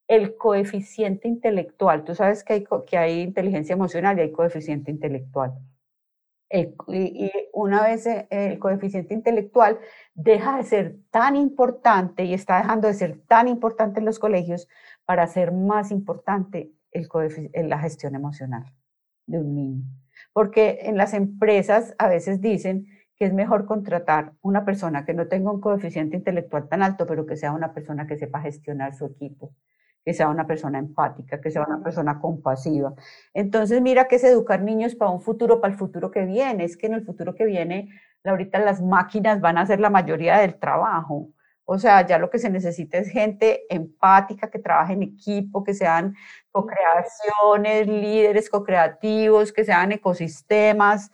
el 0.07 0.37
coeficiente 0.37 1.27
intelectual, 1.27 2.05
tú 2.05 2.15
sabes 2.15 2.45
que 2.45 2.53
hay, 2.53 2.67
que 2.87 2.97
hay 2.97 3.23
inteligencia 3.23 3.73
emocional 3.73 4.17
y 4.17 4.23
hay 4.23 4.31
coeficiente 4.31 4.93
intelectual. 4.93 5.53
y, 6.49 7.33
una 7.53 7.83
vez 7.83 8.07
eh, 8.07 8.29
el 8.31 8.61
coeficiente 8.61 9.15
intelectual 9.15 9.81
deja 10.15 10.59
de 10.59 10.63
ser 10.63 10.97
tan 11.11 11.35
importante 11.35 12.25
y 12.25 12.33
está 12.33 12.59
dejando 12.59 12.87
de 12.87 12.95
ser 12.95 13.19
tan 13.27 13.49
importante 13.49 13.99
en 13.99 14.07
los 14.07 14.21
colegios 14.21 14.69
para 15.05 15.27
ser 15.27 15.51
más 15.51 15.91
importante 15.91 16.71
el 16.93 17.09
la 17.69 17.81
gestión 17.81 18.15
emocional 18.15 18.65
de 19.27 19.39
un 19.39 19.57
niño. 19.57 19.85
Porque 20.33 20.79
en 20.83 20.97
las 20.97 21.15
empresas 21.15 21.97
a 21.99 22.07
veces 22.09 22.41
dicen 22.41 22.87
que 23.17 23.27
es 23.27 23.33
mejor 23.33 23.67
contratar 23.67 24.33
una 24.43 24.65
persona 24.65 25.05
que 25.05 25.15
no 25.15 25.29
tenga 25.29 25.53
un 25.53 25.61
coeficiente 25.61 26.17
intelectual 26.17 26.69
tan 26.69 26.83
alto, 26.83 27.07
pero 27.07 27.27
que 27.27 27.37
sea 27.37 27.53
una 27.53 27.73
persona 27.73 28.07
que 28.07 28.17
sepa 28.17 28.41
gestionar 28.41 28.95
su 28.95 29.07
equipo, 29.07 29.53
que 30.05 30.15
sea 30.15 30.29
una 30.29 30.47
persona 30.47 30.79
empática, 30.79 31.41
que 31.41 31.51
sea 31.51 31.65
una 31.67 31.83
persona 31.83 32.21
compasiva. 32.21 32.95
Entonces, 33.33 33.81
mira 33.81 34.09
que 34.09 34.17
es 34.17 34.25
educar 34.25 34.63
niños 34.63 34.95
para 34.95 35.11
un 35.11 35.21
futuro, 35.21 35.61
para 35.61 35.73
el 35.73 35.79
futuro 35.79 36.11
que 36.11 36.25
viene. 36.25 36.65
Es 36.65 36.77
que 36.77 36.87
en 36.87 36.95
el 36.95 37.05
futuro 37.05 37.35
que 37.35 37.47
viene, 37.47 37.89
ahorita 38.25 38.59
las 38.59 38.83
máquinas 38.83 39.41
van 39.41 39.59
a 39.59 39.63
hacer 39.63 39.81
la 39.81 39.91
mayoría 39.91 40.39
del 40.39 40.59
trabajo. 40.59 41.29
O 41.67 41.79
sea, 41.79 42.07
ya 42.07 42.19
lo 42.19 42.29
que 42.31 42.39
se 42.39 42.51
necesita 42.51 42.99
es 42.99 43.09
gente 43.09 43.65
empática, 43.75 44.51
que 44.51 44.59
trabaje 44.59 44.93
en 44.93 45.03
equipo, 45.03 45.65
que 45.65 45.73
sean 45.73 46.15
co-creaciones, 46.51 47.87
líderes 47.87 48.51
co-creativos, 48.51 49.53
que 49.53 49.65
sean 49.65 49.93
ecosistemas, 49.93 51.11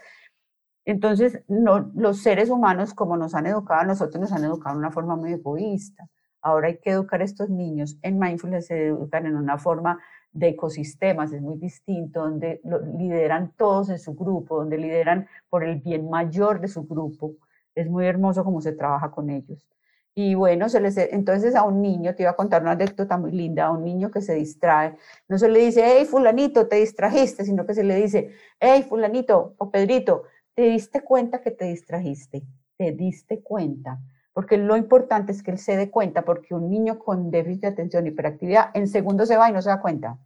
entonces, 0.85 1.43
no, 1.49 1.91
los 1.95 2.22
seres 2.22 2.51
humanos, 2.51 2.95
como 2.95 3.16
nos 3.16 3.35
han 3.35 3.47
educado 3.47 3.85
nosotros, 3.85 4.20
nos 4.20 4.33
han 4.33 4.45
educado 4.45 4.74
de 4.74 4.81
una 4.81 4.91
forma 4.91 5.16
muy 5.16 5.33
egoísta. 5.33 6.09
Ahora 6.43 6.68
hay 6.68 6.78
que 6.78 6.91
educar 6.91 7.20
a 7.20 7.24
estos 7.24 7.51
niños. 7.51 7.99
En 8.03 8.18
mindfulness 8.18 8.66
se 8.66 8.87
educan 8.89 9.26
en 9.26 9.37
una 9.37 9.59
forma 9.59 9.99
de 10.33 10.49
ecosistemas, 10.49 11.33
es 11.33 11.43
muy 11.43 11.59
distinto, 11.59 12.20
donde 12.20 12.61
lideran 12.97 13.53
todos 13.57 13.91
en 13.91 13.99
su 13.99 14.14
grupo, 14.14 14.57
donde 14.57 14.78
lideran 14.78 15.26
por 15.49 15.64
el 15.64 15.81
bien 15.81 16.09
mayor 16.09 16.61
de 16.61 16.68
su 16.68 16.87
grupo. 16.87 17.35
Es 17.74 17.89
muy 17.89 18.07
hermoso 18.07 18.45
cómo 18.45 18.61
se 18.61 18.72
trabaja 18.72 19.11
con 19.11 19.28
ellos. 19.28 19.68
Y 20.14 20.35
bueno, 20.35 20.66
entonces 20.74 21.55
a 21.55 21.62
un 21.62 21.81
niño, 21.81 22.14
te 22.14 22.24
iba 22.24 22.33
a 22.33 22.37
contar 22.37 22.62
una 22.62 22.72
anécdota 22.72 23.16
muy 23.16 23.31
linda, 23.31 23.66
a 23.66 23.70
un 23.70 23.85
niño 23.85 24.11
que 24.11 24.20
se 24.20 24.35
distrae, 24.35 24.97
no 25.28 25.39
se 25.39 25.49
le 25.49 25.61
dice, 25.61 25.83
hey, 25.85 26.05
fulanito, 26.05 26.66
te 26.66 26.76
distrajiste, 26.76 27.45
sino 27.45 27.64
que 27.64 27.74
se 27.74 27.85
le 27.85 27.95
dice, 27.95 28.33
hey, 28.59 28.85
fulanito 28.89 29.55
o 29.59 29.70
Pedrito, 29.70 30.24
te 30.61 30.66
diste 30.66 31.00
cuenta 31.00 31.40
que 31.40 31.52
te 31.52 31.64
distrajiste, 31.64 32.42
te 32.76 32.92
diste 32.92 33.42
cuenta, 33.42 33.98
porque 34.34 34.58
lo 34.58 34.76
importante 34.76 35.32
es 35.32 35.42
que 35.42 35.52
él 35.52 35.58
se 35.58 35.74
dé 35.74 35.90
cuenta, 35.90 36.20
porque 36.20 36.54
un 36.54 36.68
niño 36.68 36.98
con 36.98 37.30
déficit 37.30 37.62
de 37.62 37.68
atención 37.68 38.04
y 38.04 38.11
hiperactividad 38.11 38.70
en 38.74 38.86
segundo 38.86 39.24
se 39.24 39.38
va 39.38 39.48
y 39.48 39.54
no 39.54 39.62
se 39.62 39.70
da 39.70 39.80
cuenta. 39.80 40.18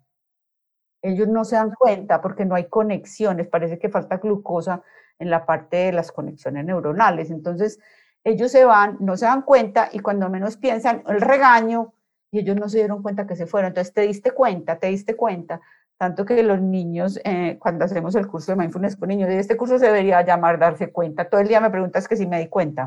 Ellos 1.02 1.28
no 1.28 1.44
se 1.44 1.54
dan 1.54 1.70
cuenta 1.70 2.20
porque 2.20 2.44
no 2.44 2.56
hay 2.56 2.64
conexiones, 2.64 3.46
parece 3.46 3.78
que 3.78 3.88
falta 3.88 4.16
glucosa 4.16 4.82
en 5.20 5.30
la 5.30 5.46
parte 5.46 5.76
de 5.76 5.92
las 5.92 6.10
conexiones 6.10 6.64
neuronales. 6.64 7.30
Entonces, 7.30 7.78
ellos 8.24 8.50
se 8.50 8.64
van, 8.64 8.96
no 8.98 9.16
se 9.16 9.26
dan 9.26 9.42
cuenta 9.42 9.88
y 9.92 10.00
cuando 10.00 10.28
menos 10.30 10.56
piensan, 10.56 11.04
el 11.06 11.20
regaño, 11.20 11.94
y 12.32 12.40
ellos 12.40 12.56
no 12.56 12.68
se 12.68 12.78
dieron 12.78 13.02
cuenta 13.04 13.28
que 13.28 13.36
se 13.36 13.46
fueron. 13.46 13.68
Entonces, 13.68 13.94
te 13.94 14.00
diste 14.00 14.32
cuenta, 14.32 14.80
te 14.80 14.88
diste 14.88 15.14
cuenta. 15.14 15.60
Tanto 16.04 16.26
que 16.26 16.42
los 16.42 16.60
niños, 16.60 17.18
eh, 17.24 17.56
cuando 17.58 17.86
hacemos 17.86 18.14
el 18.14 18.26
curso 18.26 18.52
de 18.52 18.58
mindfulness 18.58 18.94
con 18.94 19.08
niños, 19.08 19.30
este 19.30 19.56
curso 19.56 19.78
se 19.78 19.86
debería 19.86 20.20
llamar 20.20 20.58
darse 20.58 20.92
cuenta. 20.92 21.30
Todo 21.30 21.40
el 21.40 21.48
día 21.48 21.62
me 21.62 21.70
preguntas 21.70 22.06
que 22.06 22.14
si 22.14 22.26
me 22.26 22.38
di 22.40 22.48
cuenta. 22.48 22.86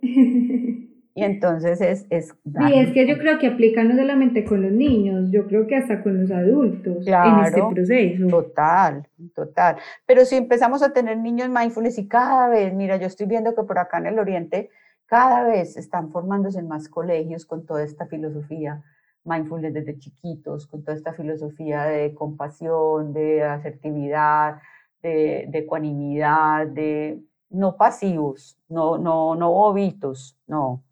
Y 1.14 1.24
entonces 1.24 1.82
es... 1.82 2.06
es 2.08 2.28
sí, 2.28 2.72
es 2.74 2.94
que 2.94 3.06
yo 3.06 3.18
creo 3.18 3.38
que 3.38 3.48
aplica 3.48 3.84
no 3.84 3.94
solamente 3.94 4.46
con 4.46 4.62
los 4.62 4.72
niños, 4.72 5.30
yo 5.30 5.46
creo 5.46 5.66
que 5.66 5.76
hasta 5.76 6.02
con 6.02 6.18
los 6.18 6.30
adultos 6.30 7.06
en 7.06 7.40
este 7.44 7.62
proceso. 7.70 8.28
Total, 8.28 9.06
total. 9.34 9.76
Pero 10.06 10.24
si 10.24 10.36
empezamos 10.36 10.82
a 10.82 10.94
tener 10.94 11.18
niños 11.18 11.50
mindfulness 11.50 11.98
y 11.98 12.08
cada 12.08 12.48
vez, 12.48 12.72
mira, 12.72 12.96
yo 12.96 13.06
estoy 13.06 13.26
viendo 13.26 13.54
que 13.54 13.62
por 13.62 13.78
acá 13.78 13.98
en 13.98 14.06
el 14.06 14.18
Oriente, 14.18 14.70
cada 15.04 15.44
vez 15.44 15.76
están 15.76 16.10
formándose 16.10 16.60
en 16.60 16.68
más 16.68 16.88
colegios 16.88 17.44
con 17.44 17.66
toda 17.66 17.82
esta 17.82 18.06
filosofía 18.06 18.82
mindfulness 19.24 19.74
desde 19.74 19.98
chiquitos, 19.98 20.66
con 20.66 20.82
toda 20.82 20.96
esta 20.96 21.12
filosofía 21.12 21.84
de 21.84 22.14
compasión, 22.14 23.12
de 23.12 23.42
asertividad, 23.44 24.60
de, 25.02 25.48
ecuanimidad, 25.52 26.66
de 26.66 27.22
no 27.50 27.76
pasivos, 27.76 28.58
no, 28.68 28.98
no, 28.98 29.34
no 29.34 29.50
bobitos, 29.52 30.38
no. 30.46 30.82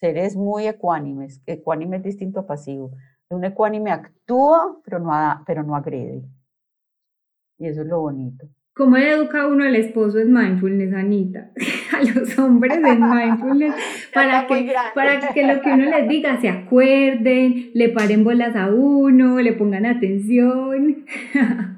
Seres 0.00 0.36
muy 0.36 0.66
ecuánimes. 0.66 1.40
Ecuánime 1.46 1.96
es 1.98 2.02
distinto 2.02 2.40
a 2.40 2.46
pasivo. 2.46 2.90
Un 3.30 3.44
ecuánime 3.44 3.90
actúa, 3.90 4.76
pero 4.84 4.98
no, 4.98 5.12
pero 5.46 5.62
no 5.62 5.74
agrede. 5.76 6.22
Y 7.58 7.66
eso 7.68 7.82
es 7.82 7.86
lo 7.86 8.00
bonito. 8.00 8.46
¿Cómo 8.76 8.96
educa 8.96 9.46
uno 9.46 9.62
al 9.62 9.76
esposo 9.76 10.18
en 10.18 10.32
mindfulness, 10.32 10.92
Anita? 10.94 11.52
A 11.96 12.02
los 12.02 12.36
hombres 12.40 12.76
en 12.76 13.08
mindfulness 13.08 13.72
para 14.14 14.48
que, 14.48 14.74
para 14.92 15.20
que 15.32 15.46
lo 15.46 15.62
que 15.62 15.70
uno 15.70 15.84
les 15.84 16.08
diga 16.08 16.40
se 16.40 16.48
acuerden, 16.48 17.70
le 17.72 17.88
paren 17.90 18.24
bolas 18.24 18.56
a 18.56 18.74
uno, 18.74 19.40
le 19.40 19.52
pongan 19.52 19.86
atención. 19.86 21.04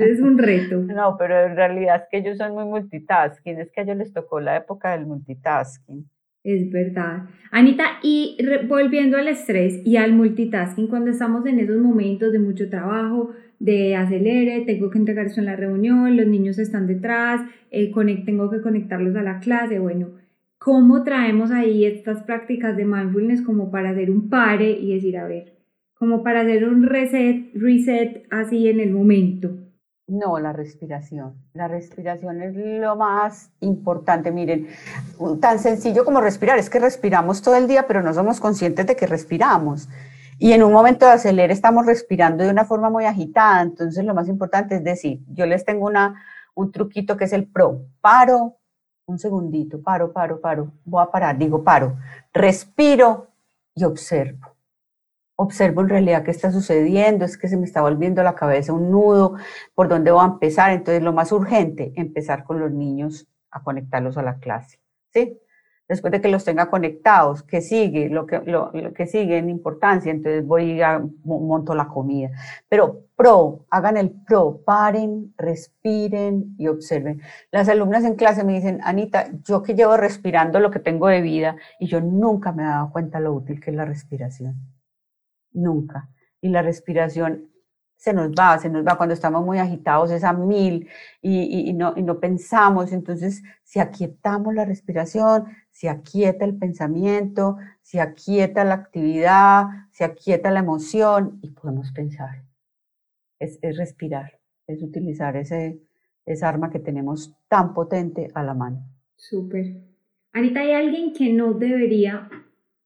es 0.00 0.20
un 0.20 0.38
reto. 0.38 0.78
No, 0.78 1.16
pero 1.16 1.46
en 1.46 1.54
realidad 1.54 2.02
es 2.02 2.08
que 2.10 2.18
ellos 2.18 2.38
son 2.38 2.54
muy 2.54 2.64
multitasking, 2.64 3.60
es 3.60 3.70
que 3.70 3.82
a 3.82 3.84
ellos 3.84 3.98
les 3.98 4.12
tocó 4.12 4.40
la 4.40 4.56
época 4.56 4.90
del 4.90 5.06
multitasking. 5.06 6.10
Es 6.44 6.70
verdad. 6.72 7.28
Anita, 7.52 7.84
y 8.02 8.36
volviendo 8.68 9.16
al 9.16 9.28
estrés 9.28 9.80
y 9.84 9.96
al 9.96 10.12
multitasking, 10.12 10.88
cuando 10.88 11.10
estamos 11.10 11.46
en 11.46 11.60
esos 11.60 11.80
momentos 11.80 12.32
de 12.32 12.40
mucho 12.40 12.68
trabajo, 12.68 13.30
de 13.60 13.94
acelere, 13.94 14.64
tengo 14.66 14.90
que 14.90 14.98
entregar 14.98 15.26
eso 15.26 15.38
en 15.38 15.46
la 15.46 15.54
reunión, 15.54 16.16
los 16.16 16.26
niños 16.26 16.58
están 16.58 16.88
detrás, 16.88 17.42
eh, 17.70 17.92
tengo 18.24 18.50
que 18.50 18.60
conectarlos 18.60 19.14
a 19.14 19.22
la 19.22 19.38
clase, 19.38 19.78
bueno, 19.78 20.08
¿cómo 20.58 21.04
traemos 21.04 21.52
ahí 21.52 21.84
estas 21.84 22.24
prácticas 22.24 22.76
de 22.76 22.86
mindfulness 22.86 23.42
como 23.42 23.70
para 23.70 23.90
hacer 23.90 24.10
un 24.10 24.28
pare 24.28 24.72
y 24.72 24.94
decir, 24.94 25.16
a 25.18 25.28
ver, 25.28 25.52
como 25.94 26.24
para 26.24 26.40
hacer 26.40 26.64
un 26.68 26.82
reset, 26.82 27.52
reset 27.54 28.26
así 28.30 28.66
en 28.66 28.80
el 28.80 28.90
momento? 28.90 29.61
No, 30.08 30.38
la 30.38 30.52
respiración. 30.52 31.36
La 31.54 31.68
respiración 31.68 32.42
es 32.42 32.54
lo 32.54 32.96
más 32.96 33.50
importante. 33.60 34.32
Miren, 34.32 34.68
tan 35.40 35.58
sencillo 35.58 36.04
como 36.04 36.20
respirar. 36.20 36.58
Es 36.58 36.68
que 36.68 36.80
respiramos 36.80 37.40
todo 37.40 37.56
el 37.56 37.68
día, 37.68 37.86
pero 37.86 38.02
no 38.02 38.12
somos 38.12 38.40
conscientes 38.40 38.86
de 38.86 38.96
que 38.96 39.06
respiramos. 39.06 39.88
Y 40.38 40.52
en 40.52 40.64
un 40.64 40.72
momento 40.72 41.06
de 41.06 41.12
acelere 41.12 41.52
estamos 41.52 41.86
respirando 41.86 42.42
de 42.42 42.50
una 42.50 42.64
forma 42.64 42.90
muy 42.90 43.04
agitada. 43.04 43.62
Entonces 43.62 44.04
lo 44.04 44.14
más 44.14 44.28
importante 44.28 44.76
es 44.76 44.84
decir, 44.84 45.20
yo 45.28 45.46
les 45.46 45.64
tengo 45.64 45.86
una, 45.86 46.20
un 46.54 46.72
truquito 46.72 47.16
que 47.16 47.24
es 47.24 47.32
el 47.32 47.46
pro. 47.46 47.86
Paro, 48.00 48.56
un 49.06 49.18
segundito, 49.18 49.80
paro, 49.80 50.12
paro, 50.12 50.40
paro. 50.40 50.72
Voy 50.84 51.02
a 51.02 51.10
parar, 51.10 51.38
digo 51.38 51.62
paro. 51.62 51.96
Respiro 52.32 53.28
y 53.74 53.84
observo 53.84 54.52
observo 55.42 55.82
en 55.82 55.88
realidad 55.88 56.24
qué 56.24 56.30
está 56.30 56.50
sucediendo, 56.52 57.24
es 57.24 57.36
que 57.38 57.48
se 57.48 57.56
me 57.56 57.64
está 57.64 57.82
volviendo 57.82 58.22
la 58.22 58.34
cabeza 58.34 58.72
un 58.72 58.90
nudo, 58.90 59.36
por 59.74 59.88
dónde 59.88 60.10
voy 60.10 60.22
a 60.22 60.26
empezar. 60.26 60.72
Entonces, 60.72 61.02
lo 61.02 61.12
más 61.12 61.32
urgente, 61.32 61.92
empezar 61.96 62.44
con 62.44 62.60
los 62.60 62.72
niños 62.72 63.28
a 63.50 63.62
conectarlos 63.62 64.16
a 64.16 64.22
la 64.22 64.38
clase, 64.38 64.80
¿sí? 65.12 65.38
después 65.92 66.10
de 66.10 66.20
que 66.20 66.28
los 66.28 66.44
tenga 66.44 66.70
conectados, 66.70 67.42
¿qué 67.42 67.60
sigue? 67.60 68.08
Lo 68.08 68.26
que, 68.26 68.40
lo, 68.40 68.72
que 68.94 69.06
sigue 69.06 69.38
en 69.38 69.50
importancia, 69.50 70.10
entonces 70.10 70.46
voy 70.46 70.80
a 70.80 71.02
monto 71.24 71.74
la 71.74 71.88
comida. 71.88 72.30
Pero 72.68 73.04
pro, 73.14 73.66
hagan 73.70 73.96
el 73.98 74.10
pro, 74.10 74.62
paren, 74.64 75.34
respiren 75.36 76.54
y 76.58 76.68
observen. 76.68 77.20
Las 77.50 77.68
alumnas 77.68 78.04
en 78.04 78.14
clase 78.14 78.44
me 78.44 78.54
dicen, 78.54 78.80
Anita, 78.82 79.28
yo 79.44 79.62
que 79.62 79.74
llevo 79.74 79.96
respirando 79.96 80.60
lo 80.60 80.70
que 80.70 80.80
tengo 80.80 81.08
de 81.08 81.20
vida 81.20 81.56
y 81.78 81.86
yo 81.88 82.00
nunca 82.00 82.52
me 82.52 82.62
he 82.62 82.66
dado 82.66 82.90
cuenta 82.90 83.20
lo 83.20 83.34
útil 83.34 83.60
que 83.60 83.70
es 83.70 83.76
la 83.76 83.84
respiración. 83.84 84.56
Nunca. 85.52 86.08
Y 86.40 86.48
la 86.48 86.62
respiración 86.62 87.52
se 88.02 88.12
nos 88.12 88.32
va, 88.32 88.58
se 88.58 88.68
nos 88.68 88.84
va 88.84 88.96
cuando 88.96 89.12
estamos 89.12 89.44
muy 89.44 89.58
agitados, 89.58 90.10
es 90.10 90.24
a 90.24 90.32
mil 90.32 90.88
y, 91.20 91.72
no, 91.72 91.94
y 91.96 92.02
no 92.02 92.18
pensamos. 92.18 92.92
Entonces, 92.92 93.44
si 93.62 93.78
aquietamos 93.78 94.52
la 94.54 94.64
respiración, 94.64 95.44
si 95.70 95.86
aquieta 95.86 96.44
el 96.44 96.58
pensamiento, 96.58 97.58
si 97.80 98.00
aquieta 98.00 98.64
la 98.64 98.74
actividad, 98.74 99.66
si 99.92 100.02
aquieta 100.02 100.50
la 100.50 100.58
emoción 100.58 101.38
y 101.42 101.50
podemos 101.50 101.92
pensar. 101.92 102.42
Es, 103.38 103.60
es 103.62 103.76
respirar, 103.76 104.40
es 104.66 104.82
utilizar 104.82 105.36
ese, 105.36 105.80
esa 106.26 106.48
arma 106.48 106.70
que 106.70 106.80
tenemos 106.80 107.36
tan 107.46 107.72
potente 107.72 108.32
a 108.34 108.42
la 108.42 108.54
mano. 108.54 108.84
Súper. 109.14 109.80
Anita, 110.32 110.58
¿hay 110.58 110.72
alguien 110.72 111.12
que 111.12 111.32
no 111.32 111.52
debería 111.52 112.28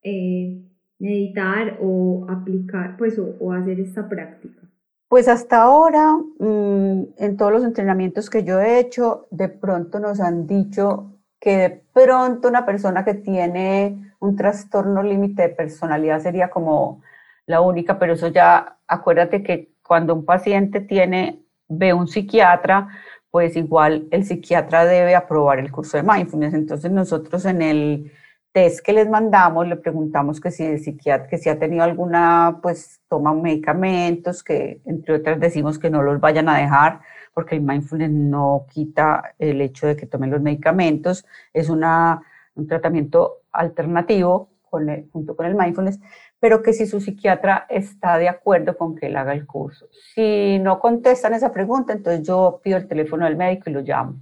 eh, 0.03 0.63
meditar 0.99 1.79
o 1.81 2.27
aplicar, 2.29 2.97
pues, 2.97 3.19
o 3.19 3.53
hacer 3.53 3.81
esta 3.81 4.09
práctica? 4.09 4.63
Pues 5.09 5.29
hasta 5.29 5.63
ahora, 5.63 6.17
mm, 6.39 7.03
en 7.17 7.37
todos 7.37 7.53
los 7.53 7.65
entrenamientos 7.65 8.29
que 8.29 8.43
yo 8.43 8.61
he 8.61 8.81
hecho, 8.81 9.29
de 9.31 9.49
pronto 9.49 10.01
nos 10.01 10.21
han 10.21 10.47
dicho 10.47 11.13
que 11.39 11.57
de 11.57 11.71
pronto 11.93 12.49
una 12.49 12.67
persona 12.67 13.05
que 13.05 13.15
tiene 13.15 14.13
un 14.19 14.35
trastorno 14.35 15.03
límite 15.03 15.43
de 15.43 15.49
personalidad 15.51 16.21
sería 16.21 16.51
como 16.51 17.03
la 17.47 17.61
única, 17.61 17.99
pero 17.99 18.15
eso 18.15 18.29
ya, 18.29 18.79
acuérdate 18.89 19.43
que 19.45 19.71
cuando 19.83 20.15
un 20.15 20.25
paciente 20.25 20.81
tiene, 20.81 21.41
ve 21.69 21.93
un 21.93 22.09
psiquiatra, 22.09 22.89
pues 23.31 23.57
igual 23.57 24.09
el 24.11 24.25
psiquiatra 24.25 24.85
debe 24.87 25.15
aprobar 25.15 25.61
el 25.61 25.71
curso 25.71 25.97
de 25.97 26.03
mindfulness. 26.03 26.55
Entonces 26.55 26.91
nosotros 26.91 27.45
en 27.45 27.63
el 27.63 28.13
test 28.57 28.81
que 28.81 28.95
les 28.95 29.07
mandamos, 29.07 29.69
le 29.69 29.77
preguntamos 29.77 30.41
que 30.41 30.51
si 30.51 30.65
el 30.65 30.79
psiquiatra, 30.81 31.29
que 31.29 31.37
si 31.37 31.51
ha 31.51 31.59
tenido 31.59 31.85
alguna, 31.85 32.59
pues 32.63 33.03
toma 33.07 33.35
medicamentos, 33.35 34.43
que 34.43 34.81
entre 34.87 35.17
otras 35.17 35.39
decimos 35.39 35.79
que 35.79 35.91
no 35.91 36.03
los 36.03 36.19
vayan 36.21 36.49
a 36.49 36.57
dejar, 36.57 37.01
porque 37.35 37.57
el 37.57 37.61
mindfulness 37.61 38.11
no 38.11 38.65
quita 38.71 39.35
el 39.39 39.61
hecho 39.61 39.87
de 39.87 39.95
que 39.95 40.07
tomen 40.07 40.31
los 40.31 40.41
medicamentos, 40.41 41.27
es 41.53 41.69
una, 41.69 42.23
un 42.55 42.67
tratamiento 42.67 43.43
alternativo 43.53 44.49
con 44.71 44.87
junto 45.13 45.37
con 45.37 45.45
el 45.45 45.55
mindfulness, 45.55 46.01
pero 46.41 46.63
que 46.63 46.73
si 46.73 46.87
su 46.87 46.99
psiquiatra 47.03 47.67
está 47.69 48.17
de 48.17 48.31
acuerdo 48.31 48.75
con 48.79 48.97
que 48.97 49.09
él 49.09 49.19
haga 49.19 49.35
el 49.35 49.45
curso. 49.47 49.87
Si 50.15 50.59
no 50.61 50.81
contestan 50.81 51.35
esa 51.35 51.53
pregunta, 51.53 51.93
entonces 51.93 52.27
yo 52.27 52.63
pido 52.65 52.79
el 52.79 52.89
teléfono 52.89 53.27
del 53.27 53.37
médico 53.37 53.69
y 53.69 53.75
lo 53.75 53.83
llamo 53.83 54.17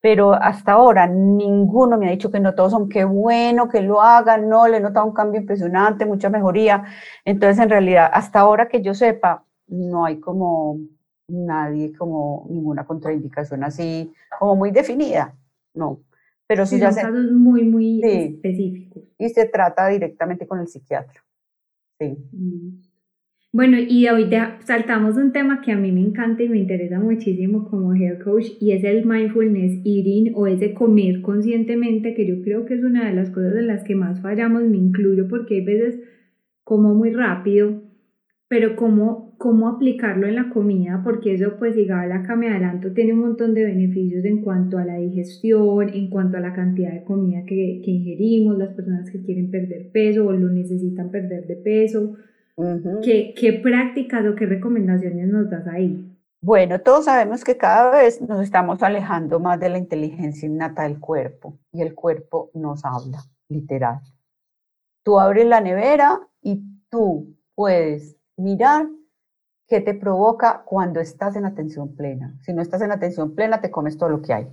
pero 0.00 0.32
hasta 0.32 0.72
ahora 0.72 1.06
ninguno 1.06 1.98
me 1.98 2.08
ha 2.08 2.10
dicho 2.10 2.30
que 2.30 2.40
no, 2.40 2.54
todos 2.54 2.72
son 2.72 2.88
qué 2.88 3.04
bueno 3.04 3.68
que 3.68 3.82
lo 3.82 4.00
hagan, 4.00 4.48
no, 4.48 4.66
le 4.66 4.78
he 4.78 4.80
notado 4.80 5.06
un 5.06 5.12
cambio 5.12 5.40
impresionante, 5.40 6.06
mucha 6.06 6.30
mejoría. 6.30 6.84
Entonces, 7.24 7.62
en 7.62 7.70
realidad, 7.70 8.10
hasta 8.12 8.40
ahora 8.40 8.68
que 8.68 8.82
yo 8.82 8.94
sepa, 8.94 9.44
no 9.66 10.04
hay 10.04 10.18
como 10.18 10.78
nadie, 11.28 11.92
como 11.96 12.46
ninguna 12.48 12.84
contraindicación 12.86 13.62
así, 13.62 14.12
como 14.38 14.56
muy 14.56 14.70
definida, 14.70 15.34
no. 15.74 16.00
Pero 16.46 16.66
sí, 16.66 16.80
ya 16.80 16.90
son 16.92 17.02
casos 17.02 17.32
muy, 17.32 17.62
muy 17.64 18.00
específicos. 18.02 19.04
Y 19.18 19.28
se 19.28 19.46
trata 19.46 19.86
directamente 19.86 20.48
con 20.48 20.58
el 20.58 20.66
psiquiatra. 20.66 21.22
Sí. 21.98 22.16
Mm. 22.32 22.89
Bueno, 23.52 23.78
y 23.80 24.06
hoy 24.06 24.30
saltamos 24.62 25.16
un 25.16 25.32
tema 25.32 25.60
que 25.60 25.72
a 25.72 25.76
mí 25.76 25.90
me 25.90 26.02
encanta 26.02 26.44
y 26.44 26.48
me 26.48 26.58
interesa 26.58 27.00
muchísimo 27.00 27.68
como 27.68 27.92
health 27.92 28.22
coach 28.22 28.46
y 28.60 28.70
es 28.70 28.84
el 28.84 29.04
mindfulness 29.04 29.80
eating 29.84 30.34
o 30.36 30.46
ese 30.46 30.72
comer 30.72 31.20
conscientemente, 31.20 32.14
que 32.14 32.28
yo 32.28 32.42
creo 32.42 32.64
que 32.64 32.74
es 32.74 32.84
una 32.84 33.08
de 33.08 33.16
las 33.16 33.30
cosas 33.30 33.56
en 33.56 33.66
las 33.66 33.82
que 33.82 33.96
más 33.96 34.20
fallamos, 34.22 34.62
me 34.62 34.76
incluyo 34.76 35.26
porque 35.26 35.56
hay 35.56 35.64
veces 35.64 36.00
como 36.62 36.94
muy 36.94 37.10
rápido, 37.10 37.82
pero 38.46 38.76
cómo, 38.76 39.34
cómo 39.36 39.68
aplicarlo 39.68 40.28
en 40.28 40.36
la 40.36 40.50
comida, 40.50 41.00
porque 41.02 41.34
eso 41.34 41.56
pues 41.58 41.74
digamos 41.74 42.12
acá 42.12 42.36
me 42.36 42.50
adelanto, 42.50 42.92
tiene 42.92 43.14
un 43.14 43.20
montón 43.20 43.52
de 43.54 43.64
beneficios 43.64 44.24
en 44.26 44.42
cuanto 44.42 44.78
a 44.78 44.84
la 44.84 44.98
digestión, 44.98 45.88
en 45.88 46.08
cuanto 46.08 46.36
a 46.36 46.40
la 46.40 46.52
cantidad 46.52 46.92
de 46.92 47.02
comida 47.02 47.42
que, 47.44 47.82
que 47.84 47.90
ingerimos, 47.90 48.56
las 48.58 48.74
personas 48.74 49.10
que 49.10 49.20
quieren 49.22 49.50
perder 49.50 49.90
peso 49.90 50.24
o 50.24 50.32
lo 50.32 50.50
necesitan 50.50 51.10
perder 51.10 51.48
de 51.48 51.56
peso 51.56 52.16
¿Qué, 53.02 53.60
prácticas 53.62 54.24
o 54.26 54.34
qué 54.34 54.46
recomendaciones 54.46 55.28
nos 55.28 55.50
das 55.50 55.66
ahí? 55.66 56.06
Bueno, 56.42 56.80
todos 56.80 57.04
sabemos 57.04 57.44
que 57.44 57.56
cada 57.56 57.90
vez 57.90 58.20
nos 58.20 58.42
estamos 58.42 58.82
alejando 58.82 59.40
más 59.40 59.60
de 59.60 59.68
la 59.68 59.78
inteligencia 59.78 60.46
innata 60.46 60.84
del 60.84 60.98
cuerpo 60.98 61.58
y 61.72 61.82
el 61.82 61.94
cuerpo 61.94 62.50
nos 62.54 62.84
habla, 62.84 63.22
literal. 63.48 64.00
Tú 65.02 65.20
abres 65.20 65.46
la 65.46 65.60
nevera 65.60 66.20
y 66.40 66.62
tú 66.88 67.36
puedes 67.54 68.16
mirar 68.36 68.88
qué 69.68 69.80
te 69.80 69.94
provoca 69.94 70.62
cuando 70.64 70.98
estás 71.00 71.36
en 71.36 71.44
atención 71.44 71.94
plena. 71.94 72.34
Si 72.40 72.52
no 72.52 72.62
estás 72.62 72.82
en 72.82 72.90
atención 72.90 73.34
plena, 73.34 73.60
te 73.60 73.70
comes 73.70 73.96
todo 73.96 74.08
lo 74.08 74.22
que 74.22 74.32
hay. 74.32 74.48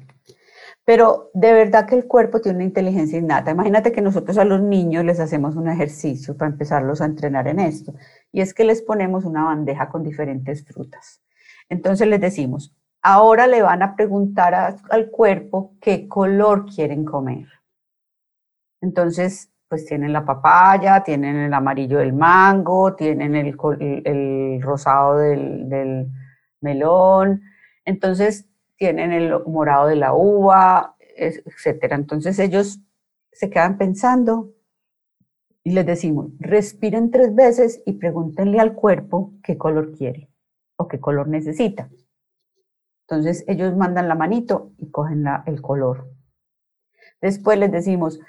Pero 0.88 1.32
de 1.34 1.52
verdad 1.52 1.86
que 1.86 1.96
el 1.96 2.08
cuerpo 2.08 2.40
tiene 2.40 2.60
una 2.60 2.64
inteligencia 2.64 3.20
innata. 3.20 3.52
Imagínate 3.52 3.92
que 3.92 4.02
nosotros 4.02 4.38
a 4.38 4.46
los 4.46 4.62
niños 4.62 5.04
les 5.04 5.20
hacemos 5.20 5.58
un 5.58 5.68
ejercicio 5.68 6.38
para 6.38 6.50
empezarlos 6.50 7.02
a 7.02 7.06
entrenar 7.06 7.50
en 7.50 7.60
esto. 7.60 7.94
Y 8.32 8.40
es 8.40 8.54
que 8.54 8.64
les 8.64 8.82
ponemos 8.82 9.26
una 9.26 9.44
bandeja 9.44 9.90
con 9.90 10.02
diferentes 10.02 10.64
frutas. 10.64 11.22
Entonces 11.68 12.08
les 12.08 12.22
decimos, 12.22 12.74
ahora 13.02 13.48
le 13.48 13.62
van 13.64 13.84
a 13.84 13.98
preguntar 13.98 14.78
al 14.90 15.12
cuerpo 15.12 15.76
qué 15.82 16.08
color 16.08 16.66
quieren 16.74 17.04
comer. 17.04 17.48
Entonces, 18.80 19.52
pues 19.68 19.86
tienen 19.86 20.14
la 20.14 20.24
papaya, 20.24 21.04
tienen 21.04 21.36
el 21.36 21.54
amarillo 21.54 21.98
del 21.98 22.14
mango, 22.14 22.96
tienen 22.96 23.36
el, 23.36 23.58
el, 24.06 24.62
rosado 24.62 25.18
del, 25.18 25.68
del 25.68 26.08
melón. 26.62 27.42
Entonces, 27.84 28.48
tienen 28.78 29.12
el 29.12 29.44
morado 29.46 29.88
de 29.88 29.96
la 29.96 30.14
uva, 30.14 30.96
etcétera. 31.16 31.96
Entonces 31.96 32.40
ellos 32.40 32.80
se 33.32 33.50
quedan 33.50 33.78
pensando 33.78 34.54
y 35.64 35.72
les 35.72 35.86
decimos, 35.86 36.32
respiren 36.40 37.12
tres 37.12 37.36
veces 37.36 37.84
y 37.86 37.94
pregúntenle 37.94 38.60
al 38.60 38.74
cuerpo 38.74 39.34
qué 39.44 39.58
color 39.58 39.92
quiere 39.92 40.30
o 40.78 40.88
qué 40.88 41.00
color 41.00 41.28
necesita. 41.28 41.90
Entonces 43.08 43.44
ellos 43.48 43.76
mandan 43.76 44.08
la 44.08 44.16
manito 44.16 44.72
y 44.78 44.90
cogen 44.92 45.26
el 45.46 45.62
color. 45.62 46.10
Después 47.22 47.58
les 47.58 47.72
decimos, 47.72 48.20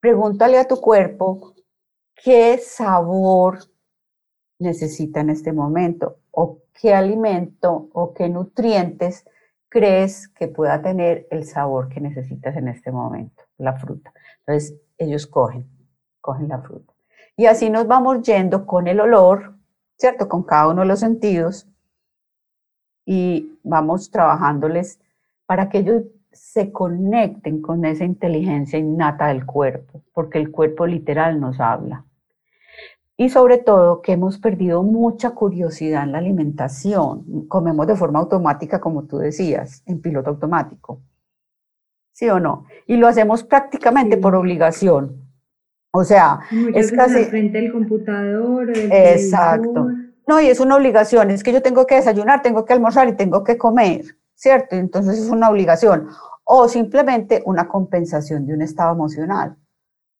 pregúntale 0.00 0.58
a 0.58 0.68
tu 0.68 0.76
cuerpo 0.80 1.54
qué 2.14 2.58
sabor 2.58 3.58
necesita 4.58 5.20
en 5.20 5.30
este 5.30 5.52
momento 5.52 6.18
o 6.30 6.60
qué 6.72 6.94
alimento 6.94 7.88
o 7.92 8.12
qué 8.12 8.28
nutrientes 8.28 9.24
crees 9.74 10.28
que 10.28 10.46
pueda 10.46 10.80
tener 10.82 11.26
el 11.32 11.44
sabor 11.46 11.88
que 11.88 12.00
necesitas 12.00 12.54
en 12.56 12.68
este 12.68 12.92
momento, 12.92 13.42
la 13.58 13.72
fruta. 13.72 14.12
Entonces, 14.38 14.80
ellos 14.98 15.26
cogen, 15.26 15.66
cogen 16.20 16.46
la 16.46 16.60
fruta. 16.60 16.94
Y 17.36 17.46
así 17.46 17.70
nos 17.70 17.88
vamos 17.88 18.22
yendo 18.22 18.66
con 18.66 18.86
el 18.86 19.00
olor, 19.00 19.56
¿cierto? 19.98 20.28
Con 20.28 20.44
cada 20.44 20.68
uno 20.68 20.82
de 20.82 20.86
los 20.86 21.00
sentidos 21.00 21.66
y 23.04 23.58
vamos 23.64 24.12
trabajándoles 24.12 25.00
para 25.44 25.68
que 25.68 25.78
ellos 25.78 26.04
se 26.30 26.70
conecten 26.70 27.60
con 27.60 27.84
esa 27.84 28.04
inteligencia 28.04 28.78
innata 28.78 29.26
del 29.26 29.44
cuerpo, 29.44 30.04
porque 30.12 30.38
el 30.38 30.52
cuerpo 30.52 30.86
literal 30.86 31.40
nos 31.40 31.58
habla. 31.58 32.04
Y 33.16 33.28
sobre 33.28 33.58
todo 33.58 34.02
que 34.02 34.12
hemos 34.12 34.38
perdido 34.38 34.82
mucha 34.82 35.30
curiosidad 35.30 36.02
en 36.02 36.12
la 36.12 36.18
alimentación. 36.18 37.46
Comemos 37.46 37.86
de 37.86 37.94
forma 37.94 38.18
automática, 38.18 38.80
como 38.80 39.04
tú 39.04 39.18
decías, 39.18 39.82
en 39.86 40.00
piloto 40.00 40.30
automático. 40.30 41.00
¿Sí 42.12 42.28
o 42.28 42.40
no? 42.40 42.64
Y 42.86 42.96
lo 42.96 43.06
hacemos 43.06 43.44
prácticamente 43.44 44.16
por 44.16 44.34
obligación. 44.34 45.24
O 45.92 46.02
sea, 46.02 46.40
es 46.74 46.90
casi... 46.90 47.24
frente 47.24 47.58
al 47.58 47.72
computador. 47.72 48.72
Exacto. 48.76 49.88
No, 50.26 50.40
y 50.40 50.46
es 50.48 50.58
una 50.58 50.76
obligación. 50.76 51.30
Es 51.30 51.44
que 51.44 51.52
yo 51.52 51.62
tengo 51.62 51.86
que 51.86 51.94
desayunar, 51.96 52.42
tengo 52.42 52.64
que 52.64 52.72
almorzar 52.72 53.08
y 53.08 53.12
tengo 53.12 53.44
que 53.44 53.56
comer, 53.56 54.04
¿cierto? 54.34 54.74
Entonces 54.74 55.18
es 55.18 55.28
una 55.28 55.50
obligación. 55.50 56.08
O 56.42 56.68
simplemente 56.68 57.42
una 57.46 57.68
compensación 57.68 58.44
de 58.44 58.54
un 58.54 58.62
estado 58.62 58.92
emocional. 58.92 59.56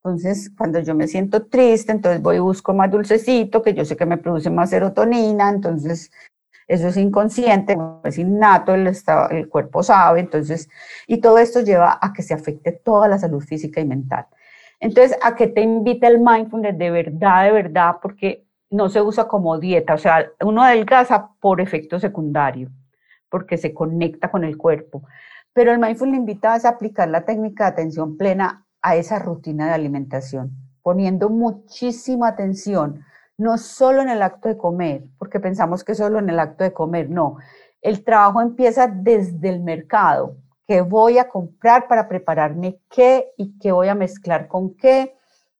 Entonces, 0.04 0.50
cuando 0.54 0.80
yo 0.80 0.94
me 0.94 1.08
siento 1.08 1.46
triste, 1.46 1.90
entonces 1.90 2.20
voy 2.20 2.36
y 2.36 2.38
busco 2.38 2.74
más 2.74 2.90
dulcecito, 2.90 3.62
que 3.62 3.72
yo 3.72 3.86
sé 3.86 3.96
que 3.96 4.04
me 4.04 4.18
produce 4.18 4.50
más 4.50 4.68
serotonina, 4.68 5.48
entonces 5.48 6.12
eso 6.68 6.88
es 6.88 6.98
inconsciente, 6.98 7.74
es 8.04 8.18
innato, 8.18 8.74
el, 8.74 8.92
el 9.30 9.48
cuerpo 9.48 9.82
sabe, 9.82 10.20
entonces, 10.20 10.68
y 11.06 11.22
todo 11.22 11.38
esto 11.38 11.62
lleva 11.62 11.98
a 12.02 12.12
que 12.12 12.22
se 12.22 12.34
afecte 12.34 12.72
toda 12.72 13.08
la 13.08 13.18
salud 13.18 13.40
física 13.42 13.80
y 13.80 13.86
mental. 13.86 14.26
Entonces, 14.78 15.16
¿a 15.22 15.34
qué 15.34 15.46
te 15.46 15.62
invita 15.62 16.06
el 16.06 16.20
mindfulness 16.20 16.76
de 16.76 16.90
verdad, 16.90 17.44
de 17.44 17.52
verdad? 17.52 17.96
Porque 18.02 18.44
no 18.68 18.90
se 18.90 19.00
usa 19.00 19.26
como 19.26 19.58
dieta, 19.58 19.94
o 19.94 19.98
sea, 19.98 20.30
uno 20.42 20.62
adelgaza 20.62 21.30
por 21.40 21.62
efecto 21.62 21.98
secundario, 21.98 22.68
porque 23.30 23.56
se 23.56 23.72
conecta 23.72 24.30
con 24.30 24.44
el 24.44 24.58
cuerpo. 24.58 25.02
Pero 25.54 25.72
el 25.72 25.78
mindfulness 25.78 26.18
invita 26.18 26.52
a 26.52 26.68
aplicar 26.68 27.08
la 27.08 27.24
técnica 27.24 27.64
de 27.64 27.70
atención 27.70 28.18
plena 28.18 28.63
a 28.84 28.96
esa 28.96 29.18
rutina 29.18 29.66
de 29.66 29.72
alimentación, 29.72 30.52
poniendo 30.82 31.30
muchísima 31.30 32.28
atención, 32.28 33.02
no 33.38 33.56
solo 33.56 34.02
en 34.02 34.10
el 34.10 34.20
acto 34.20 34.46
de 34.50 34.58
comer, 34.58 35.04
porque 35.18 35.40
pensamos 35.40 35.82
que 35.82 35.94
solo 35.94 36.18
en 36.18 36.28
el 36.28 36.38
acto 36.38 36.64
de 36.64 36.74
comer, 36.74 37.08
no. 37.08 37.38
El 37.80 38.04
trabajo 38.04 38.42
empieza 38.42 38.86
desde 38.86 39.48
el 39.48 39.60
mercado, 39.60 40.36
qué 40.68 40.82
voy 40.82 41.16
a 41.16 41.28
comprar 41.28 41.88
para 41.88 42.06
prepararme 42.06 42.78
qué 42.90 43.32
y 43.38 43.58
qué 43.58 43.72
voy 43.72 43.88
a 43.88 43.94
mezclar 43.94 44.48
con 44.48 44.74
qué 44.74 45.16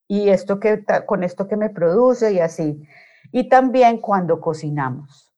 y 0.07 0.29
esto 0.29 0.61
que 0.61 0.85
con 1.07 1.25
esto 1.25 1.49
que 1.49 1.57
me 1.57 1.70
produce 1.70 2.31
y 2.31 2.41
así. 2.41 2.87
Y 3.33 3.49
también 3.49 4.03
cuando 4.03 4.39
cocinamos. 4.39 5.33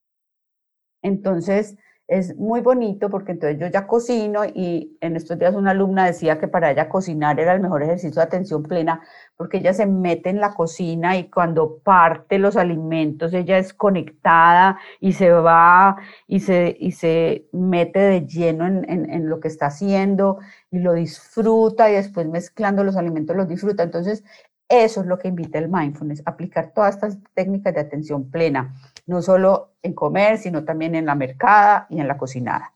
Entonces, 1.01 1.77
es 2.07 2.37
muy 2.37 2.61
bonito 2.61 3.09
porque 3.09 3.33
entonces 3.33 3.59
yo 3.59 3.67
ya 3.67 3.85
cocino 3.85 4.45
y 4.45 4.97
en 5.01 5.17
estos 5.17 5.37
días 5.37 5.55
una 5.55 5.71
alumna 5.71 6.05
decía 6.05 6.39
que 6.39 6.47
para 6.47 6.71
ella 6.71 6.87
cocinar 6.87 7.39
era 7.39 7.53
el 7.53 7.59
mejor 7.59 7.83
ejercicio 7.83 8.21
de 8.21 8.27
atención 8.27 8.63
plena 8.63 9.01
porque 9.35 9.57
ella 9.57 9.73
se 9.73 9.85
mete 9.85 10.29
en 10.29 10.39
la 10.39 10.53
cocina 10.53 11.17
y 11.17 11.29
cuando 11.29 11.79
parte 11.79 12.39
los 12.39 12.55
alimentos 12.55 13.33
ella 13.33 13.57
es 13.57 13.73
conectada 13.73 14.79
y 15.01 15.13
se 15.13 15.31
va 15.31 15.97
y 16.27 16.39
se, 16.39 16.77
y 16.79 16.93
se 16.93 17.47
mete 17.51 17.99
de 17.99 18.25
lleno 18.25 18.65
en, 18.65 18.87
en 18.89 19.29
lo 19.29 19.41
que 19.41 19.49
está 19.49 19.67
haciendo 19.67 20.39
y 20.71 20.79
lo 20.79 20.93
disfruta 20.93 21.89
y 21.89 21.93
después 21.93 22.27
mezclando 22.27 22.83
los 22.83 22.97
alimentos 22.97 23.35
los 23.35 23.47
disfruta. 23.47 23.83
Entonces 23.83 24.23
eso 24.69 25.01
es 25.01 25.07
lo 25.07 25.17
que 25.17 25.29
invita 25.29 25.59
el 25.59 25.69
mindfulness, 25.69 26.23
aplicar 26.25 26.73
todas 26.73 26.95
estas 26.95 27.17
técnicas 27.33 27.73
de 27.73 27.81
atención 27.81 28.29
plena 28.29 28.75
no 29.05 29.21
solo 29.21 29.75
en 29.81 29.93
comer, 29.93 30.37
sino 30.37 30.65
también 30.65 30.93
en 30.93 31.05
la 31.05 31.15
mercada 31.15 31.87
y 31.89 31.99
en 31.99 32.07
la 32.07 32.17
cocinada. 32.17 32.73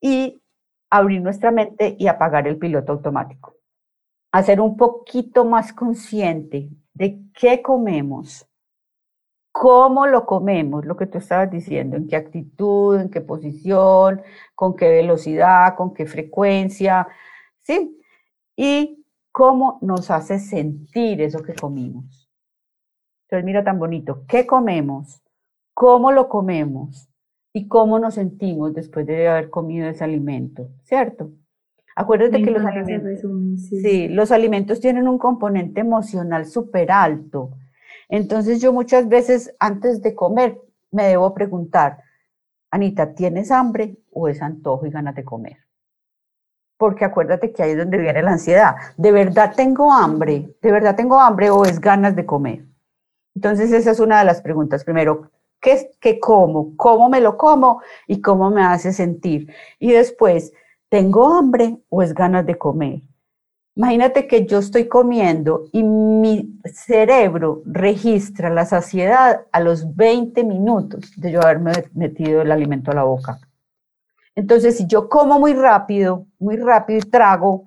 Y 0.00 0.42
abrir 0.90 1.22
nuestra 1.22 1.50
mente 1.50 1.96
y 1.98 2.06
apagar 2.06 2.46
el 2.46 2.58
piloto 2.58 2.92
automático. 2.92 3.56
Hacer 4.32 4.60
un 4.60 4.76
poquito 4.76 5.44
más 5.44 5.72
consciente 5.72 6.68
de 6.92 7.22
qué 7.32 7.62
comemos, 7.62 8.46
cómo 9.50 10.06
lo 10.06 10.26
comemos, 10.26 10.84
lo 10.84 10.96
que 10.96 11.06
tú 11.06 11.16
estabas 11.18 11.50
diciendo, 11.50 11.96
en 11.96 12.06
qué 12.06 12.16
actitud, 12.16 13.00
en 13.00 13.08
qué 13.08 13.22
posición, 13.22 14.20
con 14.54 14.76
qué 14.76 14.88
velocidad, 14.88 15.74
con 15.74 15.94
qué 15.94 16.04
frecuencia, 16.04 17.08
¿sí? 17.62 17.98
Y 18.54 19.05
cómo 19.36 19.78
nos 19.82 20.10
hace 20.10 20.38
sentir 20.38 21.20
eso 21.20 21.42
que 21.42 21.54
comimos. 21.54 22.30
Entonces, 23.24 23.44
mira 23.44 23.62
tan 23.62 23.78
bonito, 23.78 24.24
¿qué 24.26 24.46
comemos? 24.46 25.22
cómo 25.76 26.10
lo 26.10 26.30
comemos 26.30 27.10
y 27.52 27.68
cómo 27.68 27.98
nos 27.98 28.14
sentimos 28.14 28.72
después 28.72 29.06
de 29.06 29.28
haber 29.28 29.50
comido 29.50 29.86
ese 29.86 30.04
alimento, 30.04 30.70
¿cierto? 30.84 31.32
Acuérdate 31.94 32.42
que 32.42 32.50
los 32.50 32.64
alimentos, 32.64 33.20
sí. 33.68 34.08
los 34.08 34.32
alimentos 34.32 34.80
tienen 34.80 35.06
un 35.06 35.18
componente 35.18 35.82
emocional 35.82 36.46
súper 36.46 36.90
alto. 36.90 37.50
Entonces 38.08 38.62
yo 38.62 38.72
muchas 38.72 39.06
veces 39.06 39.54
antes 39.58 40.00
de 40.00 40.14
comer 40.14 40.58
me 40.90 41.08
debo 41.08 41.34
preguntar, 41.34 41.98
Anita, 42.70 43.12
¿tienes 43.12 43.50
hambre 43.50 43.98
o 44.10 44.28
es 44.28 44.40
antojo 44.40 44.86
y 44.86 44.90
ganas 44.90 45.14
de 45.14 45.24
comer? 45.24 45.58
Porque 46.78 47.04
acuérdate 47.04 47.52
que 47.52 47.62
ahí 47.62 47.70
es 47.72 47.78
donde 47.78 47.98
viene 47.98 48.22
la 48.22 48.32
ansiedad. 48.32 48.76
¿De 48.96 49.12
verdad 49.12 49.54
tengo 49.56 49.92
hambre? 49.92 50.56
¿De 50.60 50.72
verdad 50.72 50.94
tengo 50.94 51.18
hambre 51.20 51.50
o 51.50 51.64
es 51.64 51.80
ganas 51.80 52.14
de 52.14 52.26
comer? 52.26 52.64
Entonces 53.34 53.72
esa 53.72 53.90
es 53.90 54.00
una 54.00 54.18
de 54.18 54.24
las 54.24 54.42
preguntas. 54.42 54.84
Primero, 54.84 55.30
¿Qué, 55.60 55.90
qué 56.00 56.20
como? 56.20 56.76
¿Cómo 56.76 57.08
me 57.08 57.20
lo 57.20 57.36
como? 57.36 57.80
¿Y 58.06 58.20
cómo 58.20 58.50
me 58.50 58.62
hace 58.62 58.92
sentir? 58.92 59.52
Y 59.78 59.92
después, 59.92 60.52
¿tengo 60.88 61.34
hambre 61.34 61.78
o 61.88 62.02
es 62.02 62.14
ganas 62.14 62.46
de 62.46 62.56
comer? 62.56 63.02
Imagínate 63.74 64.26
que 64.26 64.46
yo 64.46 64.58
estoy 64.58 64.88
comiendo 64.88 65.64
y 65.72 65.82
mi 65.82 66.58
cerebro 66.64 67.62
registra 67.66 68.48
la 68.48 68.64
saciedad 68.64 69.42
a 69.52 69.60
los 69.60 69.94
20 69.96 70.44
minutos 70.44 71.12
de 71.16 71.32
yo 71.32 71.42
haberme 71.42 71.72
metido 71.94 72.40
el 72.40 72.52
alimento 72.52 72.90
a 72.90 72.94
la 72.94 73.02
boca. 73.02 73.38
Entonces, 74.36 74.76
si 74.76 74.86
yo 74.86 75.08
como 75.08 75.40
muy 75.40 75.54
rápido, 75.54 76.26
muy 76.38 76.56
rápido 76.56 77.00
y 77.00 77.10
trago, 77.10 77.64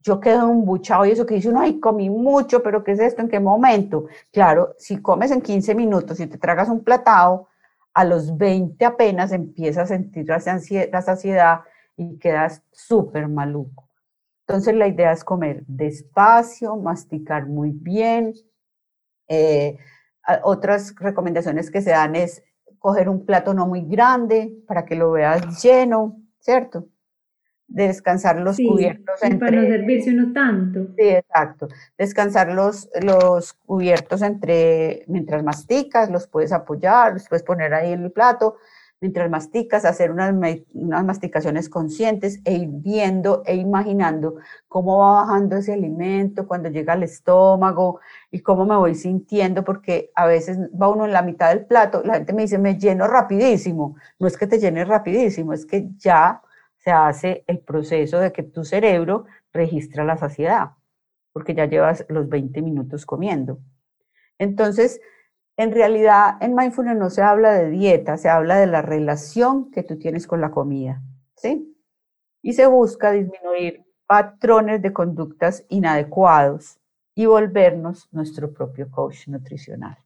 yo 0.00 0.20
quedo 0.20 0.50
embuchado 0.50 1.04
y 1.04 1.10
eso 1.10 1.26
que 1.26 1.34
dice 1.34 1.48
uno, 1.48 1.60
ay, 1.60 1.80
comí 1.80 2.08
mucho, 2.08 2.62
pero 2.62 2.84
¿qué 2.84 2.92
es 2.92 3.00
esto? 3.00 3.20
¿En 3.20 3.28
qué 3.28 3.40
momento? 3.40 4.06
Claro, 4.32 4.74
si 4.78 5.02
comes 5.02 5.30
en 5.30 5.40
15 5.42 5.74
minutos 5.74 6.20
y 6.20 6.26
te 6.26 6.38
tragas 6.38 6.68
un 6.68 6.84
platado, 6.84 7.48
a 7.94 8.04
los 8.04 8.36
20 8.36 8.84
apenas 8.84 9.32
empiezas 9.32 9.84
a 9.90 9.94
sentir 9.94 10.26
la 10.26 11.02
saciedad 11.02 11.60
y 11.96 12.18
quedas 12.18 12.62
súper 12.72 13.28
maluco. 13.28 13.88
Entonces 14.46 14.74
la 14.74 14.88
idea 14.88 15.12
es 15.12 15.24
comer 15.24 15.64
despacio, 15.66 16.76
masticar 16.76 17.46
muy 17.46 17.70
bien. 17.70 18.34
Eh, 19.28 19.78
otras 20.42 20.94
recomendaciones 20.96 21.70
que 21.70 21.80
se 21.80 21.90
dan 21.90 22.14
es 22.16 22.42
coger 22.84 23.08
un 23.08 23.24
plato 23.24 23.54
no 23.54 23.66
muy 23.66 23.80
grande 23.80 24.58
para 24.66 24.84
que 24.84 24.94
lo 24.94 25.12
veas 25.12 25.62
lleno, 25.62 26.20
¿cierto? 26.38 26.86
descansar 27.66 28.38
los 28.40 28.58
cubiertos 28.58 29.22
entre... 29.22 29.38
Para 29.38 29.62
no 29.62 29.68
servirse 29.68 30.10
uno 30.10 30.32
tanto. 30.34 30.80
Sí, 30.98 31.08
exacto. 31.08 31.68
Descansar 31.96 32.52
los, 32.52 32.90
los 33.02 33.54
cubiertos 33.54 34.20
entre, 34.20 35.02
mientras 35.08 35.42
masticas, 35.42 36.10
los 36.10 36.28
puedes 36.28 36.52
apoyar, 36.52 37.14
los 37.14 37.26
puedes 37.26 37.42
poner 37.42 37.72
ahí 37.72 37.92
en 37.92 38.04
el 38.04 38.12
plato, 38.12 38.56
mientras 39.04 39.28
masticas, 39.28 39.84
hacer 39.84 40.10
unas, 40.10 40.34
unas 40.72 41.04
masticaciones 41.04 41.68
conscientes 41.68 42.40
e 42.46 42.54
ir 42.54 42.70
viendo 42.70 43.42
e 43.44 43.54
imaginando 43.54 44.36
cómo 44.66 44.96
va 45.00 45.20
bajando 45.20 45.58
ese 45.58 45.74
alimento 45.74 46.48
cuando 46.48 46.70
llega 46.70 46.94
al 46.94 47.02
estómago 47.02 48.00
y 48.30 48.40
cómo 48.40 48.64
me 48.64 48.74
voy 48.76 48.94
sintiendo, 48.94 49.62
porque 49.62 50.10
a 50.14 50.24
veces 50.24 50.58
va 50.70 50.88
uno 50.88 51.04
en 51.04 51.12
la 51.12 51.20
mitad 51.20 51.50
del 51.50 51.66
plato, 51.66 52.02
la 52.02 52.14
gente 52.14 52.32
me 52.32 52.42
dice, 52.42 52.56
me 52.56 52.78
lleno 52.78 53.06
rapidísimo. 53.06 53.94
No 54.18 54.26
es 54.26 54.38
que 54.38 54.46
te 54.46 54.58
llenes 54.58 54.88
rapidísimo, 54.88 55.52
es 55.52 55.66
que 55.66 55.90
ya 55.98 56.40
se 56.78 56.90
hace 56.90 57.44
el 57.46 57.58
proceso 57.58 58.18
de 58.18 58.32
que 58.32 58.42
tu 58.42 58.64
cerebro 58.64 59.26
registra 59.52 60.02
la 60.04 60.16
saciedad, 60.16 60.70
porque 61.34 61.52
ya 61.52 61.66
llevas 61.66 62.06
los 62.08 62.26
20 62.26 62.62
minutos 62.62 63.04
comiendo. 63.04 63.58
Entonces, 64.38 64.98
en 65.56 65.72
realidad, 65.72 66.36
en 66.40 66.54
mindfulness 66.54 66.96
no 66.96 67.10
se 67.10 67.22
habla 67.22 67.52
de 67.52 67.70
dieta, 67.70 68.16
se 68.16 68.28
habla 68.28 68.58
de 68.58 68.66
la 68.66 68.82
relación 68.82 69.70
que 69.70 69.82
tú 69.82 69.98
tienes 69.98 70.26
con 70.26 70.40
la 70.40 70.50
comida, 70.50 71.02
¿sí? 71.36 71.76
Y 72.42 72.54
se 72.54 72.66
busca 72.66 73.12
disminuir 73.12 73.84
patrones 74.06 74.82
de 74.82 74.92
conductas 74.92 75.64
inadecuados 75.68 76.78
y 77.14 77.26
volvernos 77.26 78.08
nuestro 78.12 78.52
propio 78.52 78.90
coach 78.90 79.28
nutricional. 79.28 79.96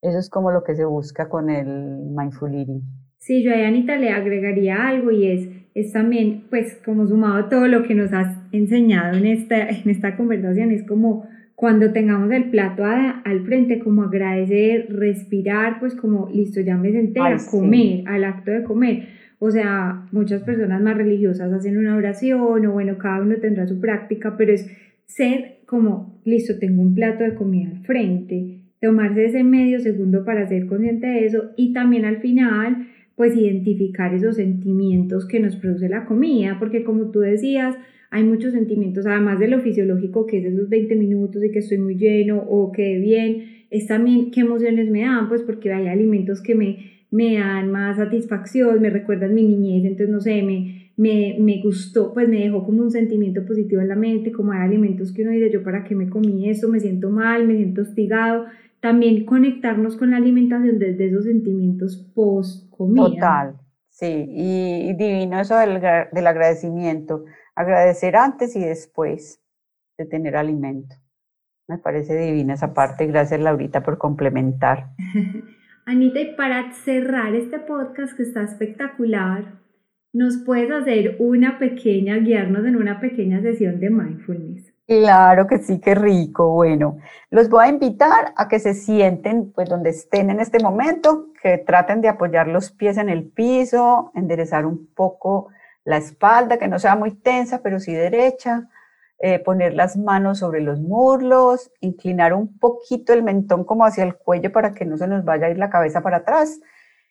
Eso 0.00 0.18
es 0.18 0.30
como 0.30 0.52
lo 0.52 0.62
que 0.62 0.76
se 0.76 0.84
busca 0.84 1.28
con 1.28 1.50
el 1.50 1.66
mindful 1.66 2.54
eating. 2.54 2.82
Sí, 3.18 3.42
yo 3.42 3.52
a 3.52 3.66
Anita 3.66 3.96
le 3.96 4.10
agregaría 4.10 4.88
algo 4.88 5.10
y 5.10 5.26
es 5.26 5.48
es 5.76 5.92
también, 5.92 6.44
pues, 6.48 6.80
como 6.86 7.06
sumado 7.06 7.34
a 7.34 7.48
todo 7.50 7.68
lo 7.68 7.82
que 7.82 7.94
nos 7.94 8.10
has 8.10 8.34
enseñado 8.50 9.14
en 9.14 9.26
esta, 9.26 9.68
en 9.68 9.90
esta 9.90 10.16
conversación, 10.16 10.70
es 10.70 10.82
como 10.84 11.28
cuando 11.56 11.90
tengamos 11.90 12.30
el 12.32 12.50
plato 12.50 12.84
al 12.84 13.40
frente, 13.46 13.78
como 13.78 14.02
agradecer, 14.02 14.88
respirar, 14.90 15.80
pues 15.80 15.94
como, 15.94 16.28
listo, 16.28 16.60
ya 16.60 16.76
me 16.76 16.92
senté 16.92 17.18
a 17.18 17.38
comer, 17.50 18.04
al 18.06 18.24
acto 18.24 18.50
de 18.50 18.62
comer. 18.62 19.08
O 19.38 19.50
sea, 19.50 20.06
muchas 20.12 20.42
personas 20.42 20.82
más 20.82 20.98
religiosas 20.98 21.50
hacen 21.52 21.78
una 21.78 21.96
oración 21.96 22.66
o 22.66 22.72
bueno, 22.72 22.98
cada 22.98 23.22
uno 23.22 23.36
tendrá 23.36 23.66
su 23.66 23.80
práctica, 23.80 24.36
pero 24.36 24.52
es 24.52 24.70
ser 25.06 25.60
como, 25.64 26.20
listo, 26.26 26.58
tengo 26.58 26.82
un 26.82 26.94
plato 26.94 27.24
de 27.24 27.34
comida 27.34 27.70
al 27.70 27.82
frente, 27.84 28.60
tomarse 28.80 29.24
ese 29.24 29.42
medio 29.42 29.80
segundo 29.80 30.26
para 30.26 30.46
ser 30.46 30.66
consciente 30.66 31.06
de 31.06 31.24
eso 31.24 31.52
y 31.56 31.72
también 31.72 32.04
al 32.04 32.18
final 32.18 32.86
pues 33.14 33.34
identificar 33.34 34.12
esos 34.12 34.36
sentimientos 34.36 35.26
que 35.26 35.40
nos 35.40 35.56
produce 35.56 35.88
la 35.88 36.04
comida, 36.04 36.56
porque 36.58 36.84
como 36.84 37.10
tú 37.10 37.20
decías, 37.20 37.74
hay 38.16 38.24
muchos 38.24 38.52
sentimientos, 38.52 39.04
además 39.04 39.38
de 39.38 39.46
lo 39.46 39.60
fisiológico, 39.60 40.24
que 40.24 40.38
es 40.38 40.46
esos 40.46 40.70
20 40.70 40.96
minutos 40.96 41.44
y 41.44 41.52
que 41.52 41.58
estoy 41.58 41.76
muy 41.76 41.96
lleno 41.96 42.38
o 42.38 42.72
que 42.72 42.98
bien, 42.98 43.66
es 43.68 43.86
también 43.86 44.30
qué 44.30 44.40
emociones 44.40 44.90
me 44.90 45.02
dan, 45.02 45.28
pues 45.28 45.42
porque 45.42 45.70
hay 45.70 45.88
alimentos 45.88 46.40
que 46.40 46.54
me, 46.54 47.04
me 47.10 47.38
dan 47.38 47.70
más 47.70 47.98
satisfacción, 47.98 48.80
me 48.80 48.88
recuerdan 48.88 49.34
mi 49.34 49.42
niñez, 49.46 49.84
entonces 49.84 50.08
no 50.08 50.22
sé, 50.22 50.42
me, 50.42 50.92
me, 50.96 51.36
me, 51.38 51.60
gustó, 51.62 52.14
pues 52.14 52.26
me 52.26 52.40
dejó 52.40 52.64
como 52.64 52.80
un 52.84 52.90
sentimiento 52.90 53.44
positivo 53.44 53.82
en 53.82 53.88
la 53.88 53.96
mente, 53.96 54.32
como 54.32 54.52
hay 54.52 54.60
alimentos 54.60 55.12
que 55.12 55.20
uno 55.20 55.32
dice, 55.32 55.50
yo 55.50 55.62
para 55.62 55.84
qué 55.84 55.94
me 55.94 56.08
comí 56.08 56.48
eso, 56.48 56.70
me 56.70 56.80
siento 56.80 57.10
mal, 57.10 57.46
me 57.46 57.56
siento 57.56 57.82
hostigado, 57.82 58.46
también 58.80 59.26
conectarnos 59.26 59.98
con 59.98 60.12
la 60.12 60.16
alimentación 60.16 60.78
desde 60.78 61.08
esos 61.08 61.24
sentimientos 61.24 61.98
post 62.14 62.70
comida. 62.70 63.04
Total, 63.04 63.54
sí, 63.90 64.26
y, 64.30 64.94
divino 64.94 65.38
eso 65.38 65.58
del, 65.58 65.82
del, 66.14 66.26
agradecimiento, 66.26 67.26
agradecer 67.56 68.14
antes 68.14 68.54
y 68.54 68.60
después 68.60 69.42
de 69.98 70.06
tener 70.06 70.36
alimento. 70.36 70.94
Me 71.68 71.78
parece 71.78 72.16
divina 72.16 72.54
esa 72.54 72.72
parte. 72.72 73.06
Gracias, 73.06 73.40
Laurita, 73.40 73.82
por 73.82 73.98
complementar. 73.98 74.90
Anita, 75.86 76.20
y 76.20 76.34
para 76.36 76.72
cerrar 76.72 77.34
este 77.34 77.58
podcast 77.58 78.16
que 78.16 78.22
está 78.22 78.42
espectacular, 78.42 79.60
¿nos 80.12 80.36
puedes 80.38 80.70
hacer 80.70 81.16
una 81.18 81.58
pequeña, 81.58 82.16
guiarnos 82.16 82.64
en 82.66 82.76
una 82.76 83.00
pequeña 83.00 83.40
sesión 83.40 83.80
de 83.80 83.90
mindfulness? 83.90 84.72
Claro 84.86 85.48
que 85.48 85.58
sí, 85.58 85.80
qué 85.80 85.96
rico. 85.96 86.52
Bueno, 86.52 86.98
los 87.30 87.48
voy 87.48 87.64
a 87.64 87.68
invitar 87.68 88.32
a 88.36 88.46
que 88.48 88.60
se 88.60 88.74
sienten 88.74 89.52
pues 89.52 89.68
donde 89.68 89.90
estén 89.90 90.30
en 90.30 90.38
este 90.38 90.60
momento, 90.60 91.32
que 91.42 91.58
traten 91.58 92.00
de 92.00 92.08
apoyar 92.08 92.46
los 92.46 92.70
pies 92.70 92.96
en 92.96 93.08
el 93.08 93.24
piso, 93.24 94.12
enderezar 94.14 94.64
un 94.64 94.86
poco 94.94 95.48
la 95.86 95.96
espalda, 95.96 96.58
que 96.58 96.68
no 96.68 96.78
sea 96.78 96.96
muy 96.96 97.12
tensa, 97.12 97.62
pero 97.62 97.78
sí 97.78 97.94
derecha, 97.94 98.68
eh, 99.18 99.38
poner 99.38 99.72
las 99.74 99.96
manos 99.96 100.40
sobre 100.40 100.60
los 100.60 100.80
muslos, 100.80 101.70
inclinar 101.80 102.34
un 102.34 102.58
poquito 102.58 103.12
el 103.12 103.22
mentón 103.22 103.64
como 103.64 103.86
hacia 103.86 104.04
el 104.04 104.16
cuello 104.16 104.52
para 104.52 104.74
que 104.74 104.84
no 104.84 104.98
se 104.98 105.06
nos 105.06 105.24
vaya 105.24 105.46
a 105.46 105.50
ir 105.50 105.58
la 105.58 105.70
cabeza 105.70 106.02
para 106.02 106.18
atrás 106.18 106.60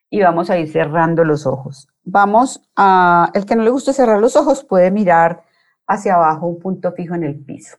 y 0.09 0.21
vamos 0.21 0.49
a 0.49 0.57
ir 0.57 0.69
cerrando 0.69 1.23
los 1.23 1.47
ojos. 1.47 1.87
Vamos 2.03 2.69
a, 2.75 3.31
el 3.33 3.45
que 3.45 3.55
no 3.55 3.63
le 3.63 3.69
guste 3.69 3.93
cerrar 3.93 4.19
los 4.19 4.35
ojos 4.35 4.63
puede 4.63 4.91
mirar 4.91 5.43
hacia 5.87 6.15
abajo 6.15 6.47
un 6.47 6.59
punto 6.59 6.91
fijo 6.91 7.15
en 7.15 7.23
el 7.23 7.43
piso. 7.43 7.77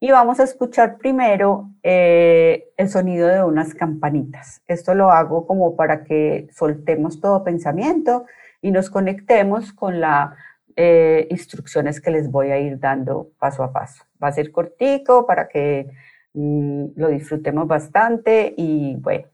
Y 0.00 0.10
vamos 0.10 0.40
a 0.40 0.44
escuchar 0.44 0.96
primero 0.96 1.68
eh, 1.82 2.72
el 2.78 2.88
sonido 2.88 3.28
de 3.28 3.44
unas 3.44 3.74
campanitas. 3.74 4.62
Esto 4.66 4.94
lo 4.94 5.10
hago 5.10 5.46
como 5.46 5.76
para 5.76 6.02
que 6.04 6.48
soltemos 6.50 7.20
todo 7.20 7.44
pensamiento 7.44 8.24
y 8.62 8.70
nos 8.70 8.90
conectemos 8.90 9.72
con 9.72 10.00
las 10.00 10.34
eh, 10.76 11.26
instrucciones 11.30 12.00
que 12.00 12.10
les 12.10 12.30
voy 12.30 12.50
a 12.50 12.58
ir 12.58 12.78
dando 12.78 13.30
paso 13.38 13.62
a 13.62 13.72
paso. 13.72 14.04
Va 14.22 14.28
a 14.28 14.32
ser 14.32 14.52
cortico 14.52 15.26
para 15.26 15.48
que 15.48 15.88
mm, 16.34 16.86
lo 16.96 17.08
disfrutemos 17.08 17.66
bastante 17.66 18.54
y 18.56 18.96
bueno, 18.96 19.28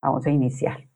vamos 0.00 0.26
a 0.26 0.30
iniciar. 0.30 0.87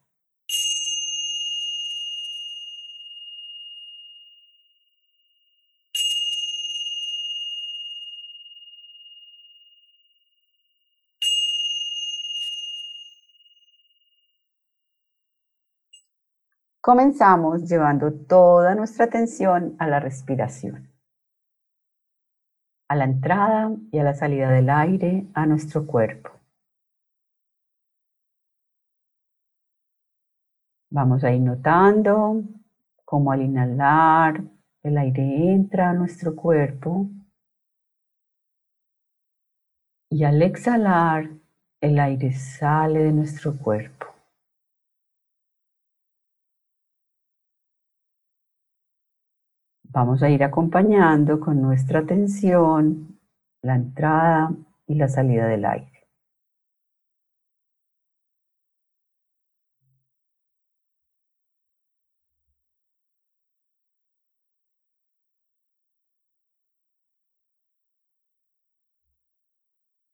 Comenzamos 16.84 17.68
llevando 17.68 18.12
toda 18.12 18.74
nuestra 18.74 19.04
atención 19.04 19.76
a 19.78 19.86
la 19.86 20.00
respiración, 20.00 20.90
a 22.88 22.96
la 22.96 23.04
entrada 23.04 23.70
y 23.92 24.00
a 24.00 24.02
la 24.02 24.14
salida 24.14 24.50
del 24.50 24.68
aire 24.68 25.28
a 25.32 25.46
nuestro 25.46 25.86
cuerpo. 25.86 26.30
Vamos 30.90 31.22
a 31.22 31.30
ir 31.30 31.42
notando 31.42 32.42
cómo 33.04 33.30
al 33.30 33.42
inhalar 33.42 34.42
el 34.82 34.98
aire 34.98 35.52
entra 35.52 35.90
a 35.90 35.94
nuestro 35.94 36.34
cuerpo 36.34 37.06
y 40.10 40.24
al 40.24 40.42
exhalar 40.42 41.30
el 41.80 42.00
aire 42.00 42.32
sale 42.32 43.04
de 43.04 43.12
nuestro 43.12 43.56
cuerpo. 43.56 44.11
Vamos 49.94 50.22
a 50.22 50.30
ir 50.30 50.42
acompañando 50.42 51.38
con 51.38 51.60
nuestra 51.60 52.00
atención 52.00 53.18
la 53.62 53.74
entrada 53.74 54.50
y 54.86 54.94
la 54.94 55.06
salida 55.06 55.46
del 55.46 55.66
aire. 55.66 56.08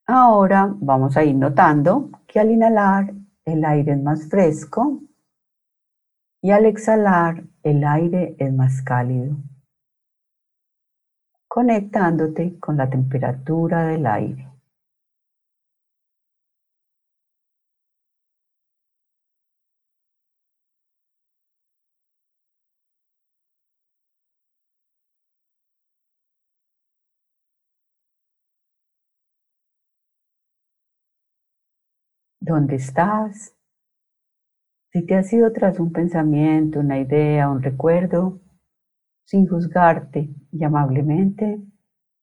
Ahora 0.08 0.74
vamos 0.80 1.16
a 1.16 1.22
ir 1.22 1.36
notando 1.36 2.10
que 2.26 2.40
al 2.40 2.50
inhalar 2.50 3.14
el 3.44 3.64
aire 3.64 3.92
es 3.92 4.02
más 4.02 4.28
fresco 4.28 5.02
y 6.42 6.50
al 6.50 6.66
exhalar 6.66 7.44
el 7.62 7.84
aire 7.84 8.34
es 8.38 8.52
más 8.52 8.82
cálido 8.82 9.36
conectándote 11.58 12.56
con 12.60 12.76
la 12.76 12.88
temperatura 12.88 13.88
del 13.88 14.06
aire. 14.06 14.46
¿Dónde 32.40 32.76
estás? 32.76 33.56
Si 34.92 35.04
te 35.04 35.16
has 35.16 35.32
ido 35.32 35.52
tras 35.52 35.80
un 35.80 35.90
pensamiento, 35.90 36.78
una 36.78 37.00
idea, 37.00 37.50
un 37.50 37.64
recuerdo, 37.64 38.38
sin 39.28 39.46
juzgarte 39.46 40.30
y 40.52 40.64
amablemente, 40.64 41.60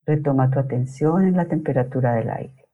retoma 0.07 0.49
tu 0.49 0.57
atención 0.57 1.23
en 1.27 1.37
la 1.37 1.47
temperatura 1.47 2.15
del 2.15 2.31
aire. 2.31 2.65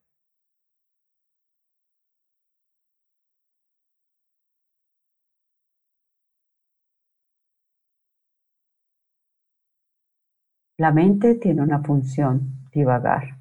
La 10.77 10.93
mente 10.93 11.35
tiene 11.35 11.61
una 11.61 11.83
función, 11.83 12.69
divagar. 12.71 13.37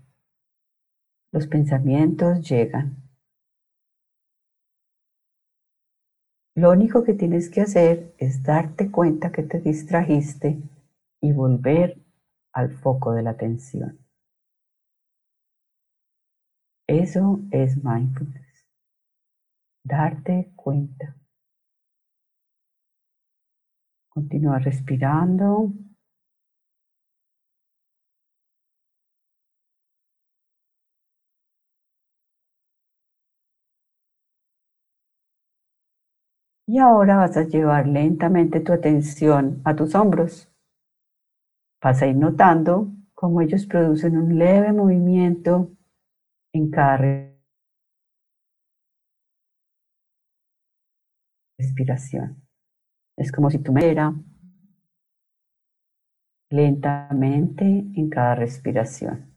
Los 1.31 1.47
pensamientos 1.47 2.41
llegan. 2.49 2.97
Lo 6.57 6.73
único 6.73 7.05
que 7.05 7.15
tienes 7.15 7.49
que 7.49 7.61
hacer 7.61 8.13
es 8.19 8.43
darte 8.43 8.91
cuenta 8.91 9.31
que 9.31 9.45
te 9.45 9.61
distrajiste 9.61 10.61
y 11.21 11.33
volver 11.33 12.01
al 12.53 12.71
foco 12.71 13.13
de 13.13 13.23
la 13.23 13.31
atención. 13.31 13.99
Eso 16.89 17.41
es 17.53 17.77
mindfulness. 17.85 18.67
Darte 19.85 20.53
cuenta. 20.57 21.17
Continúa 24.09 24.59
respirando. 24.59 25.73
Y 36.67 36.79
ahora 36.79 37.17
vas 37.17 37.37
a 37.37 37.45
llevar 37.45 37.87
lentamente 37.87 38.61
tu 38.61 38.73
atención 38.73 39.61
a 39.65 39.75
tus 39.75 39.95
hombros. 39.95 40.50
Vas 41.83 42.03
a 42.03 42.07
ir 42.07 42.17
notando 42.17 42.93
cómo 43.15 43.41
ellos 43.41 43.67
producen 43.67 44.19
un 44.19 44.39
leve 44.39 44.73
movimiento 44.73 45.71
en 46.53 46.71
cada 46.71 46.99
respiración. 51.59 52.43
Es 53.17 53.33
como 53.33 53.51
si 53.51 53.59
tu 53.59 53.73
lentamente 56.51 57.65
en 57.65 58.11
cada 58.11 58.35
respiración. 58.35 59.30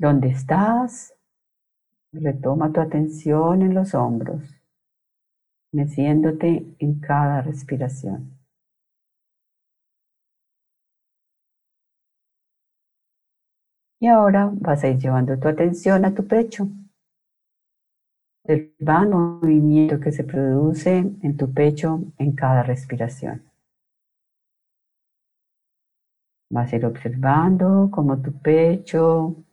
¿Dónde 0.00 0.28
estás? 0.28 1.12
Retoma 2.12 2.72
tu 2.72 2.80
atención 2.80 3.62
en 3.62 3.74
los 3.74 3.94
hombros, 3.94 4.42
meciéndote 5.72 6.76
en 6.78 7.00
cada 7.00 7.42
respiración. 7.42 8.38
Y 14.00 14.06
ahora 14.06 14.52
vas 14.54 14.84
a 14.84 14.88
ir 14.88 14.98
llevando 14.98 15.36
tu 15.36 15.48
atención 15.48 16.04
a 16.04 16.14
tu 16.14 16.24
pecho. 16.28 16.68
El 18.44 18.72
movimiento 18.80 19.98
que 19.98 20.12
se 20.12 20.22
produce 20.22 20.98
en 20.98 21.36
tu 21.36 21.52
pecho 21.52 22.04
en 22.18 22.36
cada 22.36 22.62
respiración. 22.62 23.42
Vas 26.50 26.72
a 26.72 26.76
ir 26.76 26.86
observando 26.86 27.90
cómo 27.90 28.22
tu 28.22 28.32
pecho 28.32 29.44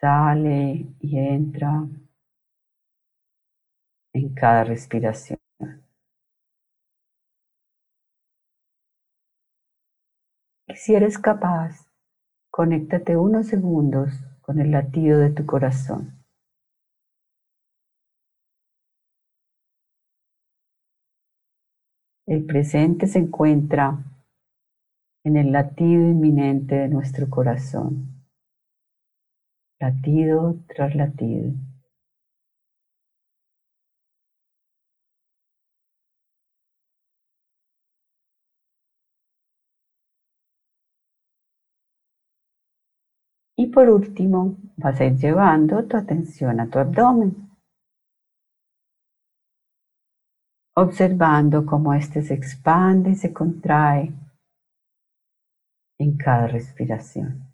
sale 0.00 0.86
y 1.00 1.18
entra 1.18 1.86
en 4.12 4.34
cada 4.34 4.64
respiración. 4.64 5.38
si 10.78 10.94
eres 10.94 11.18
capaz, 11.18 11.88
conéctate 12.50 13.16
unos 13.16 13.48
segundos 13.48 14.10
con 14.40 14.60
el 14.60 14.70
latido 14.70 15.18
de 15.18 15.30
tu 15.30 15.44
corazón. 15.44 16.24
El 22.26 22.44
presente 22.46 23.06
se 23.06 23.18
encuentra 23.18 23.98
en 25.24 25.36
el 25.36 25.50
latido 25.50 26.02
inminente 26.02 26.76
de 26.76 26.88
nuestro 26.88 27.28
corazón, 27.28 28.17
latido 29.80 30.56
tras 30.68 30.94
latido. 30.94 31.52
Y 43.56 43.66
por 43.66 43.90
último, 43.90 44.56
vas 44.76 45.00
a 45.00 45.06
ir 45.06 45.16
llevando 45.16 45.84
tu 45.84 45.96
atención 45.96 46.60
a 46.60 46.70
tu 46.70 46.78
abdomen, 46.78 47.50
observando 50.76 51.66
cómo 51.66 51.92
éste 51.92 52.22
se 52.22 52.34
expande 52.34 53.10
y 53.10 53.16
se 53.16 53.32
contrae 53.32 54.12
en 55.98 56.16
cada 56.16 56.46
respiración. 56.46 57.47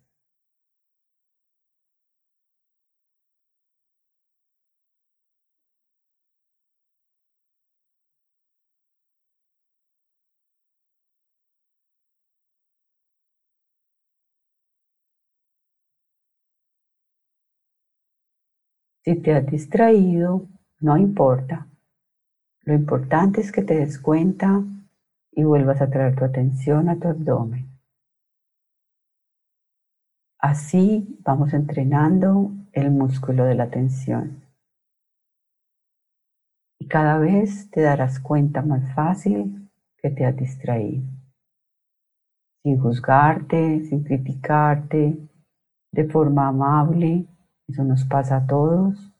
Si 19.04 19.16
te 19.16 19.34
has 19.34 19.46
distraído, 19.46 20.48
no 20.80 20.96
importa. 20.96 21.68
Lo 22.62 22.72
importante 22.72 23.42
es 23.42 23.52
que 23.52 23.62
te 23.62 23.76
des 23.76 23.98
cuenta 23.98 24.62
y 25.32 25.44
vuelvas 25.44 25.82
a 25.82 25.90
traer 25.90 26.16
tu 26.16 26.24
atención 26.24 26.88
a 26.88 26.98
tu 26.98 27.08
abdomen. 27.08 27.68
Así 30.38 31.18
vamos 31.20 31.52
entrenando 31.52 32.50
el 32.72 32.90
músculo 32.90 33.44
de 33.44 33.54
la 33.54 33.64
atención. 33.64 34.42
Y 36.80 36.88
cada 36.88 37.18
vez 37.18 37.70
te 37.70 37.82
darás 37.82 38.20
cuenta 38.20 38.62
más 38.62 38.94
fácil 38.94 39.70
que 39.98 40.10
te 40.10 40.24
has 40.24 40.36
distraído. 40.36 41.04
Sin 42.62 42.80
juzgarte, 42.80 43.84
sin 43.84 44.02
criticarte, 44.02 45.18
de 45.92 46.04
forma 46.08 46.48
amable, 46.48 47.26
eso 47.68 47.84
nos 47.84 48.04
pasa 48.04 48.36
a 48.36 48.46
todos. 48.46 49.12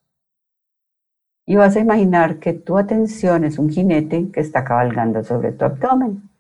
Y 1.47 1.57
vas 1.57 1.77
a 1.77 1.81
imaginar 1.81 2.39
que 2.39 2.55
tu 2.55 2.79
atención 2.79 3.45
es 3.45 3.59
un 3.59 3.71
jinete 3.71 4.31
que 4.31 4.41
está 4.41 4.65
cabalgando 4.65 5.23
sobre 5.23 5.53
tu 5.53 5.65
abdomen. 5.65 6.31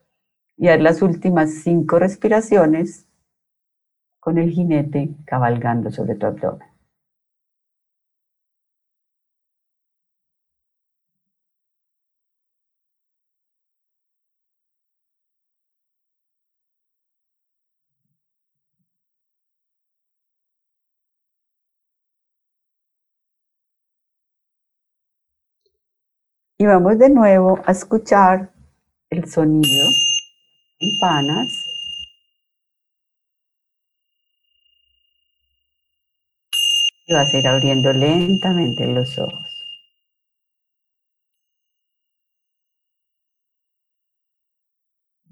Y 0.57 0.69
haz 0.69 0.81
las 0.81 1.03
últimas 1.03 1.51
cinco 1.63 1.99
respiraciones 1.99 3.07
con 4.21 4.39
el 4.39 4.51
jinete 4.51 5.15
cabalgando 5.27 5.91
sobre 5.91 6.15
tu 6.15 6.27
abdomen. 6.27 6.74
Y 26.65 26.67
vamos 26.67 26.99
de 26.99 27.11
nuevo 27.11 27.61
a 27.67 27.73
escuchar 27.73 28.51
el 29.11 29.27
sonido, 29.27 29.85
campanas. 30.81 31.53
Y 37.07 37.12
vas 37.12 37.35
a 37.35 37.39
ir 37.39 37.47
abriendo 37.47 37.93
lentamente 37.93 38.87
los 38.87 39.19
ojos. 39.19 39.45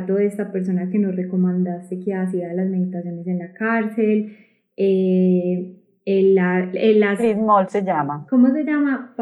de 0.00 0.26
esta 0.26 0.50
persona 0.50 0.88
que 0.90 0.98
nos 0.98 1.14
recomendaste 1.14 2.00
que 2.00 2.14
hacía 2.14 2.52
las 2.52 2.68
meditaciones 2.68 3.26
en 3.26 3.38
la 3.38 3.52
cárcel, 3.52 4.36
eh, 4.76 5.78
el, 6.04 6.38
el, 6.38 7.16
Fleet 7.16 7.36
Mall 7.36 7.68
se 7.68 7.82
llama. 7.82 8.26
¿Cómo 8.28 8.50
se 8.50 8.64
llama? 8.64 9.14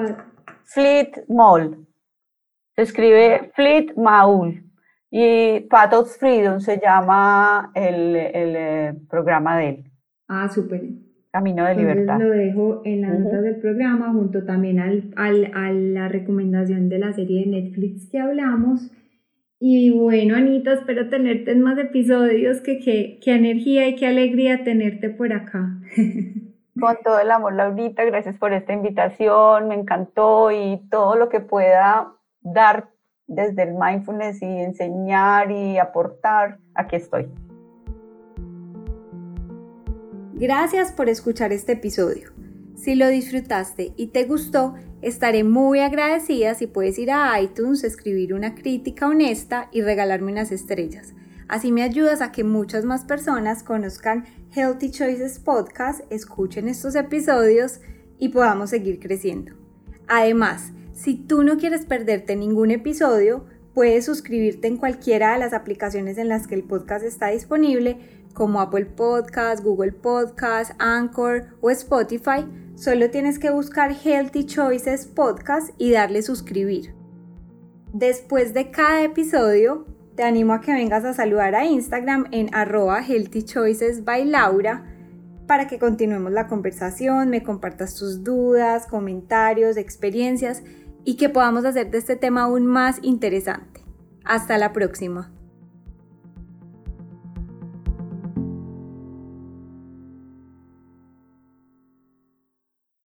Fleet 0.65 1.25
Mall. 1.29 1.87
Se 2.77 2.83
escribe 2.83 3.51
Fleet 3.55 3.95
Maul. 3.97 4.65
Y 5.11 5.61
Path 5.69 5.93
of 5.95 6.17
Freedom 6.19 6.61
se 6.61 6.81
llama 6.81 7.73
el, 7.75 8.15
el 8.15 8.57
eh, 8.57 8.95
programa 9.09 9.59
de 9.59 9.69
él. 9.69 9.85
Ah, 10.29 10.49
súper. 10.49 10.83
Camino 11.33 11.65
de 11.65 11.75
Libertad. 11.75 12.19
Lo 12.19 12.31
dejo 12.31 12.83
en 12.85 13.03
las 13.03 13.19
notas 13.19 13.43
del 13.43 13.57
programa, 13.57 14.13
junto 14.13 14.45
también 14.45 14.79
al, 14.79 15.13
al, 15.17 15.51
a 15.55 15.73
la 15.73 16.09
recomendación 16.09 16.89
de 16.89 16.99
la 16.99 17.13
serie 17.13 17.45
de 17.45 17.51
Netflix 17.51 18.09
que 18.11 18.19
hablamos. 18.19 18.91
Y 19.63 19.91
bueno, 19.91 20.37
Anita, 20.37 20.73
espero 20.73 21.11
tenerte 21.11 21.53
en 21.53 21.61
más 21.61 21.79
episodios. 21.79 22.63
Que 22.63 22.79
qué 23.23 23.35
energía 23.35 23.87
y 23.89 23.95
qué 23.95 24.07
alegría 24.07 24.65
tenerte 24.65 25.11
por 25.11 25.33
acá. 25.35 25.69
Con 26.81 26.97
todo 27.05 27.19
el 27.21 27.31
amor, 27.31 27.55
Laurita, 27.55 28.05
gracias 28.05 28.39
por 28.39 28.55
esta 28.55 28.73
invitación, 28.73 29.69
me 29.69 29.75
encantó 29.75 30.51
y 30.51 30.81
todo 30.91 31.15
lo 31.17 31.29
que 31.29 31.41
pueda 31.41 32.15
dar 32.41 32.89
desde 33.27 33.65
el 33.65 33.75
mindfulness 33.75 34.41
y 34.41 34.47
enseñar 34.47 35.51
y 35.51 35.77
aportar, 35.77 36.59
aquí 36.75 36.97
estoy. 36.97 37.29
Gracias 40.35 40.93
por 40.93 41.11
escuchar 41.11 41.53
este 41.53 41.73
episodio. 41.73 42.31
Si 42.81 42.95
lo 42.95 43.09
disfrutaste 43.09 43.93
y 43.99 44.07
te 44.07 44.25
gustó, 44.25 44.73
estaré 45.03 45.45
muy 45.45 45.81
agradecida 45.81 46.55
si 46.55 46.67
puedes 46.67 46.99
ir 46.99 47.11
a 47.11 47.39
iTunes, 47.39 47.85
escribir 47.85 48.33
una 48.33 48.55
crítica 48.55 49.07
honesta 49.07 49.69
y 49.71 49.83
regalarme 49.83 50.33
unas 50.33 50.51
estrellas. 50.51 51.13
Así 51.47 51.73
me 51.73 51.83
ayudas 51.83 52.23
a 52.23 52.33
que 52.33 52.43
muchas 52.43 52.87
más 52.87 53.05
personas 53.05 53.65
conozcan 53.65 54.25
Healthy 54.55 54.93
Choices 54.93 55.41
Podcast, 55.41 56.01
escuchen 56.09 56.69
estos 56.69 56.95
episodios 56.95 57.81
y 58.19 58.31
podamos 58.31 58.71
seguir 58.71 58.99
creciendo. 58.99 59.53
Además, 60.09 60.73
si 60.95 61.17
tú 61.17 61.43
no 61.43 61.59
quieres 61.59 61.85
perderte 61.85 62.35
ningún 62.35 62.71
episodio, 62.71 63.45
puedes 63.75 64.07
suscribirte 64.07 64.69
en 64.69 64.79
cualquiera 64.79 65.35
de 65.35 65.39
las 65.39 65.53
aplicaciones 65.53 66.17
en 66.17 66.29
las 66.29 66.47
que 66.47 66.55
el 66.55 66.65
podcast 66.65 67.05
está 67.05 67.29
disponible, 67.29 67.99
como 68.33 68.59
Apple 68.61 68.87
Podcast, 68.87 69.63
Google 69.63 69.93
Podcast, 69.93 70.73
Anchor 70.79 71.49
o 71.61 71.69
Spotify. 71.71 72.47
Solo 72.81 73.11
tienes 73.11 73.39
que 73.39 73.51
buscar 73.51 73.93
Healthy 73.93 74.47
Choices 74.47 75.05
Podcast 75.05 75.69
y 75.77 75.93
darle 75.93 76.23
suscribir. 76.23 76.95
Después 77.93 78.55
de 78.55 78.71
cada 78.71 79.03
episodio, 79.03 79.85
te 80.17 80.23
animo 80.23 80.55
a 80.55 80.63
que 80.63 80.73
vengas 80.73 81.05
a 81.05 81.13
saludar 81.13 81.55
a 81.55 81.67
Instagram 81.67 82.29
en 82.31 82.49
arroba 82.55 83.03
Healthy 83.03 83.43
Choices 83.43 84.03
by 84.07 84.25
Laura 84.25 84.87
para 85.47 85.67
que 85.67 85.79
continuemos 85.79 86.33
la 86.33 86.47
conversación, 86.47 87.29
me 87.29 87.43
compartas 87.43 87.97
tus 87.97 88.25
dudas, 88.25 88.87
comentarios, 88.87 89.77
experiencias 89.77 90.63
y 91.05 91.19
que 91.19 91.29
podamos 91.29 91.67
hacer 91.67 91.91
de 91.91 91.99
este 91.99 92.17
tema 92.17 92.45
aún 92.45 92.65
más 92.65 92.99
interesante. 93.03 93.85
Hasta 94.25 94.57
la 94.57 94.73
próxima. 94.73 95.31